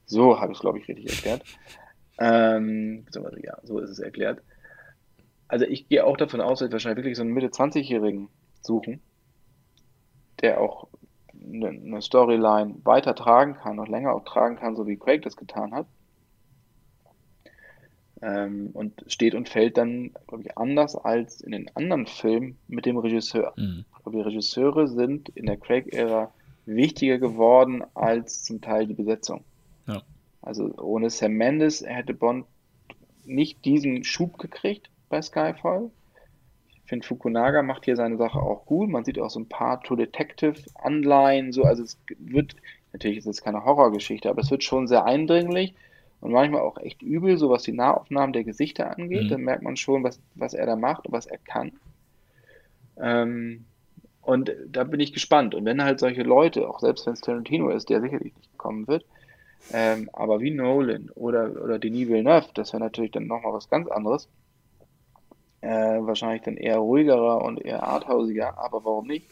So 0.06 0.40
habe 0.40 0.52
ich 0.52 0.58
es, 0.58 0.62
glaube 0.62 0.78
ich, 0.78 0.86
richtig 0.86 1.10
erklärt. 1.10 1.44
Ähm, 2.18 3.04
beziehungsweise 3.04 3.44
ja, 3.44 3.58
so 3.64 3.80
ist 3.80 3.90
es 3.90 3.98
erklärt. 3.98 4.40
Also 5.48 5.64
ich 5.64 5.88
gehe 5.88 6.04
auch 6.04 6.16
davon 6.16 6.40
aus, 6.40 6.60
dass 6.60 6.68
wir 6.68 6.72
wahrscheinlich 6.72 6.98
wirklich 6.98 7.16
so 7.16 7.22
einen 7.22 7.32
Mitte-20-Jährigen 7.32 8.28
suchen, 8.60 9.00
der 10.40 10.60
auch 10.60 10.88
eine, 11.32 11.68
eine 11.68 12.02
Storyline 12.02 12.76
weiter 12.84 13.14
tragen 13.14 13.54
kann, 13.54 13.76
noch 13.76 13.88
länger 13.88 14.12
auch 14.12 14.24
tragen 14.24 14.56
kann, 14.56 14.76
so 14.76 14.86
wie 14.86 14.96
Craig 14.96 15.22
das 15.22 15.36
getan 15.36 15.72
hat. 15.72 15.86
Ähm, 18.20 18.70
und 18.72 19.04
steht 19.06 19.34
und 19.34 19.48
fällt 19.48 19.76
dann, 19.76 20.10
glaube 20.26 20.42
ich, 20.42 20.58
anders 20.58 20.96
als 20.96 21.40
in 21.40 21.52
den 21.52 21.70
anderen 21.76 22.06
Filmen 22.06 22.58
mit 22.66 22.84
dem 22.84 22.96
Regisseur. 22.96 23.52
Mhm. 23.56 23.84
die 24.12 24.20
Regisseure 24.20 24.88
sind 24.88 25.28
in 25.30 25.46
der 25.46 25.56
Craig-Ära 25.56 26.32
wichtiger 26.66 27.18
geworden 27.18 27.84
als 27.94 28.44
zum 28.44 28.60
Teil 28.60 28.86
die 28.86 28.94
Besetzung. 28.94 29.44
Ja. 29.86 30.02
Also 30.42 30.74
ohne 30.78 31.10
Sam 31.10 31.32
Mendes 31.32 31.84
hätte 31.84 32.14
Bond 32.14 32.46
nicht 33.24 33.64
diesen 33.64 34.04
Schub 34.04 34.38
gekriegt 34.38 34.90
bei 35.08 35.22
Skyfall. 35.22 35.90
Ich 36.84 36.88
finde, 36.88 37.06
Fukunaga 37.06 37.62
macht 37.62 37.84
hier 37.84 37.96
seine 37.96 38.16
Sache 38.16 38.38
auch 38.38 38.64
gut. 38.64 38.88
Man 38.88 39.04
sieht 39.04 39.18
auch 39.18 39.30
so 39.30 39.40
ein 39.40 39.48
paar 39.48 39.82
True 39.82 39.98
Detective-Anleihen. 39.98 41.52
So. 41.52 41.64
Also 41.64 41.82
es 41.82 41.98
wird, 42.18 42.56
natürlich 42.92 43.18
ist 43.18 43.26
es 43.26 43.42
keine 43.42 43.64
Horrorgeschichte, 43.64 44.30
aber 44.30 44.40
es 44.40 44.50
wird 44.50 44.64
schon 44.64 44.88
sehr 44.88 45.04
eindringlich 45.04 45.74
und 46.20 46.32
manchmal 46.32 46.62
auch 46.62 46.78
echt 46.78 47.02
übel, 47.02 47.38
so 47.38 47.50
was 47.50 47.62
die 47.62 47.72
Nahaufnahmen 47.72 48.32
der 48.32 48.44
Gesichter 48.44 48.96
angeht. 48.96 49.24
Mhm. 49.24 49.28
Dann 49.28 49.40
merkt 49.42 49.62
man 49.62 49.76
schon, 49.76 50.02
was, 50.02 50.20
was 50.34 50.54
er 50.54 50.66
da 50.66 50.76
macht 50.76 51.06
und 51.06 51.12
was 51.12 51.26
er 51.26 51.38
kann. 51.38 51.72
Ähm, 53.00 53.64
und 54.22 54.52
da 54.68 54.84
bin 54.84 55.00
ich 55.00 55.12
gespannt. 55.12 55.54
Und 55.54 55.64
wenn 55.64 55.82
halt 55.82 56.00
solche 56.00 56.22
Leute, 56.22 56.68
auch 56.68 56.80
selbst 56.80 57.06
wenn 57.06 57.14
es 57.14 57.20
Tarantino 57.20 57.70
ist, 57.70 57.88
der 57.88 58.00
sicherlich 58.00 58.34
nicht 58.36 58.58
kommen 58.58 58.86
wird, 58.88 59.04
ähm, 59.72 60.10
aber 60.12 60.40
wie 60.40 60.50
Nolan 60.50 61.10
oder, 61.14 61.50
oder 61.62 61.78
Denis 61.78 62.08
Villeneuve, 62.08 62.48
das 62.54 62.72
wäre 62.72 62.82
natürlich 62.82 63.12
dann 63.12 63.26
nochmal 63.26 63.52
was 63.52 63.68
ganz 63.68 63.88
anderes. 63.88 64.28
Äh, 65.60 66.00
wahrscheinlich 66.00 66.42
dann 66.42 66.56
eher 66.56 66.78
ruhigerer 66.78 67.42
und 67.42 67.64
eher 67.64 67.82
arthausiger, 67.82 68.58
aber 68.58 68.84
warum 68.84 69.06
nicht? 69.06 69.28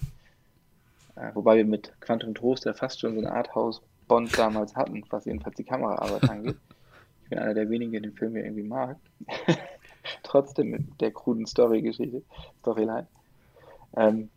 Äh, 1.14 1.30
wobei 1.34 1.56
wir 1.56 1.64
mit 1.64 1.92
Quantum 2.00 2.34
Trost 2.34 2.64
ja 2.64 2.74
fast 2.74 3.00
schon 3.00 3.14
so 3.14 3.20
eine 3.20 3.32
Arthouse-Bond 3.32 4.36
damals 4.36 4.74
hatten, 4.76 5.04
was 5.10 5.24
jedenfalls 5.24 5.56
die 5.56 5.64
Kameraarbeit 5.64 6.28
angeht. 6.30 6.56
Ich 7.26 7.30
bin 7.30 7.40
einer 7.40 7.54
der 7.54 7.68
wenigen, 7.68 7.90
der 7.90 8.02
den 8.02 8.12
Film 8.12 8.36
ja 8.36 8.44
irgendwie 8.44 8.62
mag. 8.62 8.98
Trotzdem 10.22 10.70
mit 10.70 11.00
der 11.00 11.10
kruden 11.10 11.44
Story-Geschichte, 11.44 12.22
Storyline. 12.60 13.08
Ähm, 13.96 14.28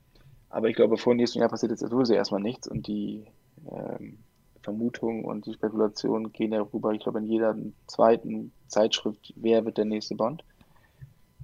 aber 0.49 0.69
ich 0.69 0.75
glaube, 0.75 0.97
vor 0.97 1.13
dem 1.13 1.17
nächsten 1.17 1.37
Jahr 1.37 1.49
passiert 1.49 1.69
jetzt 1.69 1.87
sowieso 1.87 2.15
erstmal 2.15 2.41
nichts 2.41 2.67
und 2.67 2.87
die 2.87 3.25
ähm, 3.71 4.17
Vermutungen 4.63 5.23
und 5.23 5.45
die 5.45 5.53
Spekulationen 5.53 6.33
gehen 6.33 6.49
darüber, 6.49 6.91
ich 6.93 7.01
glaube, 7.01 7.19
in 7.19 7.27
jeder 7.27 7.55
zweiten 7.85 8.51
Zeitschrift, 8.67 9.33
wer 9.35 9.63
wird 9.65 9.77
der 9.77 9.85
nächste 9.85 10.15
Bond. 10.15 10.43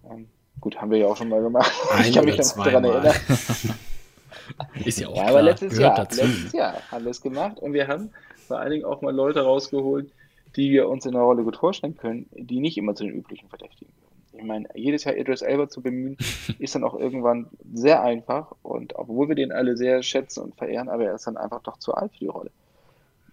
Ähm, 0.10 0.28
gut, 0.60 0.82
haben 0.82 0.90
wir 0.90 0.98
ja 0.98 1.06
auch 1.06 1.18
schon 1.18 1.30
mal 1.30 1.44
gemacht. 1.44 1.72
Ein 1.92 2.06
ich 2.08 2.16
kann 2.16 2.26
mich 2.26 2.38
daran 2.38 2.86
erinnern. 2.86 3.16
Ist 4.84 5.00
ja 5.00 5.10
auch 5.10 5.16
ja, 5.16 5.22
klar. 5.22 5.30
aber 5.30 5.42
letztes 5.44 5.78
Jahr, 5.78 6.00
letztes 6.00 6.52
Jahr 6.54 6.82
haben 6.90 7.04
wir 7.04 7.12
es 7.12 7.22
gemacht 7.22 7.60
und 7.60 7.74
wir 7.74 7.88
haben 7.88 8.10
vor 8.48 8.58
allen 8.58 8.72
Dingen 8.72 8.86
auch 8.86 9.02
mal 9.02 9.14
Leute 9.14 9.42
rausgeholt, 9.42 10.12
die 10.56 10.72
wir 10.72 10.90
uns 10.90 11.06
in 11.06 11.14
der 11.14 11.22
Rolle 11.22 11.44
gut 11.44 11.58
vorstellen 11.58 11.98
können, 11.98 12.28
die 12.34 12.60
nicht 12.60 12.78
immer 12.78 12.96
zu 12.96 13.04
den 13.04 13.14
üblichen 13.14 13.50
Verdächtigen 13.50 13.94
gehören. 13.94 14.06
Ich 14.38 14.44
meine, 14.44 14.68
jedes 14.76 15.04
Jahr 15.04 15.16
Idris 15.16 15.42
Elba 15.42 15.70
zu 15.70 15.82
bemühen, 15.82 16.18
ist 16.60 16.76
dann 16.76 16.84
auch 16.84 16.96
irgendwann 16.96 17.48
sehr 17.74 18.02
einfach 18.02 18.54
und 18.62 18.96
obwohl 18.96 19.28
wir 19.28 19.36
den 19.36 19.52
alle 19.52 19.78
sehr 19.78 20.04
schätzen 20.04 20.44
und 20.44 20.56
verehren, 20.56 20.90
aber 20.90 21.06
er 21.06 21.16
ist 21.16 21.28
dann 21.28 21.38
einfach 21.38 21.62
doch 21.64 21.78
zu 21.78 21.94
alt 21.94 22.12
für 22.14 22.20
die 22.20 22.28
Rolle. 22.28 22.52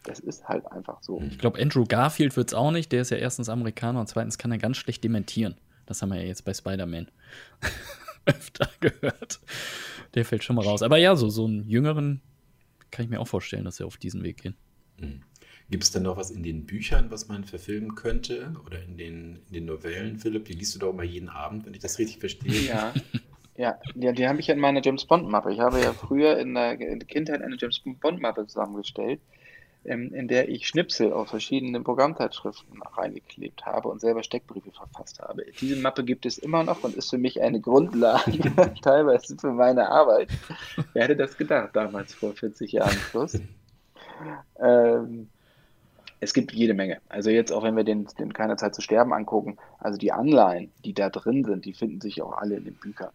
Das 0.05 0.19
ist 0.19 0.49
halt 0.49 0.67
einfach 0.67 1.01
so. 1.01 1.23
Ich 1.31 1.39
glaube, 1.39 1.61
Andrew 1.61 1.85
Garfield 1.87 2.37
wird 2.37 2.49
es 2.49 2.55
auch 2.55 2.73
nicht. 2.73 2.91
Der 2.91 3.03
ist 3.03 3.11
ja 3.11 3.19
erstens 3.19 3.49
Amerikaner 3.49 4.01
und 4.01 4.09
zweitens 4.09 4.37
kann 4.37 4.51
er 4.51 4.59
ganz 4.59 4.77
schlecht 4.77 5.05
dementieren. 5.05 5.55
Das 5.87 6.03
haben 6.03 6.09
wir 6.11 6.21
ja 6.21 6.27
jetzt 6.27 6.45
bei 6.45 6.53
Spider-Man 6.53 7.09
öfter 8.27 8.69
gehört. 8.81 9.41
Der 10.15 10.25
fällt 10.25 10.43
schon 10.43 10.57
mal 10.57 10.65
raus. 10.65 10.83
Aber 10.83 10.97
ja, 10.97 11.15
so, 11.15 11.29
so 11.29 11.45
einen 11.45 11.69
jüngeren 11.69 12.21
kann 12.91 13.05
ich 13.05 13.11
mir 13.11 13.21
auch 13.21 13.29
vorstellen, 13.29 13.65
dass 13.65 13.79
er 13.79 13.87
auf 13.87 13.97
diesen 13.97 14.25
Weg 14.25 14.43
geht. 14.43 14.55
Mhm. 14.99 15.23
Gibt 15.73 15.85
es 15.85 15.91
denn 15.91 16.03
noch 16.03 16.19
was 16.19 16.31
in 16.31 16.43
den 16.43 16.67
Büchern, 16.67 17.11
was 17.11 17.29
man 17.29 17.45
verfilmen 17.45 17.95
könnte? 17.95 18.55
Oder 18.67 18.83
in 18.83 18.99
den, 18.99 19.39
in 19.49 19.55
den 19.55 19.65
Novellen, 19.65 20.19
Philipp? 20.19 20.45
Die 20.45 20.53
liest 20.53 20.75
du 20.75 20.79
doch 20.79 20.91
immer 20.91 21.03
jeden 21.03 21.31
Abend, 21.31 21.65
wenn 21.65 21.73
ich 21.73 21.81
das 21.81 21.99
richtig 21.99 22.19
verstehe. 22.19 22.69
Ja. 22.69 22.93
Ja, 23.57 23.79
die, 23.95 24.13
die 24.13 24.29
habe 24.29 24.39
ich 24.39 24.51
in 24.51 24.59
meiner 24.59 24.83
James 24.83 25.07
Bond-Mappe. 25.07 25.51
Ich 25.51 25.61
habe 25.61 25.81
ja 25.81 25.93
früher 25.99 26.37
in 26.37 26.53
der, 26.53 26.79
in 26.79 27.07
Kindheit 27.07 27.41
eine 27.41 27.57
James 27.59 27.81
Bond-Mappe 27.85 28.47
zusammengestellt, 28.47 29.21
ähm, 29.87 30.13
in 30.13 30.29
der 30.29 30.51
ich 30.51 30.67
Schnipsel 30.67 31.11
aus 31.11 31.31
verschiedenen 31.31 31.85
Programmzeitschriften 31.85 32.83
reingeklebt 32.83 33.65
habe 33.65 33.89
und 33.89 33.99
selber 33.99 34.23
Steckbriefe 34.23 34.73
verfasst 34.73 35.21
habe. 35.21 35.47
Diese 35.59 35.77
Mappe 35.77 36.05
gibt 36.05 36.27
es 36.27 36.37
immer 36.37 36.65
noch 36.65 36.85
und 36.85 36.97
ist 36.97 37.09
für 37.09 37.19
mich 37.19 37.41
eine 37.41 37.61
Grundlage, 37.63 38.53
teilweise 38.83 39.39
für 39.39 39.53
meine 39.53 39.89
Arbeit. 39.89 40.29
Wer 40.93 41.05
hätte 41.05 41.17
das 41.17 41.35
gedacht, 41.39 41.71
damals 41.73 42.13
vor 42.13 42.35
40 42.35 42.73
Jahren 42.73 42.99
plus? 43.11 43.41
Ähm, 44.61 45.29
es 46.23 46.35
gibt 46.35 46.53
jede 46.53 46.73
Menge. 46.73 47.01
Also 47.09 47.31
jetzt 47.31 47.51
auch 47.51 47.65
wenn 47.65 47.75
wir 47.75 47.83
den, 47.83 48.07
den 48.17 48.33
Keine 48.33 48.55
Zeit 48.55 48.77
zu 48.77 48.81
sterben 48.81 49.13
angucken, 49.13 49.57
also 49.81 49.99
die 49.99 50.13
Anleihen, 50.13 50.71
die 50.85 50.95
da 50.95 51.11
drin 51.11 51.43
sind, 51.43 51.65
die 51.65 51.75
finden 51.75 52.01
sich 52.01 52.23
auch 52.23 52.39
alle 52.39 52.55
in 52.55 52.65
den 52.65 52.77
Büchern. 52.77 53.11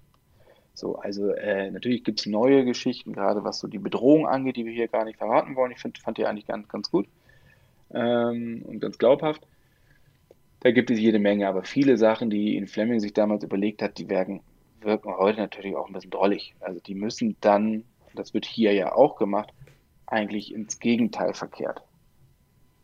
So, 0.74 0.98
also 0.98 1.32
äh, 1.32 1.72
natürlich 1.72 2.04
gibt 2.04 2.20
es 2.20 2.26
neue 2.26 2.66
Geschichten, 2.66 3.14
gerade 3.14 3.46
was 3.46 3.60
so 3.60 3.70
die 3.70 3.80
Bedrohung 3.80 4.28
angeht, 4.28 4.58
die 4.58 4.66
wir 4.66 4.74
hier 4.74 4.90
gar 4.90 5.06
nicht 5.06 5.20
verraten 5.20 5.56
wollen. 5.56 5.72
Ich 5.72 5.80
find, 5.80 5.98
fand 6.00 6.18
die 6.18 6.26
eigentlich 6.26 6.48
ganz, 6.48 6.68
ganz 6.68 6.92
gut 6.92 7.08
ähm, 7.94 8.64
und 8.68 8.82
ganz 8.82 8.98
glaubhaft. 8.98 9.48
Da 10.60 10.72
gibt 10.72 10.92
es 10.92 11.00
jede 11.00 11.20
Menge, 11.20 11.48
aber 11.48 11.64
viele 11.64 11.96
Sachen, 11.96 12.30
die 12.30 12.58
in 12.58 12.68
Fleming 12.68 13.00
sich 13.00 13.14
damals 13.14 13.42
überlegt 13.42 13.82
hat, 13.82 13.98
die 14.00 14.10
wirken, 14.10 14.42
wirken 14.82 15.16
heute 15.16 15.40
natürlich 15.40 15.78
auch 15.78 15.88
ein 15.88 15.94
bisschen 15.94 16.12
drollig. 16.12 16.56
Also 16.60 16.82
die 16.82 16.96
müssen 16.96 17.38
dann, 17.40 17.86
das 18.16 18.34
wird 18.34 18.44
hier 18.46 18.74
ja 18.74 18.94
auch 18.94 19.16
gemacht, 19.16 19.54
eigentlich 20.08 20.54
ins 20.54 20.80
Gegenteil 20.80 21.34
verkehrt. 21.34 21.87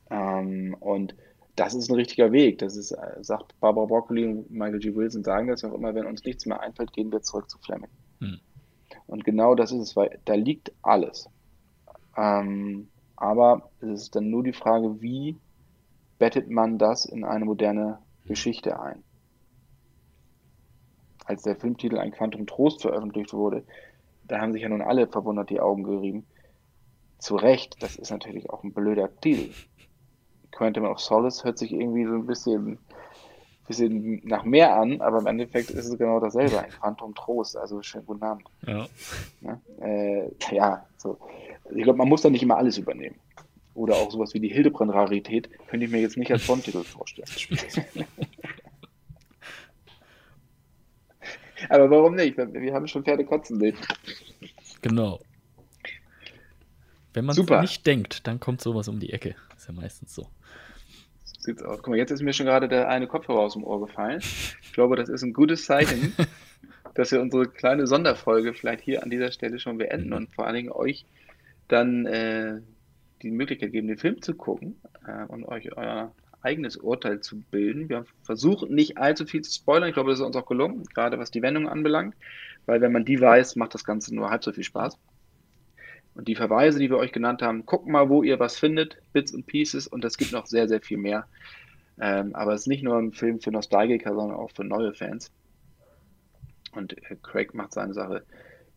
Ähm, 0.09 0.75
und 0.79 1.15
das 1.55 1.73
ist 1.73 1.89
ein 1.89 1.95
richtiger 1.95 2.31
Weg. 2.31 2.59
Das 2.59 2.75
ist, 2.75 2.91
äh, 2.91 3.23
sagt 3.23 3.59
Barbara 3.59 3.85
Broccoli 3.85 4.25
und 4.25 4.51
Michael 4.51 4.79
G. 4.79 4.95
Wilson 4.95 5.23
sagen 5.23 5.47
das 5.47 5.63
auch 5.63 5.73
immer, 5.73 5.93
wenn 5.93 6.05
uns 6.05 6.23
nichts 6.23 6.45
mehr 6.45 6.59
einfällt, 6.59 6.93
gehen 6.93 7.11
wir 7.11 7.21
zurück 7.21 7.49
zu 7.49 7.57
Fleming. 7.59 7.89
Hm. 8.19 8.39
Und 9.07 9.23
genau 9.23 9.55
das 9.55 9.71
ist 9.71 9.79
es, 9.79 9.95
weil 9.95 10.19
da 10.25 10.33
liegt 10.33 10.71
alles. 10.81 11.29
Ähm, 12.17 12.87
aber 13.15 13.69
es 13.81 14.03
ist 14.03 14.15
dann 14.15 14.29
nur 14.29 14.43
die 14.43 14.53
Frage, 14.53 15.01
wie 15.01 15.37
bettet 16.17 16.49
man 16.49 16.77
das 16.77 17.05
in 17.05 17.23
eine 17.23 17.45
moderne 17.45 17.99
Geschichte 18.25 18.79
ein? 18.79 19.03
Als 21.25 21.43
der 21.43 21.55
Filmtitel 21.55 21.97
Ein 21.97 22.11
Quantum 22.11 22.47
Trost 22.47 22.81
veröffentlicht 22.81 23.33
wurde, 23.33 23.63
da 24.27 24.39
haben 24.41 24.53
sich 24.53 24.61
ja 24.61 24.69
nun 24.69 24.81
alle 24.81 25.07
verwundert 25.07 25.49
die 25.49 25.59
Augen 25.59 25.83
gerieben. 25.83 26.25
Zu 27.19 27.35
Recht, 27.35 27.81
das 27.81 27.95
ist 27.95 28.09
natürlich 28.09 28.49
auch 28.49 28.63
ein 28.63 28.73
blöder 28.73 29.09
Titel. 29.21 29.51
Quantum 30.53 30.85
of 30.85 30.99
Solace 30.99 31.43
hört 31.43 31.57
sich 31.57 31.71
irgendwie 31.71 32.05
so 32.05 32.13
ein 32.13 32.25
bisschen, 32.25 32.77
bisschen 33.67 34.21
nach 34.23 34.43
mehr 34.43 34.75
an, 34.75 35.01
aber 35.01 35.19
im 35.19 35.27
Endeffekt 35.27 35.71
ist 35.71 35.85
es 35.87 35.97
genau 35.97 36.19
dasselbe, 36.19 36.59
ein 36.59 36.69
Quantum 36.69 37.15
Trost, 37.15 37.57
also 37.57 37.81
schönen 37.81 38.05
guten 38.05 38.23
Abend. 38.23 38.47
Ja, 38.65 38.87
ja, 39.41 39.59
äh, 39.81 40.31
ja 40.51 40.85
so. 40.97 41.17
Ich 41.73 41.83
glaube, 41.83 41.97
man 41.97 42.09
muss 42.09 42.21
da 42.21 42.29
nicht 42.29 42.43
immer 42.43 42.57
alles 42.57 42.77
übernehmen. 42.77 43.15
Oder 43.73 43.95
auch 43.95 44.11
sowas 44.11 44.35
wie 44.35 44.39
die 44.39 44.49
Hildebrand-Rarität 44.49 45.49
könnte 45.67 45.85
ich 45.87 45.91
mir 45.91 46.01
jetzt 46.01 46.17
nicht 46.17 46.31
als 46.31 46.45
Bond-Titel 46.45 46.83
vorstellen. 46.83 47.27
aber 51.69 51.89
warum 51.89 52.13
nicht? 52.15 52.37
Wir 52.37 52.73
haben 52.73 52.87
schon 52.87 53.03
Pferde 53.03 53.25
kotzen 53.25 53.59
sehen. 53.59 53.75
Genau. 54.83 55.19
Wenn 57.13 57.25
man 57.25 57.35
nicht 57.61 57.87
denkt, 57.87 58.27
dann 58.27 58.39
kommt 58.39 58.61
sowas 58.61 58.87
um 58.87 58.99
die 58.99 59.13
Ecke. 59.13 59.35
Ist 59.55 59.67
ja 59.67 59.73
meistens 59.73 60.13
so 60.13 60.27
sieht's 61.43 61.63
aus. 61.63 61.77
Guck 61.77 61.89
mal, 61.89 61.97
jetzt 61.97 62.11
ist 62.11 62.21
mir 62.21 62.33
schon 62.33 62.45
gerade 62.45 62.67
der 62.67 62.89
eine 62.89 63.07
Kopfhörer 63.07 63.39
aus 63.39 63.53
dem 63.53 63.63
Ohr 63.63 63.79
gefallen. 63.85 64.19
Ich 64.61 64.73
glaube, 64.73 64.95
das 64.95 65.09
ist 65.09 65.23
ein 65.23 65.33
gutes 65.33 65.65
Zeichen, 65.65 66.13
dass 66.95 67.11
wir 67.11 67.21
unsere 67.21 67.47
kleine 67.47 67.87
Sonderfolge 67.87 68.53
vielleicht 68.53 68.81
hier 68.81 69.03
an 69.03 69.09
dieser 69.09 69.31
Stelle 69.31 69.59
schon 69.59 69.77
beenden 69.77 70.09
mhm. 70.09 70.15
und 70.15 70.35
vor 70.35 70.45
allen 70.45 70.55
Dingen 70.55 70.71
euch 70.71 71.05
dann 71.67 72.05
äh, 72.05 72.61
die 73.21 73.31
Möglichkeit 73.31 73.71
geben, 73.71 73.87
den 73.87 73.97
Film 73.97 74.21
zu 74.21 74.33
gucken 74.35 74.75
äh, 75.07 75.25
und 75.25 75.45
euch 75.45 75.75
euer 75.75 76.13
eigenes 76.41 76.75
Urteil 76.75 77.21
zu 77.21 77.39
bilden. 77.39 77.89
Wir 77.89 78.05
versuchen 78.23 78.73
nicht 78.73 78.97
allzu 78.97 79.25
viel 79.25 79.41
zu 79.41 79.51
spoilern. 79.51 79.87
Ich 79.87 79.93
glaube, 79.93 80.09
das 80.09 80.19
ist 80.19 80.25
uns 80.25 80.35
auch 80.35 80.45
gelungen, 80.45 80.83
gerade 80.93 81.17
was 81.17 81.31
die 81.31 81.41
Wendung 81.41 81.69
anbelangt, 81.69 82.15
weil 82.65 82.81
wenn 82.81 82.91
man 82.91 83.05
die 83.05 83.19
weiß, 83.19 83.55
macht 83.55 83.73
das 83.73 83.85
Ganze 83.85 84.13
nur 84.13 84.29
halb 84.29 84.43
so 84.43 84.51
viel 84.51 84.63
Spaß. 84.63 84.97
Und 86.15 86.27
die 86.27 86.35
Verweise, 86.35 86.79
die 86.79 86.89
wir 86.89 86.97
euch 86.97 87.11
genannt 87.11 87.41
haben, 87.41 87.65
guckt 87.65 87.87
mal, 87.87 88.09
wo 88.09 88.21
ihr 88.23 88.39
was 88.39 88.59
findet, 88.59 88.97
Bits 89.13 89.33
und 89.33 89.47
Pieces, 89.47 89.87
und 89.87 90.05
es 90.05 90.17
gibt 90.17 90.31
noch 90.31 90.45
sehr, 90.45 90.67
sehr 90.67 90.81
viel 90.81 90.97
mehr. 90.97 91.27
Ähm, 91.99 92.35
aber 92.35 92.53
es 92.53 92.61
ist 92.61 92.67
nicht 92.67 92.83
nur 92.83 92.97
ein 92.97 93.13
Film 93.13 93.39
für 93.39 93.51
Nostalgiker, 93.51 94.13
sondern 94.13 94.37
auch 94.37 94.51
für 94.51 94.63
neue 94.63 94.93
Fans. 94.93 95.31
Und 96.71 96.97
äh, 96.97 97.15
Craig 97.21 97.53
macht 97.53 97.73
seine 97.73 97.93
Sache 97.93 98.23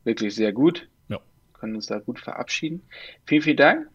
wirklich 0.04 0.34
sehr 0.34 0.52
gut. 0.52 0.88
Ja. 1.08 1.20
Können 1.54 1.76
uns 1.76 1.86
da 1.86 1.98
gut 1.98 2.20
verabschieden. 2.20 2.82
Vielen, 3.24 3.42
vielen 3.42 3.56
Dank, 3.56 3.88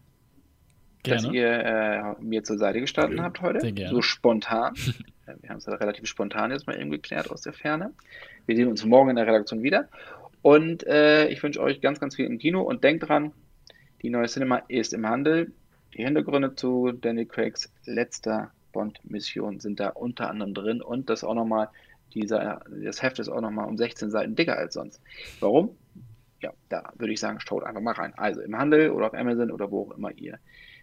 gerne. 1.03 1.21
dass 1.21 1.31
ihr 1.31 1.47
äh, 1.47 2.21
mir 2.21 2.43
zur 2.43 2.57
Seite 2.57 2.79
gestanden 2.79 3.19
okay. 3.19 3.25
habt 3.25 3.41
heute. 3.41 3.61
Sehr 3.61 3.71
gerne. 3.71 3.93
So 3.93 4.01
spontan. 4.01 4.75
Äh, 5.27 5.35
wir 5.39 5.51
haben 5.51 5.57
es 5.57 5.67
ja 5.67 5.75
relativ 5.75 6.07
spontan 6.07 6.49
jetzt 6.49 6.65
mal 6.65 6.81
eben 6.81 6.89
geklärt 6.89 7.29
aus 7.29 7.41
der 7.41 7.53
Ferne. 7.53 7.93
Wir 8.47 8.55
sehen 8.55 8.67
uns 8.67 8.83
morgen 8.83 9.11
in 9.11 9.17
der 9.17 9.27
Redaktion 9.27 9.61
wieder. 9.61 9.87
Und 10.41 10.85
äh, 10.87 11.27
ich 11.27 11.41
wünsche 11.43 11.61
euch 11.61 11.81
ganz, 11.81 11.99
ganz 11.99 12.15
viel 12.15 12.25
im 12.25 12.39
Kino 12.39 12.61
und 12.61 12.83
denkt 12.83 13.07
dran, 13.07 13.31
die 14.01 14.09
neue 14.09 14.27
Cinema 14.27 14.57
ist 14.67 14.93
im 14.93 15.07
Handel. 15.07 15.51
Die 15.93 16.03
Hintergründe 16.03 16.55
zu 16.55 16.91
Danny 16.91 17.25
Craigs 17.25 17.71
letzter 17.85 18.51
Bond-Mission 18.71 19.59
sind 19.59 19.79
da 19.79 19.89
unter 19.89 20.29
anderem 20.29 20.53
drin 20.53 20.81
und 20.81 21.09
das 21.09 21.23
auch 21.23 21.35
nochmal, 21.35 21.69
dieser, 22.13 22.61
das 22.83 23.01
Heft 23.01 23.19
ist 23.19 23.29
auch 23.29 23.41
nochmal 23.41 23.67
um 23.67 23.77
16 23.77 24.09
Seiten 24.09 24.35
dicker 24.35 24.57
als 24.57 24.73
sonst. 24.73 25.01
Warum? 25.39 25.75
Ja, 26.41 26.53
da 26.69 26.91
würde 26.97 27.13
ich 27.13 27.19
sagen, 27.19 27.39
schaut 27.39 27.63
einfach 27.63 27.81
mal 27.81 27.93
rein. 27.93 28.13
Also 28.15 28.41
im 28.41 28.57
Handel 28.57 28.89
oder 28.91 29.07
auf 29.07 29.13
Amazon 29.13 29.51
oder 29.51 29.69
wo 29.69 29.83
auch 29.83 29.97
immer 29.97 30.11
ihr 30.13 30.39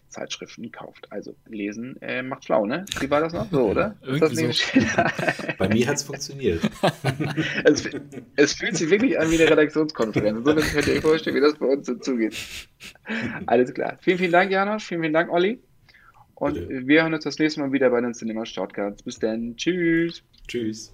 Zeitschriften 0.09 0.71
kauft. 0.73 1.11
Also 1.11 1.35
lesen 1.47 2.01
äh, 2.01 2.23
macht 2.23 2.45
schlau, 2.45 2.67
ne? 2.67 2.85
Wie 3.01 3.11
war 3.11 3.21
das 3.21 3.33
noch? 3.33 3.51
So, 3.51 3.71
oder? 3.71 3.97
Irgendwie 4.03 4.53
so. 4.53 5.03
Bei 5.59 5.69
mir 5.69 5.87
hat 5.87 5.95
es 5.97 6.03
funktioniert. 6.03 6.63
es, 7.65 7.89
es, 8.37 8.53
fühlt 8.55 8.77
sich 8.77 8.91
wirklich 8.91 9.19
an 9.19 9.31
wie 9.31 9.41
eine 9.41 9.51
Redaktionskonferenz. 9.51 10.45
So 10.45 10.55
könnt 10.55 10.87
ihr 10.87 10.95
euch 10.95 11.01
vorstellen, 11.01 11.37
wie 11.37 11.41
das 11.41 11.55
bei 11.55 11.67
uns 11.67 11.87
so 11.87 11.95
zugeht. 11.95 12.37
Alles 13.47 13.73
klar. 13.75 13.99
Vielen, 14.01 14.19
vielen 14.19 14.33
Dank, 14.33 14.51
Janosch. 14.51 14.87
Vielen, 14.87 15.03
vielen 15.03 15.13
Dank, 15.15 15.33
Olli. 15.33 15.61
Und 16.35 16.55
Bitte. 16.55 16.87
wir 16.87 17.03
hören 17.03 17.15
uns 17.15 17.25
das 17.25 17.39
nächste 17.39 17.61
Mal 17.61 17.73
wieder 17.73 17.91
bei 17.91 18.01
den 18.01 18.15
Cinema 18.15 18.47
Shortcuts. 18.47 19.03
Bis 19.03 19.19
dann. 19.19 19.57
Tschüss. 19.57 20.23
Tschüss. 20.47 20.93